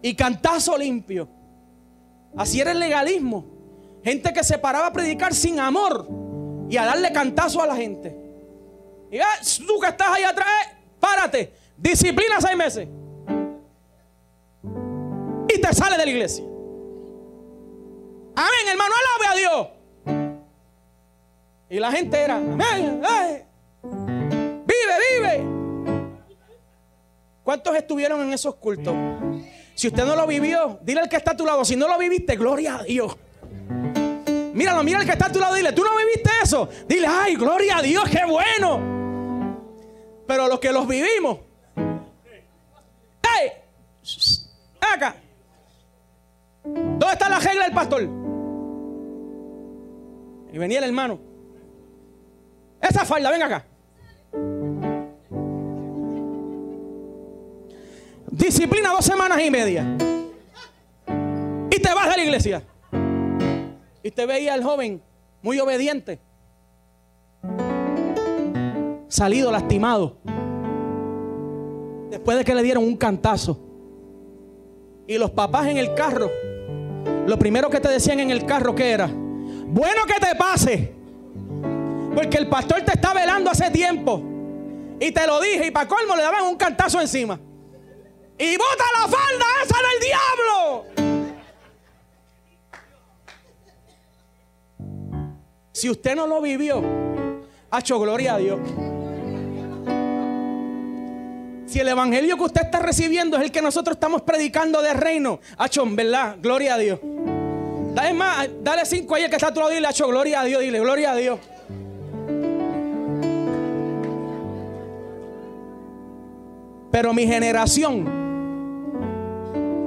y 0.00 0.14
cantazo 0.14 0.78
limpio. 0.78 1.28
Así 2.34 2.62
era 2.62 2.72
el 2.72 2.80
legalismo. 2.80 3.44
Gente 4.02 4.32
que 4.32 4.42
se 4.42 4.56
paraba 4.56 4.86
a 4.86 4.92
predicar 4.94 5.34
sin 5.34 5.60
amor 5.60 6.29
y 6.70 6.76
a 6.76 6.84
darle 6.84 7.12
cantazo 7.12 7.60
a 7.60 7.66
la 7.66 7.74
gente. 7.74 8.16
Y 9.10 9.18
tú 9.66 9.80
que 9.80 9.88
estás 9.88 10.08
ahí 10.08 10.22
atrás, 10.22 10.46
párate. 11.00 11.52
Disciplina 11.76 12.40
seis 12.40 12.56
meses. 12.56 12.88
Y 15.48 15.60
te 15.60 15.74
sale 15.74 15.96
de 15.96 16.04
la 16.04 16.10
iglesia. 16.10 16.44
Amén, 18.36 18.68
hermano, 18.70 18.94
alabe 19.00 19.26
a 19.26 19.36
Dios. 19.36 19.68
Y 21.68 21.80
la 21.80 21.90
gente 21.90 22.18
era, 22.18 22.36
amén, 22.36 23.02
vive, 23.82 24.94
vive. 25.12 25.44
¿Cuántos 27.42 27.74
estuvieron 27.74 28.20
en 28.22 28.32
esos 28.32 28.54
cultos? 28.54 28.94
Si 29.74 29.88
usted 29.88 30.04
no 30.04 30.14
lo 30.14 30.26
vivió, 30.26 30.78
dile 30.82 31.00
al 31.00 31.08
que 31.08 31.16
está 31.16 31.32
a 31.32 31.36
tu 31.36 31.44
lado. 31.44 31.64
Si 31.64 31.74
no 31.74 31.88
lo 31.88 31.98
viviste, 31.98 32.36
gloria 32.36 32.76
a 32.76 32.82
Dios. 32.84 33.16
Míralo, 34.52 34.82
mira 34.82 34.98
al 34.98 35.06
que 35.06 35.12
está 35.12 35.26
a 35.26 35.32
tu 35.32 35.38
lado. 35.38 35.54
Dile, 35.54 35.72
tú 35.72 35.82
no 35.82 35.96
viviste 35.96 36.30
eso. 36.42 36.68
Dile, 36.88 37.06
ay, 37.06 37.36
gloria 37.36 37.78
a 37.78 37.82
Dios, 37.82 38.08
qué 38.08 38.24
bueno. 38.26 38.80
Pero 40.26 40.48
los 40.48 40.60
que 40.60 40.72
los 40.72 40.86
vivimos, 40.86 41.38
Acá. 44.80 45.16
¿Dónde 46.64 47.12
está 47.12 47.28
la 47.28 47.38
regla 47.38 47.64
del 47.64 47.74
pastor? 47.74 48.02
Y 50.52 50.58
venía 50.58 50.78
el 50.78 50.84
hermano. 50.84 51.18
Esa 52.80 53.04
falda, 53.04 53.30
ven 53.30 53.42
acá. 53.42 53.64
Disciplina 58.30 58.90
dos 58.90 59.04
semanas 59.04 59.40
y 59.40 59.50
media. 59.50 59.96
Y 61.70 61.80
te 61.80 61.94
vas 61.94 62.10
de 62.10 62.16
la 62.16 62.24
iglesia. 62.24 62.62
Y 64.02 64.10
te 64.10 64.26
veía 64.26 64.54
el 64.54 64.64
joven 64.64 65.02
muy 65.42 65.58
obediente. 65.60 66.20
Salido 69.08 69.50
lastimado. 69.50 70.16
Después 72.10 72.38
de 72.38 72.44
que 72.44 72.54
le 72.54 72.62
dieron 72.62 72.84
un 72.84 72.96
cantazo. 72.96 73.58
Y 75.06 75.18
los 75.18 75.30
papás 75.30 75.66
en 75.66 75.76
el 75.76 75.94
carro. 75.94 76.30
Lo 77.26 77.38
primero 77.38 77.68
que 77.68 77.80
te 77.80 77.88
decían 77.88 78.20
en 78.20 78.30
el 78.30 78.46
carro 78.46 78.74
que 78.74 78.90
era. 78.90 79.08
Bueno 79.08 80.02
que 80.06 80.24
te 80.24 80.34
pase. 80.36 80.94
Porque 82.14 82.38
el 82.38 82.48
pastor 82.48 82.82
te 82.82 82.92
está 82.92 83.12
velando 83.12 83.50
hace 83.50 83.70
tiempo. 83.70 84.22
Y 84.98 85.12
te 85.12 85.26
lo 85.26 85.40
dije. 85.40 85.66
Y 85.66 85.70
para 85.70 85.88
colmo 85.88 86.16
le 86.16 86.22
daban 86.22 86.44
un 86.44 86.56
cantazo 86.56 87.00
encima. 87.00 87.38
Y 88.38 88.56
bota 88.56 88.84
la 88.98 89.02
falda 89.02 89.44
esa 89.62 89.76
del 89.76 90.08
diablo. 90.08 90.84
Si 95.80 95.88
usted 95.88 96.14
no 96.14 96.26
lo 96.26 96.42
vivió, 96.42 96.82
ha 97.70 97.78
hecho 97.78 97.98
gloria 97.98 98.34
a 98.34 98.38
Dios. 98.38 98.60
Si 101.64 101.78
el 101.80 101.88
evangelio 101.88 102.36
que 102.36 102.42
usted 102.42 102.60
está 102.64 102.80
recibiendo 102.80 103.38
es 103.38 103.44
el 103.44 103.50
que 103.50 103.62
nosotros 103.62 103.96
estamos 103.96 104.20
predicando 104.20 104.82
de 104.82 104.92
reino, 104.92 105.40
hecho, 105.64 105.86
¿verdad? 105.88 106.36
Gloria 106.38 106.74
a 106.74 106.78
Dios. 106.78 107.00
Dale 107.94 108.12
más, 108.12 108.46
dale 108.62 108.84
cinco 108.84 109.14
ahí 109.14 109.22
el 109.22 109.30
que 109.30 109.36
está 109.36 109.48
a 109.48 109.54
tu 109.54 109.60
lado 109.60 109.72
y 109.72 109.76
dile, 109.76 109.88
hecho, 109.88 110.06
gloria 110.06 110.42
a 110.42 110.44
Dios, 110.44 110.60
dile, 110.60 110.80
gloria 110.80 111.12
a 111.12 111.16
Dios. 111.16 111.40
Pero 116.92 117.14
mi 117.14 117.26
generación, 117.26 118.04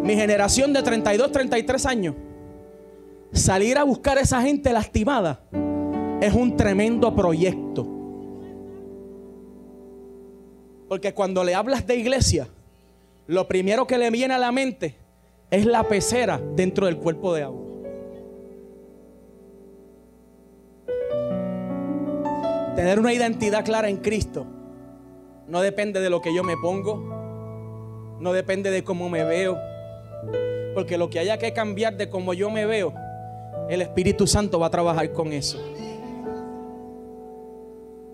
mi 0.01 0.15
generación 0.15 0.73
de 0.73 0.81
32, 0.81 1.31
33 1.31 1.85
años, 1.85 2.15
salir 3.31 3.77
a 3.77 3.83
buscar 3.83 4.17
a 4.17 4.21
esa 4.21 4.41
gente 4.41 4.73
lastimada 4.73 5.43
es 6.23 6.33
un 6.33 6.55
tremendo 6.55 7.13
proyecto. 7.13 7.85
Porque 10.87 11.13
cuando 11.13 11.43
le 11.43 11.53
hablas 11.53 11.85
de 11.85 11.97
iglesia, 11.97 12.47
lo 13.27 13.45
primero 13.45 13.85
que 13.85 13.97
le 13.97 14.09
viene 14.09 14.33
a 14.33 14.37
la 14.37 14.53
mente 14.53 14.95
es 15.51 15.65
la 15.65 15.83
pecera 15.83 16.39
dentro 16.55 16.85
del 16.85 16.95
cuerpo 16.95 17.33
de 17.33 17.43
agua. 17.43 17.61
Tener 22.77 22.99
una 22.99 23.13
identidad 23.13 23.65
clara 23.65 23.89
en 23.89 23.97
Cristo 23.97 24.45
no 25.49 25.59
depende 25.59 25.99
de 25.99 26.09
lo 26.09 26.21
que 26.21 26.33
yo 26.33 26.43
me 26.45 26.55
pongo, 26.55 28.15
no 28.21 28.31
depende 28.31 28.71
de 28.71 28.85
cómo 28.85 29.09
me 29.09 29.25
veo, 29.25 29.57
porque 30.73 30.97
lo 30.97 31.09
que 31.09 31.19
haya 31.19 31.37
que 31.37 31.51
cambiar 31.51 31.97
de 31.97 32.09
cómo 32.09 32.33
yo 32.33 32.49
me 32.49 32.65
veo, 32.65 32.93
el 33.69 33.81
Espíritu 33.81 34.25
Santo 34.25 34.57
va 34.57 34.67
a 34.67 34.71
trabajar 34.71 35.11
con 35.11 35.33
eso. 35.33 35.59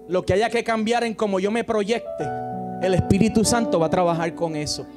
Lo 0.10 0.26
que 0.26 0.34
haya 0.34 0.50
que 0.50 0.64
cambiar 0.64 1.04
en 1.04 1.14
cómo 1.14 1.40
yo 1.40 1.52
me 1.52 1.64
proyecte, 1.64 2.28
el 2.82 2.96
Espíritu 2.96 3.46
Santo 3.46 3.80
va 3.80 3.86
a 3.86 3.90
trabajar 3.92 4.34
con 4.34 4.56
eso. 4.56 4.88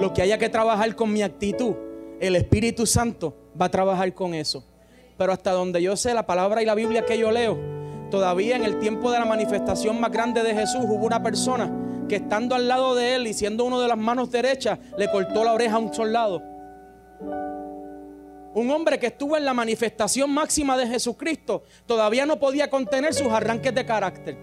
Lo 0.00 0.12
que 0.12 0.22
haya 0.22 0.38
que 0.38 0.48
trabajar 0.48 0.96
con 0.96 1.12
mi 1.12 1.22
actitud, 1.22 1.76
el 2.18 2.34
Espíritu 2.34 2.84
Santo 2.84 3.52
va 3.58 3.66
a 3.66 3.70
trabajar 3.70 4.12
con 4.14 4.34
eso. 4.34 4.64
Pero 5.16 5.32
hasta 5.32 5.52
donde 5.52 5.80
yo 5.80 5.96
sé 5.96 6.14
la 6.14 6.26
palabra 6.26 6.60
y 6.60 6.66
la 6.66 6.74
Biblia 6.74 7.06
que 7.06 7.16
yo 7.16 7.30
leo, 7.30 7.56
todavía 8.10 8.56
en 8.56 8.64
el 8.64 8.80
tiempo 8.80 9.12
de 9.12 9.20
la 9.20 9.24
manifestación 9.24 10.00
más 10.00 10.10
grande 10.10 10.42
de 10.42 10.52
Jesús 10.52 10.80
hubo 10.82 11.06
una 11.06 11.22
persona 11.22 11.70
que 12.08 12.16
estando 12.16 12.56
al 12.56 12.66
lado 12.66 12.96
de 12.96 13.14
él 13.14 13.28
y 13.28 13.34
siendo 13.34 13.66
uno 13.66 13.80
de 13.80 13.86
las 13.86 13.98
manos 13.98 14.32
derechas, 14.32 14.80
le 14.96 15.08
cortó 15.12 15.44
la 15.44 15.52
oreja 15.52 15.76
a 15.76 15.78
un 15.78 15.94
soldado. 15.94 16.42
Un 18.54 18.70
hombre 18.70 18.98
que 18.98 19.08
estuvo 19.08 19.36
en 19.36 19.44
la 19.44 19.54
manifestación 19.54 20.30
máxima 20.30 20.76
de 20.76 20.86
Jesucristo 20.86 21.62
todavía 21.86 22.26
no 22.26 22.38
podía 22.38 22.70
contener 22.70 23.14
sus 23.14 23.28
arranques 23.28 23.74
de 23.74 23.84
carácter. 23.84 24.36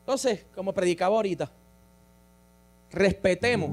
Entonces, 0.00 0.44
como 0.54 0.72
predicaba 0.72 1.16
ahorita, 1.16 1.50
respetemos 2.90 3.70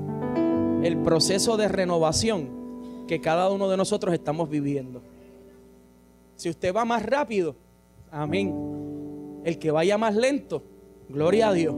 el 0.84 0.98
proceso 0.98 1.58
de 1.58 1.68
renovación 1.68 3.06
que 3.08 3.20
cada 3.20 3.50
uno 3.50 3.68
de 3.70 3.78
nosotros 3.78 4.14
estamos 4.14 4.50
viviendo. 4.50 5.02
Si 6.36 6.50
usted 6.50 6.74
va 6.76 6.86
más 6.86 7.04
rápido, 7.04 7.56
amén. 8.12 9.42
El 9.44 9.58
que 9.58 9.72
vaya 9.72 9.98
más 9.98 10.16
lento, 10.16 10.62
gloria 11.10 11.48
a 11.50 11.54
Dios. 11.54 11.76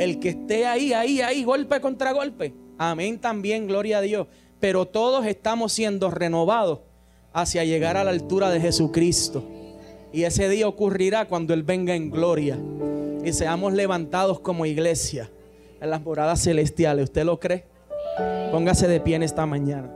El 0.00 0.18
que 0.18 0.30
esté 0.30 0.64
ahí, 0.64 0.94
ahí, 0.94 1.20
ahí, 1.20 1.44
golpe 1.44 1.78
contra 1.78 2.12
golpe. 2.12 2.54
Amén 2.78 3.18
también, 3.18 3.66
gloria 3.66 3.98
a 3.98 4.00
Dios. 4.00 4.28
Pero 4.58 4.86
todos 4.86 5.26
estamos 5.26 5.74
siendo 5.74 6.10
renovados 6.10 6.78
hacia 7.34 7.64
llegar 7.64 7.98
a 7.98 8.04
la 8.04 8.10
altura 8.10 8.48
de 8.48 8.62
Jesucristo. 8.62 9.44
Y 10.10 10.22
ese 10.22 10.48
día 10.48 10.66
ocurrirá 10.66 11.28
cuando 11.28 11.52
Él 11.52 11.64
venga 11.64 11.94
en 11.94 12.10
gloria. 12.10 12.58
Y 13.22 13.34
seamos 13.34 13.74
levantados 13.74 14.40
como 14.40 14.64
iglesia 14.64 15.30
en 15.82 15.90
las 15.90 16.00
moradas 16.00 16.42
celestiales. 16.42 17.04
¿Usted 17.04 17.26
lo 17.26 17.38
cree? 17.38 17.66
Póngase 18.50 18.88
de 18.88 19.00
pie 19.00 19.16
en 19.16 19.22
esta 19.22 19.44
mañana. 19.44 19.94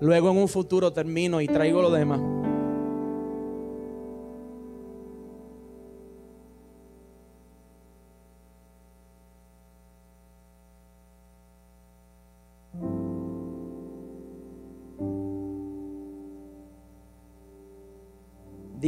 Luego 0.00 0.32
en 0.32 0.38
un 0.38 0.48
futuro 0.48 0.92
termino 0.92 1.40
y 1.40 1.46
traigo 1.46 1.80
lo 1.82 1.92
demás. 1.92 2.33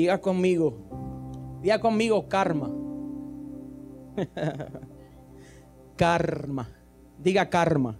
Diga 0.06 0.20
conmigo, 0.20 0.72
diga 1.60 1.80
conmigo 1.80 2.28
karma. 2.28 2.70
karma. 5.96 6.68
Diga 7.18 7.50
karma. 7.50 7.98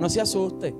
No 0.00 0.10
se 0.10 0.20
asuste. 0.20 0.74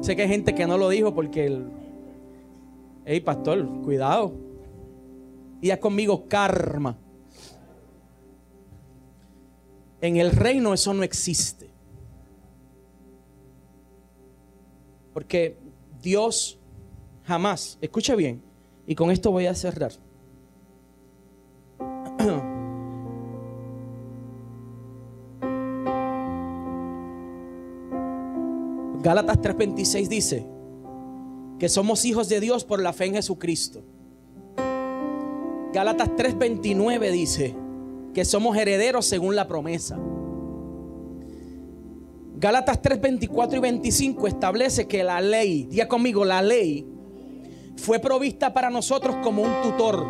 Sé 0.00 0.16
que 0.16 0.22
hay 0.22 0.28
gente 0.28 0.54
que 0.54 0.66
no 0.66 0.78
lo 0.78 0.88
dijo 0.88 1.14
porque 1.14 1.44
el. 1.44 1.66
Hey, 3.04 3.20
pastor, 3.20 3.68
cuidado. 3.82 4.32
Diga 5.60 5.76
conmigo 5.76 6.26
karma. 6.26 6.96
En 10.00 10.16
el 10.16 10.30
reino 10.30 10.72
eso 10.72 10.94
no 10.94 11.02
existe. 11.02 11.68
Porque 15.12 15.61
Dios 16.02 16.58
jamás, 17.24 17.78
escuche 17.80 18.14
bien, 18.16 18.42
y 18.86 18.94
con 18.94 19.10
esto 19.10 19.30
voy 19.30 19.46
a 19.46 19.54
cerrar. 19.54 19.92
Gálatas 29.02 29.40
3:26 29.40 30.08
dice 30.08 30.46
que 31.58 31.68
somos 31.68 32.04
hijos 32.04 32.28
de 32.28 32.40
Dios 32.40 32.64
por 32.64 32.82
la 32.82 32.92
fe 32.92 33.06
en 33.06 33.14
Jesucristo. 33.14 33.82
Gálatas 35.72 36.10
3:29 36.10 37.10
dice 37.10 37.54
que 38.12 38.24
somos 38.24 38.56
herederos 38.56 39.06
según 39.06 39.36
la 39.36 39.46
promesa. 39.48 39.98
Gálatas 42.42 42.82
3, 42.82 43.00
24 43.00 43.56
y 43.56 43.60
25 43.60 44.26
establece 44.26 44.88
que 44.88 45.04
la 45.04 45.20
ley, 45.20 45.68
diga 45.70 45.86
conmigo, 45.86 46.24
la 46.24 46.42
ley 46.42 46.84
fue 47.76 48.00
provista 48.00 48.52
para 48.52 48.68
nosotros 48.68 49.14
como 49.22 49.42
un 49.42 49.62
tutor 49.62 50.04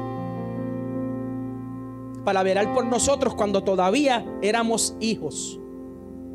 para 2.25 2.43
velar 2.43 2.73
por 2.73 2.87
nosotros 2.87 3.35
cuando 3.35 3.63
todavía 3.63 4.25
éramos 4.41 4.97
hijos. 4.99 5.61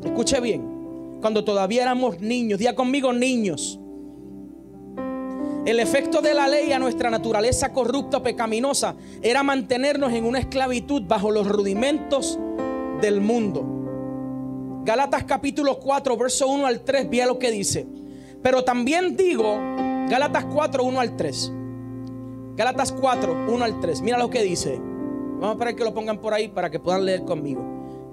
Escuche 0.04 0.38
bien, 0.40 1.18
cuando 1.20 1.42
todavía 1.42 1.82
éramos 1.82 2.20
niños, 2.20 2.60
diga 2.60 2.76
conmigo 2.76 3.12
niños. 3.12 3.80
El 5.66 5.80
efecto 5.80 6.22
de 6.22 6.32
la 6.32 6.46
ley 6.46 6.70
a 6.70 6.78
nuestra 6.78 7.10
naturaleza 7.10 7.72
corrupta, 7.72 8.22
pecaminosa, 8.22 8.94
era 9.20 9.42
mantenernos 9.42 10.12
en 10.12 10.26
una 10.26 10.38
esclavitud 10.38 11.02
bajo 11.08 11.32
los 11.32 11.48
rudimentos 11.48 12.38
del 13.00 13.20
mundo. 13.20 13.77
Gálatas 14.88 15.24
capítulo 15.24 15.80
4, 15.80 16.16
verso 16.16 16.48
1 16.48 16.66
al 16.66 16.80
3, 16.80 17.10
vea 17.10 17.26
lo 17.26 17.38
que 17.38 17.50
dice. 17.50 17.86
Pero 18.42 18.64
también 18.64 19.18
digo, 19.18 19.58
Gálatas 20.08 20.46
4, 20.46 20.82
1 20.82 21.00
al 21.00 21.14
3. 21.14 21.52
Gálatas 22.56 22.92
4, 22.92 23.48
1 23.50 23.64
al 23.66 23.80
3. 23.80 24.00
Mira 24.00 24.16
lo 24.16 24.30
que 24.30 24.42
dice. 24.42 24.78
Vamos 24.80 25.50
a 25.50 25.52
esperar 25.52 25.76
que 25.76 25.84
lo 25.84 25.92
pongan 25.92 26.22
por 26.22 26.32
ahí 26.32 26.48
para 26.48 26.70
que 26.70 26.80
puedan 26.80 27.04
leer 27.04 27.26
conmigo. 27.26 27.62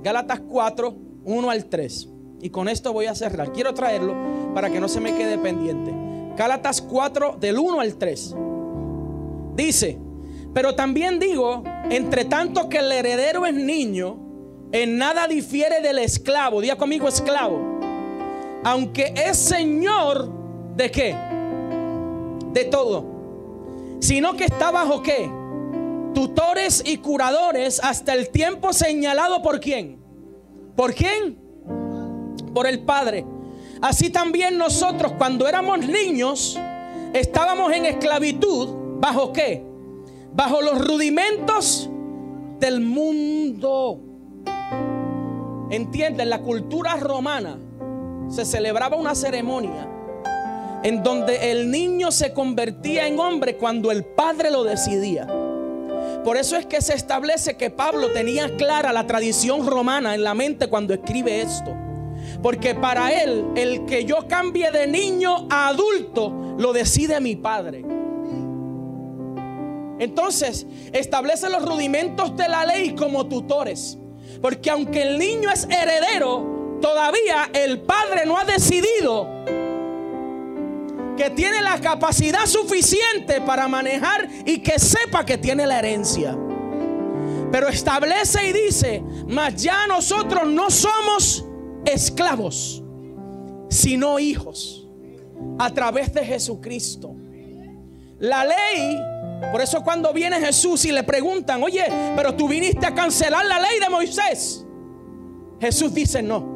Gálatas 0.03 0.41
4, 0.41 0.93
1 1.23 1.49
al 1.49 1.65
3. 1.67 2.09
Y 2.41 2.49
con 2.49 2.67
esto 2.67 2.91
voy 2.91 3.05
a 3.05 3.15
cerrar. 3.15 3.53
Quiero 3.53 3.73
traerlo 3.73 4.13
para 4.53 4.69
que 4.69 4.82
no 4.82 4.89
se 4.89 4.99
me 4.99 5.15
quede 5.15 5.38
pendiente. 5.38 5.93
Gálatas 6.36 6.82
4 6.82 7.38
del 7.39 7.57
1 7.57 7.80
al 7.80 7.95
3. 7.95 8.36
Dice, 9.55 9.97
pero 10.53 10.76
también 10.76 11.19
digo, 11.19 11.63
entre 11.89 12.26
tanto 12.26 12.67
que 12.67 12.80
el 12.80 12.91
heredero 12.91 13.45
es 13.45 13.53
niño, 13.53 14.24
en 14.82 14.97
nada 14.97 15.26
difiere 15.26 15.80
del 15.80 15.99
esclavo. 15.99 16.59
Diga 16.59 16.76
conmigo 16.76 17.07
esclavo. 17.07 17.80
Aunque 18.65 19.13
es 19.15 19.38
señor 19.38 20.30
de 20.76 20.91
qué? 20.91 21.15
De 22.51 22.65
todo. 22.65 23.05
Sino 24.01 24.36
que 24.36 24.43
está 24.43 24.71
bajo 24.71 25.01
qué? 25.01 25.32
Tutores 26.13 26.84
y 26.86 26.97
curadores 26.97 27.80
hasta 27.82 28.13
el 28.13 28.30
tiempo 28.30 28.73
señalado 28.73 29.41
por 29.41 29.61
quién. 29.61 29.97
¿Por 30.76 30.93
quién? 30.93 31.39
Por 32.53 32.67
el 32.67 32.82
Padre. 32.82 33.26
Así 33.82 34.09
también 34.09 34.57
nosotros 34.57 35.13
cuando 35.17 35.47
éramos 35.47 35.80
niños 35.88 36.59
estábamos 37.13 37.71
en 37.71 37.86
esclavitud. 37.86 38.99
¿Bajo 38.99 39.32
qué? 39.32 39.63
Bajo 40.34 40.61
los 40.61 40.86
rudimentos 40.86 41.89
del 42.59 42.82
mundo. 42.82 44.14
Entienden, 45.70 46.30
la 46.30 46.41
cultura 46.41 46.95
romana 46.97 47.57
se 48.30 48.45
celebraba 48.45 48.97
una 48.97 49.16
ceremonia 49.16 49.89
en 50.84 51.01
donde 51.01 51.51
el 51.51 51.72
niño 51.72 52.11
se 52.11 52.32
convertía 52.34 53.07
en 53.07 53.20
hombre 53.20 53.57
cuando 53.57 53.91
el 53.91 54.03
padre 54.03 54.51
lo 54.51 54.63
decidía. 54.63 55.26
Por 56.24 56.38
eso 56.38 56.57
es 56.57 56.68
que 56.68 56.82
se 56.82 56.93
establece 56.93 57.57
que 57.57 57.72
Pablo 57.72 58.11
tenía 58.11 58.55
clara 58.55 58.93
la 58.93 59.07
tradición 59.07 59.66
romana 59.66 60.13
en 60.13 60.24
la 60.24 60.36
mente 60.36 60.68
cuando 60.68 60.93
escribe 60.93 61.41
esto. 61.41 61.76
Porque 62.43 62.76
para 62.76 63.11
él, 63.24 63.45
el 63.55 63.86
que 63.86 64.05
yo 64.05 64.28
cambie 64.28 64.70
de 64.70 64.86
niño 64.86 65.47
a 65.49 65.70
adulto, 65.70 66.55
lo 66.59 66.72
decide 66.72 67.20
mi 67.20 67.36
padre. 67.36 67.84
Entonces, 69.97 70.68
establece 70.93 71.49
los 71.49 71.66
rudimentos 71.66 72.36
de 72.36 72.47
la 72.47 72.66
ley 72.66 72.93
como 72.93 73.26
tutores. 73.26 73.97
Porque 74.45 74.69
aunque 74.69 75.01
el 75.01 75.17
niño 75.17 75.49
es 75.49 75.63
heredero, 75.63 76.77
todavía 76.79 77.49
el 77.51 77.81
padre 77.81 78.27
no 78.27 78.37
ha 78.37 78.45
decidido 78.45 79.27
que 81.17 81.31
tiene 81.31 81.63
la 81.63 81.81
capacidad 81.81 82.45
suficiente 82.45 83.41
para 83.41 83.67
manejar 83.67 84.29
y 84.45 84.59
que 84.59 84.77
sepa 84.77 85.25
que 85.25 85.39
tiene 85.39 85.65
la 85.65 85.79
herencia. 85.79 86.37
Pero 87.51 87.69
establece 87.69 88.47
y 88.47 88.53
dice, 88.53 89.03
mas 89.27 89.55
ya 89.55 89.87
nosotros 89.87 90.45
no 90.45 90.69
somos 90.69 91.43
esclavos, 91.83 92.83
sino 93.71 94.19
hijos, 94.19 94.87
a 95.57 95.73
través 95.73 96.13
de 96.13 96.23
Jesucristo. 96.23 97.15
La 98.19 98.45
ley, 98.45 99.01
por 99.51 99.61
eso 99.61 99.83
cuando 99.83 100.13
viene 100.13 100.39
Jesús 100.39 100.85
y 100.85 100.91
le 100.91 101.03
preguntan, 101.03 101.63
oye, 101.63 101.85
pero 102.15 102.35
tú 102.35 102.47
viniste 102.47 102.85
a 102.85 102.93
cancelar 102.93 103.45
la 103.45 103.59
ley 103.59 103.79
de 103.79 103.89
Moisés. 103.89 104.65
Jesús 105.59 105.93
dice, 105.93 106.21
no. 106.21 106.53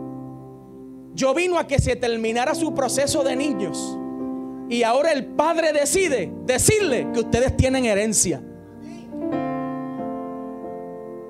Yo 1.13 1.33
vino 1.33 1.57
a 1.57 1.67
que 1.67 1.79
se 1.79 1.95
terminara 1.95 2.55
su 2.55 2.73
proceso 2.73 3.23
de 3.23 3.35
niños. 3.35 3.97
Y 4.69 4.83
ahora 4.83 5.11
el 5.11 5.25
Padre 5.25 5.73
decide 5.73 6.31
decirle 6.45 7.07
que 7.13 7.21
ustedes 7.21 7.57
tienen 7.57 7.85
herencia. 7.85 8.41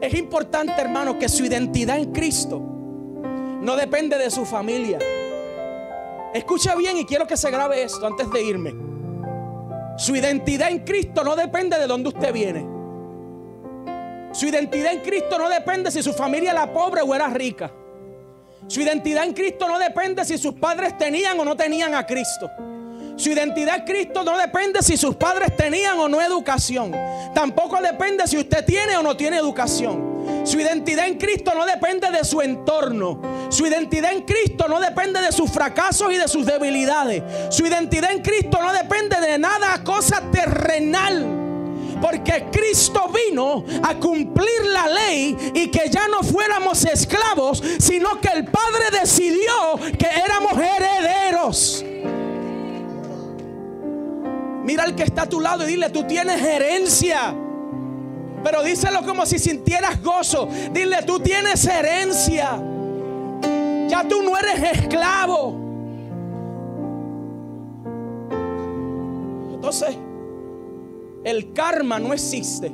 Es 0.01 0.13
importante, 0.13 0.73
hermano, 0.79 1.17
que 1.17 1.29
su 1.29 1.45
identidad 1.45 1.97
en 1.97 2.11
Cristo 2.11 2.59
no 3.61 3.75
depende 3.75 4.17
de 4.17 4.29
su 4.29 4.45
familia. 4.45 4.99
Escucha 6.33 6.75
bien 6.75 6.97
y 6.97 7.05
quiero 7.05 7.27
que 7.27 7.37
se 7.37 7.49
grabe 7.49 7.83
esto 7.83 8.05
antes 8.05 8.29
de 8.31 8.43
irme. 8.43 8.88
Su 9.99 10.15
identidad 10.15 10.71
en 10.71 10.79
Cristo 10.85 11.25
no 11.25 11.35
depende 11.35 11.77
de 11.77 11.85
dónde 11.85 12.07
usted 12.07 12.31
viene. 12.31 12.65
Su 14.31 14.45
identidad 14.45 14.93
en 14.93 15.01
Cristo 15.01 15.37
no 15.37 15.49
depende 15.49 15.91
si 15.91 16.01
su 16.01 16.13
familia 16.13 16.51
era 16.51 16.71
pobre 16.71 17.01
o 17.01 17.13
era 17.13 17.27
rica. 17.27 17.69
Su 18.67 18.79
identidad 18.79 19.25
en 19.25 19.33
Cristo 19.33 19.67
no 19.67 19.77
depende 19.77 20.23
si 20.23 20.37
sus 20.37 20.53
padres 20.53 20.97
tenían 20.97 21.37
o 21.37 21.43
no 21.43 21.57
tenían 21.57 21.93
a 21.95 22.05
Cristo. 22.05 22.49
Su 23.17 23.31
identidad 23.31 23.75
en 23.75 23.83
Cristo 23.83 24.23
no 24.23 24.37
depende 24.37 24.81
si 24.81 24.95
sus 24.95 25.17
padres 25.17 25.53
tenían 25.57 25.99
o 25.99 26.07
no 26.07 26.21
educación. 26.21 26.95
Tampoco 27.35 27.81
depende 27.81 28.25
si 28.25 28.37
usted 28.37 28.63
tiene 28.63 28.95
o 28.95 29.03
no 29.03 29.17
tiene 29.17 29.35
educación. 29.35 30.08
Su 30.43 30.59
identidad 30.59 31.07
en 31.07 31.17
Cristo 31.17 31.53
no 31.55 31.65
depende 31.65 32.09
de 32.11 32.23
su 32.23 32.41
entorno. 32.41 33.21
Su 33.49 33.65
identidad 33.67 34.11
en 34.11 34.23
Cristo 34.23 34.67
no 34.67 34.79
depende 34.79 35.21
de 35.21 35.31
sus 35.31 35.51
fracasos 35.51 36.11
y 36.11 36.17
de 36.17 36.27
sus 36.27 36.45
debilidades. 36.45 37.23
Su 37.49 37.65
identidad 37.65 38.11
en 38.11 38.21
Cristo 38.21 38.59
no 38.61 38.73
depende 38.73 39.19
de 39.19 39.37
nada, 39.37 39.83
cosa 39.83 40.23
terrenal. 40.31 41.37
Porque 42.01 42.45
Cristo 42.51 43.11
vino 43.27 43.65
a 43.83 43.95
cumplir 43.95 44.65
la 44.67 44.87
ley 44.87 45.37
y 45.53 45.69
que 45.69 45.89
ya 45.89 46.07
no 46.07 46.23
fuéramos 46.23 46.85
esclavos, 46.85 47.61
sino 47.79 48.21
que 48.21 48.29
el 48.29 48.45
Padre 48.45 48.99
decidió 49.01 49.77
que 49.97 50.07
éramos 50.07 50.53
herederos. 50.53 51.85
Mira 54.63 54.83
al 54.83 54.95
que 54.95 55.03
está 55.03 55.23
a 55.23 55.29
tu 55.29 55.41
lado 55.41 55.63
y 55.63 55.67
dile, 55.71 55.89
tú 55.89 56.05
tienes 56.05 56.41
herencia. 56.41 57.35
Pero 58.43 58.63
díselo 58.63 59.03
como 59.03 59.25
si 59.25 59.39
sintieras 59.39 60.01
gozo. 60.01 60.47
Dile, 60.71 61.03
tú 61.03 61.19
tienes 61.19 61.65
herencia. 61.65 62.61
Ya 63.87 64.05
tú 64.07 64.21
no 64.21 64.37
eres 64.37 64.79
esclavo. 64.79 65.55
Entonces, 69.53 69.95
el 71.23 71.53
karma 71.53 71.99
no 71.99 72.13
existe. 72.13 72.71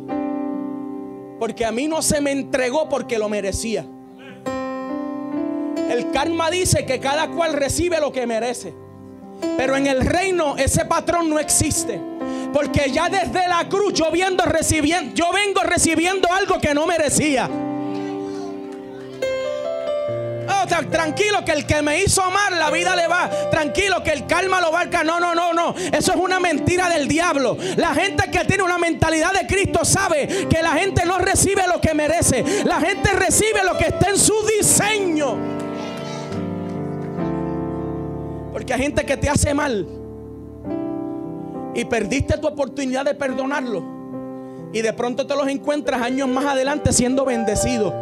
Porque 1.40 1.66
a 1.66 1.72
mí 1.72 1.88
no 1.88 2.02
se 2.02 2.22
me 2.22 2.32
entregó 2.32 2.88
porque 2.88 3.18
lo 3.18 3.28
merecía. 3.28 3.86
El 5.90 6.12
karma 6.12 6.50
dice 6.50 6.86
que 6.86 7.00
cada 7.00 7.30
cual 7.30 7.54
recibe 7.54 8.00
lo 8.00 8.12
que 8.12 8.26
merece. 8.26 8.74
Pero 9.58 9.76
en 9.76 9.88
el 9.88 10.06
reino 10.06 10.58
ese 10.58 10.86
patrón 10.86 11.30
no 11.30 11.40
existe. 11.40 12.00
Porque 12.56 12.90
ya 12.90 13.10
desde 13.10 13.50
la 13.50 13.68
cruz 13.68 13.92
yo, 13.96 14.10
viendo, 14.12 14.46
recibiendo, 14.46 15.14
yo 15.14 15.34
vengo 15.34 15.62
recibiendo 15.64 16.32
algo 16.32 16.58
que 16.58 16.74
no 16.74 16.88
merecía. 16.88 17.50
Oh, 20.48 20.66
tranquilo 20.90 21.44
que 21.44 21.52
el 21.52 21.66
que 21.66 21.82
me 21.82 22.02
hizo 22.02 22.22
amar 22.22 22.54
la 22.54 22.72
vida 22.72 22.96
le 22.96 23.10
va. 23.10 23.30
Tranquilo 23.52 24.02
que 24.02 24.12
el 24.12 24.26
karma 24.26 24.62
lo 24.62 24.72
barca. 24.72 25.04
No, 25.04 25.20
no, 25.20 25.36
no, 25.36 25.54
no. 25.54 25.76
Eso 25.92 26.14
es 26.14 26.18
una 26.18 26.40
mentira 26.40 26.88
del 26.88 27.10
diablo. 27.10 27.58
La 27.76 27.94
gente 27.94 28.32
que 28.32 28.46
tiene 28.46 28.64
una 28.64 28.78
mentalidad 28.78 29.34
de 29.34 29.46
Cristo 29.46 29.84
sabe 29.84 30.48
que 30.50 30.64
la 30.64 30.72
gente 30.76 31.06
no 31.06 31.18
recibe 31.18 31.68
lo 31.68 31.82
que 31.82 31.94
merece. 31.94 32.64
La 32.64 32.80
gente 32.80 33.12
recibe 33.12 33.66
lo 33.66 33.78
que 33.78 33.88
está 33.88 34.12
en 34.12 34.18
su 34.18 34.34
diseño. 34.58 35.38
Porque 38.54 38.74
hay 38.74 38.82
gente 38.82 39.06
que 39.06 39.18
te 39.18 39.28
hace 39.28 39.54
mal. 39.54 40.05
Y 41.76 41.86
perdiste 41.86 42.38
tu 42.38 42.48
oportunidad 42.48 43.06
de 43.06 43.14
perdonarlo. 43.14 43.84
Y 44.74 44.82
de 44.82 44.94
pronto 44.94 45.28
te 45.28 45.36
los 45.36 45.48
encuentras 45.48 46.02
años 46.02 46.28
más 46.28 46.46
adelante 46.46 46.92
siendo 46.92 47.26
bendecido. 47.26 47.94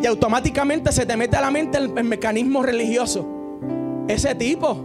Y 0.00 0.06
automáticamente 0.06 0.92
se 0.92 1.04
te 1.04 1.16
mete 1.16 1.36
a 1.36 1.40
la 1.40 1.50
mente 1.50 1.78
el, 1.78 1.96
el 1.96 2.04
mecanismo 2.04 2.62
religioso. 2.62 3.26
Ese 4.08 4.34
tipo, 4.34 4.76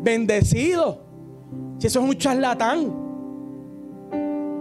bendecido. 0.00 1.02
Si 1.78 1.86
eso 1.86 2.00
es 2.00 2.04
un 2.04 2.16
charlatán. 2.16 3.08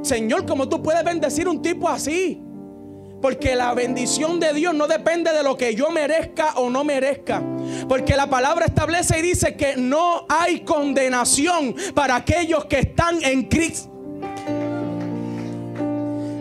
Señor, 0.02 0.46
¿cómo 0.46 0.70
tú 0.70 0.82
puedes 0.82 1.04
bendecir 1.04 1.48
un 1.48 1.62
tipo 1.62 1.90
así? 1.90 2.42
Porque 3.22 3.56
la 3.56 3.74
bendición 3.74 4.40
de 4.40 4.54
Dios 4.54 4.74
no 4.74 4.88
depende 4.88 5.32
de 5.32 5.44
lo 5.44 5.58
que 5.58 5.76
yo 5.76 5.90
merezca 5.90 6.54
o 6.56 6.70
no 6.70 6.84
merezca. 6.84 7.42
Porque 7.88 8.16
la 8.16 8.30
palabra 8.30 8.66
establece 8.66 9.20
y 9.20 9.22
dice 9.22 9.56
que 9.56 9.76
no 9.78 10.26
hay 10.30 10.62
condenación 10.62 11.76
para 11.94 12.16
aquellos 12.16 12.66
que 12.66 12.80
están 12.80 13.24
en 13.24 13.44
Cristo. 13.44 13.90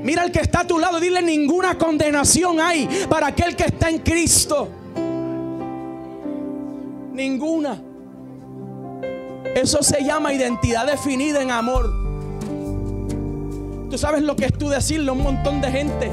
Mira 0.02 0.22
al 0.22 0.30
que 0.30 0.40
está 0.40 0.60
a 0.60 0.66
tu 0.66 0.78
lado, 0.78 1.00
dile 1.00 1.20
ninguna 1.20 1.76
condenación 1.76 2.60
hay 2.60 2.88
para 3.10 3.26
aquel 3.26 3.56
que 3.56 3.64
está 3.64 3.90
en 3.90 3.98
Cristo. 3.98 4.68
Ninguna. 7.12 7.82
Eso 9.56 9.82
se 9.82 10.04
llama 10.04 10.32
identidad 10.32 10.86
definida 10.86 11.42
en 11.42 11.50
amor. 11.50 11.92
Tú 13.90 13.98
sabes 13.98 14.22
lo 14.22 14.36
que 14.36 14.44
es 14.44 14.52
tú 14.52 14.68
decirle 14.68 15.10
a 15.10 15.12
un 15.12 15.22
montón 15.22 15.60
de 15.60 15.72
gente 15.72 16.10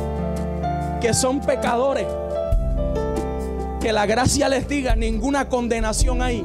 que 0.99 1.13
son 1.13 1.41
pecadores. 1.41 2.07
Que 3.84 3.94
la 3.94 4.08
gracia 4.08 4.50
les 4.50 4.68
diga, 4.68 4.96
ninguna 4.96 5.48
condenación 5.48 6.24
hay 6.24 6.44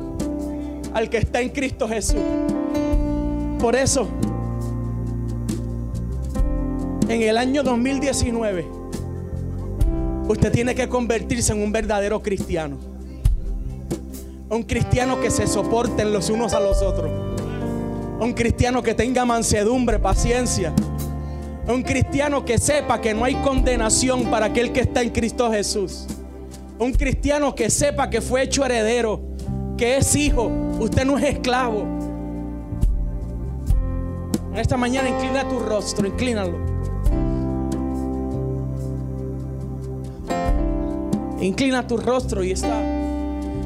al 0.93 1.09
que 1.09 1.16
está 1.16 1.41
en 1.41 1.49
Cristo 1.49 1.89
Jesús. 1.89 2.20
Por 3.59 3.74
eso, 3.74 4.07
en 7.09 7.22
el 7.22 7.39
año 7.39 7.62
2019, 7.62 8.78
Usted 10.28 10.53
tiene 10.53 10.74
que 10.74 10.91
convertirse 10.91 11.55
en 11.55 11.62
un 11.62 11.72
verdadero 11.72 12.22
cristiano. 12.22 12.76
Un 14.51 14.62
cristiano 14.62 15.18
que 15.22 15.30
se 15.30 15.47
soporten 15.47 16.12
los 16.12 16.28
unos 16.28 16.53
a 16.53 16.61
los 16.61 16.82
otros. 16.82 17.11
Un 18.20 18.34
cristiano 18.34 18.82
que 18.82 18.93
tenga 18.93 19.24
mansedumbre, 19.24 19.99
paciencia. 19.99 20.74
Un 21.66 21.82
cristiano 21.82 22.45
que 22.45 22.59
sepa 22.59 23.01
que 23.01 23.14
no 23.14 23.24
hay 23.24 23.36
condenación 23.36 24.30
para 24.30 24.47
aquel 24.47 24.70
que 24.70 24.80
está 24.80 25.01
en 25.01 25.11
Cristo 25.11 25.51
Jesús. 25.51 26.07
Un 26.78 26.92
cristiano 26.92 27.54
que 27.54 27.70
sepa 27.70 28.08
que 28.08 28.20
fue 28.20 28.42
hecho 28.42 28.64
heredero, 28.64 29.20
que 29.76 29.96
es 29.96 30.14
hijo. 30.14 30.50
Usted 30.78 31.04
no 31.04 31.18
es 31.18 31.24
esclavo. 31.24 31.84
Esta 34.54 34.76
mañana 34.76 35.08
inclina 35.08 35.48
tu 35.48 35.58
rostro, 35.58 36.06
inclínalo. 36.06 36.58
Inclina 41.40 41.86
tu 41.86 41.96
rostro 41.96 42.42
y 42.42 42.50
esta, 42.50 42.80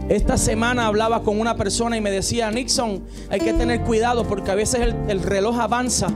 esta 0.09 0.37
semana 0.37 0.87
hablaba 0.87 1.23
con 1.23 1.41
una 1.41 1.57
persona 1.57 1.97
y 1.97 2.01
me 2.01 2.11
decía, 2.11 2.51
Nixon, 2.51 3.03
hay 3.31 3.41
que 3.41 3.55
tener 3.55 3.83
cuidado 3.83 4.25
porque 4.25 4.51
a 4.51 4.55
veces 4.55 4.95
el, 5.09 5.23
reloj 5.23 5.59
avanza 5.59 6.09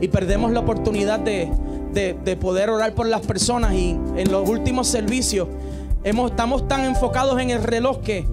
y 0.00 0.08
perdemos 0.08 0.52
la 0.52 0.60
oportunidad 0.60 1.18
de, 1.18 1.50
poder 2.40 2.70
orar 2.70 2.94
por 2.94 3.06
las 3.06 3.20
personas 3.26 3.74
y 3.74 3.90
en 4.16 4.32
los 4.32 4.48
últimos 4.48 4.88
servicios 4.88 5.48
estamos 6.04 6.68
tan 6.68 6.84
enfocados 6.84 7.40
en 7.40 7.50
el 7.50 7.62
reloj 7.62 8.00
que 8.00 8.26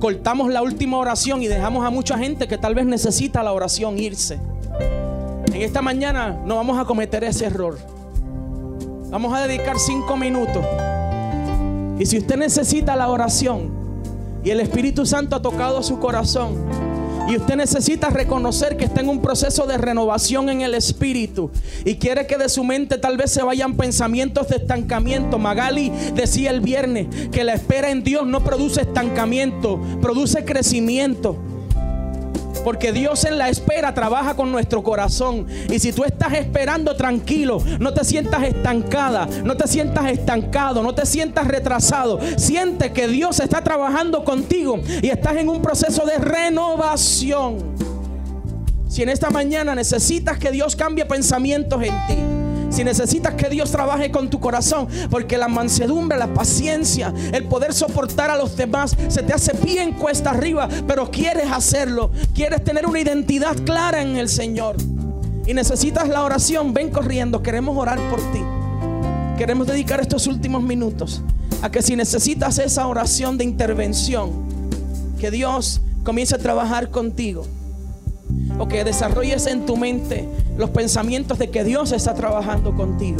cortamos 0.00 0.50
la 0.50 0.62
última 0.62 0.98
oración 0.98 1.42
y 1.42 1.46
dejamos 1.46 1.86
a 1.86 1.90
mucha 1.90 2.18
gente 2.18 2.46
que 2.46 2.58
tal 2.58 2.74
vez 2.74 2.86
necesita 2.86 3.42
la 3.42 3.52
oración 3.52 3.98
irse. 3.98 4.38
En 5.52 5.62
esta 5.62 5.80
mañana 5.80 6.38
no 6.44 6.56
vamos 6.56 6.78
a 6.78 6.84
cometer 6.84 7.24
ese 7.24 7.46
error. 7.46 7.78
Vamos 9.10 9.32
a 9.34 9.46
dedicar 9.46 9.78
cinco 9.78 10.16
minutos 10.16 10.64
y 11.98 12.04
si 12.04 12.18
usted 12.18 12.36
necesita 12.36 12.94
la 12.96 13.08
oración 13.08 13.70
y 14.44 14.50
el 14.50 14.60
Espíritu 14.60 15.06
Santo 15.06 15.36
ha 15.36 15.42
tocado 15.42 15.82
su 15.82 15.98
corazón 15.98 16.85
y 17.28 17.36
usted 17.36 17.56
necesita 17.56 18.10
reconocer 18.10 18.76
que 18.76 18.84
está 18.84 19.00
en 19.00 19.08
un 19.08 19.20
proceso 19.20 19.66
de 19.66 19.78
renovación 19.78 20.48
en 20.48 20.60
el 20.60 20.74
Espíritu 20.74 21.50
y 21.84 21.96
quiere 21.96 22.26
que 22.26 22.38
de 22.38 22.48
su 22.48 22.62
mente 22.64 22.98
tal 22.98 23.16
vez 23.16 23.30
se 23.32 23.42
vayan 23.42 23.76
pensamientos 23.76 24.48
de 24.48 24.56
estancamiento. 24.56 25.38
Magali 25.38 25.90
decía 26.14 26.50
el 26.50 26.60
viernes 26.60 27.06
que 27.30 27.44
la 27.44 27.54
espera 27.54 27.90
en 27.90 28.04
Dios 28.04 28.26
no 28.26 28.44
produce 28.44 28.82
estancamiento, 28.82 29.80
produce 30.00 30.44
crecimiento. 30.44 31.36
Porque 32.66 32.90
Dios 32.90 33.24
en 33.24 33.38
la 33.38 33.48
espera 33.48 33.94
trabaja 33.94 34.34
con 34.34 34.50
nuestro 34.50 34.82
corazón. 34.82 35.46
Y 35.70 35.78
si 35.78 35.92
tú 35.92 36.02
estás 36.02 36.32
esperando 36.32 36.96
tranquilo, 36.96 37.62
no 37.78 37.94
te 37.94 38.04
sientas 38.04 38.42
estancada, 38.42 39.28
no 39.44 39.56
te 39.56 39.68
sientas 39.68 40.10
estancado, 40.10 40.82
no 40.82 40.92
te 40.92 41.06
sientas 41.06 41.46
retrasado. 41.46 42.18
Siente 42.36 42.92
que 42.92 43.06
Dios 43.06 43.38
está 43.38 43.62
trabajando 43.62 44.24
contigo 44.24 44.80
y 45.00 45.10
estás 45.10 45.36
en 45.36 45.48
un 45.48 45.62
proceso 45.62 46.04
de 46.06 46.18
renovación. 46.18 47.58
Si 48.88 49.04
en 49.04 49.10
esta 49.10 49.30
mañana 49.30 49.76
necesitas 49.76 50.36
que 50.36 50.50
Dios 50.50 50.74
cambie 50.74 51.06
pensamientos 51.06 51.80
en 51.84 51.94
ti 52.08 52.35
si 52.76 52.84
necesitas 52.84 53.32
que 53.36 53.48
Dios 53.48 53.70
trabaje 53.70 54.10
con 54.10 54.28
tu 54.28 54.38
corazón, 54.38 54.86
porque 55.10 55.38
la 55.38 55.48
mansedumbre, 55.48 56.18
la 56.18 56.34
paciencia, 56.34 57.10
el 57.32 57.44
poder 57.44 57.72
soportar 57.72 58.28
a 58.30 58.36
los 58.36 58.54
demás 58.54 58.94
se 59.08 59.22
te 59.22 59.32
hace 59.32 59.56
bien 59.64 59.94
cuesta 59.94 60.28
arriba, 60.28 60.68
pero 60.86 61.10
quieres 61.10 61.50
hacerlo, 61.50 62.10
quieres 62.34 62.62
tener 62.64 62.84
una 62.84 63.00
identidad 63.00 63.56
clara 63.64 64.02
en 64.02 64.16
el 64.16 64.28
Señor 64.28 64.76
y 65.46 65.54
necesitas 65.54 66.06
la 66.10 66.22
oración, 66.22 66.74
ven 66.74 66.90
corriendo, 66.90 67.42
queremos 67.42 67.78
orar 67.78 67.98
por 68.10 68.20
ti. 68.30 68.40
Queremos 69.38 69.66
dedicar 69.66 70.00
estos 70.00 70.26
últimos 70.26 70.62
minutos 70.62 71.22
a 71.62 71.70
que 71.70 71.80
si 71.80 71.96
necesitas 71.96 72.58
esa 72.58 72.86
oración 72.88 73.38
de 73.38 73.44
intervención, 73.44 74.32
que 75.18 75.30
Dios 75.30 75.80
comience 76.04 76.34
a 76.34 76.38
trabajar 76.38 76.90
contigo 76.90 77.46
o 78.58 78.68
que 78.68 78.84
desarrolles 78.84 79.46
en 79.46 79.66
tu 79.66 79.76
mente 79.76 80.28
los 80.56 80.70
pensamientos 80.70 81.38
de 81.38 81.50
que 81.50 81.64
Dios 81.64 81.92
está 81.92 82.14
trabajando 82.14 82.74
contigo. 82.74 83.18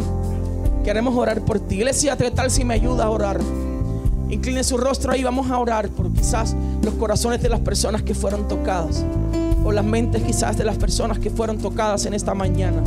Queremos 0.85 1.17
orar 1.17 1.41
por 1.43 1.61
ti. 1.61 1.77
Iglesia, 1.77 2.17
¿qué 2.17 2.31
tal 2.31 2.51
si 2.51 2.65
me 2.65 2.75
ayuda 2.75 3.05
a 3.05 3.11
orar? 3.11 3.41
Incline 4.29 4.65
su 4.65 4.77
rostro 4.77 5.13
ahí, 5.13 5.23
vamos 5.23 5.51
a 5.51 5.59
orar 5.59 5.89
por 5.89 6.13
quizás 6.13 6.57
los 6.83 6.95
corazones 6.95 7.43
de 7.43 7.49
las 7.49 7.61
personas 7.61 8.03
que 8.03 8.15
fueron 8.15 8.49
tocadas. 8.49 9.05
O 9.65 9.73
las 9.73 9.85
mentes 9.85 10.23
quizás 10.23 10.57
de 10.57 10.65
las 10.65 10.77
personas 10.77 11.19
que 11.19 11.31
fueron 11.31 11.59
tocadas 11.59 12.07
en 12.07 12.15
esta 12.15 12.35
mañana. 12.35 12.83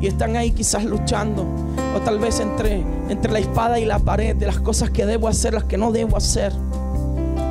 Y 0.00 0.06
están 0.06 0.36
ahí 0.36 0.50
quizás 0.52 0.84
luchando. 0.84 1.46
O 1.94 2.00
tal 2.00 2.18
vez 2.18 2.40
entre, 2.40 2.82
entre 3.08 3.32
la 3.32 3.38
espada 3.38 3.78
y 3.78 3.84
la 3.84 3.98
pared 3.98 4.34
de 4.34 4.46
las 4.46 4.60
cosas 4.60 4.90
que 4.90 5.06
debo 5.06 5.28
hacer, 5.28 5.54
las 5.54 5.64
que 5.64 5.76
no 5.76 5.92
debo 5.92 6.16
hacer. 6.16 6.52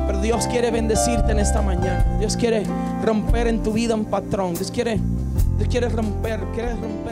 Pero 0.06 0.20
Dios 0.20 0.46
quiere 0.48 0.70
bendecirte 0.70 1.32
en 1.32 1.38
esta 1.38 1.62
mañana. 1.62 2.16
Dios 2.18 2.36
quiere 2.36 2.64
romper 3.04 3.46
en 3.46 3.62
tu 3.62 3.72
vida 3.72 3.94
un 3.94 4.04
patrón. 4.04 4.54
Dios 4.54 4.70
quiere, 4.70 4.98
Dios 5.58 5.68
quiere 5.68 5.88
romper, 5.88 6.40
quiere 6.54 6.74
romper 6.74 7.09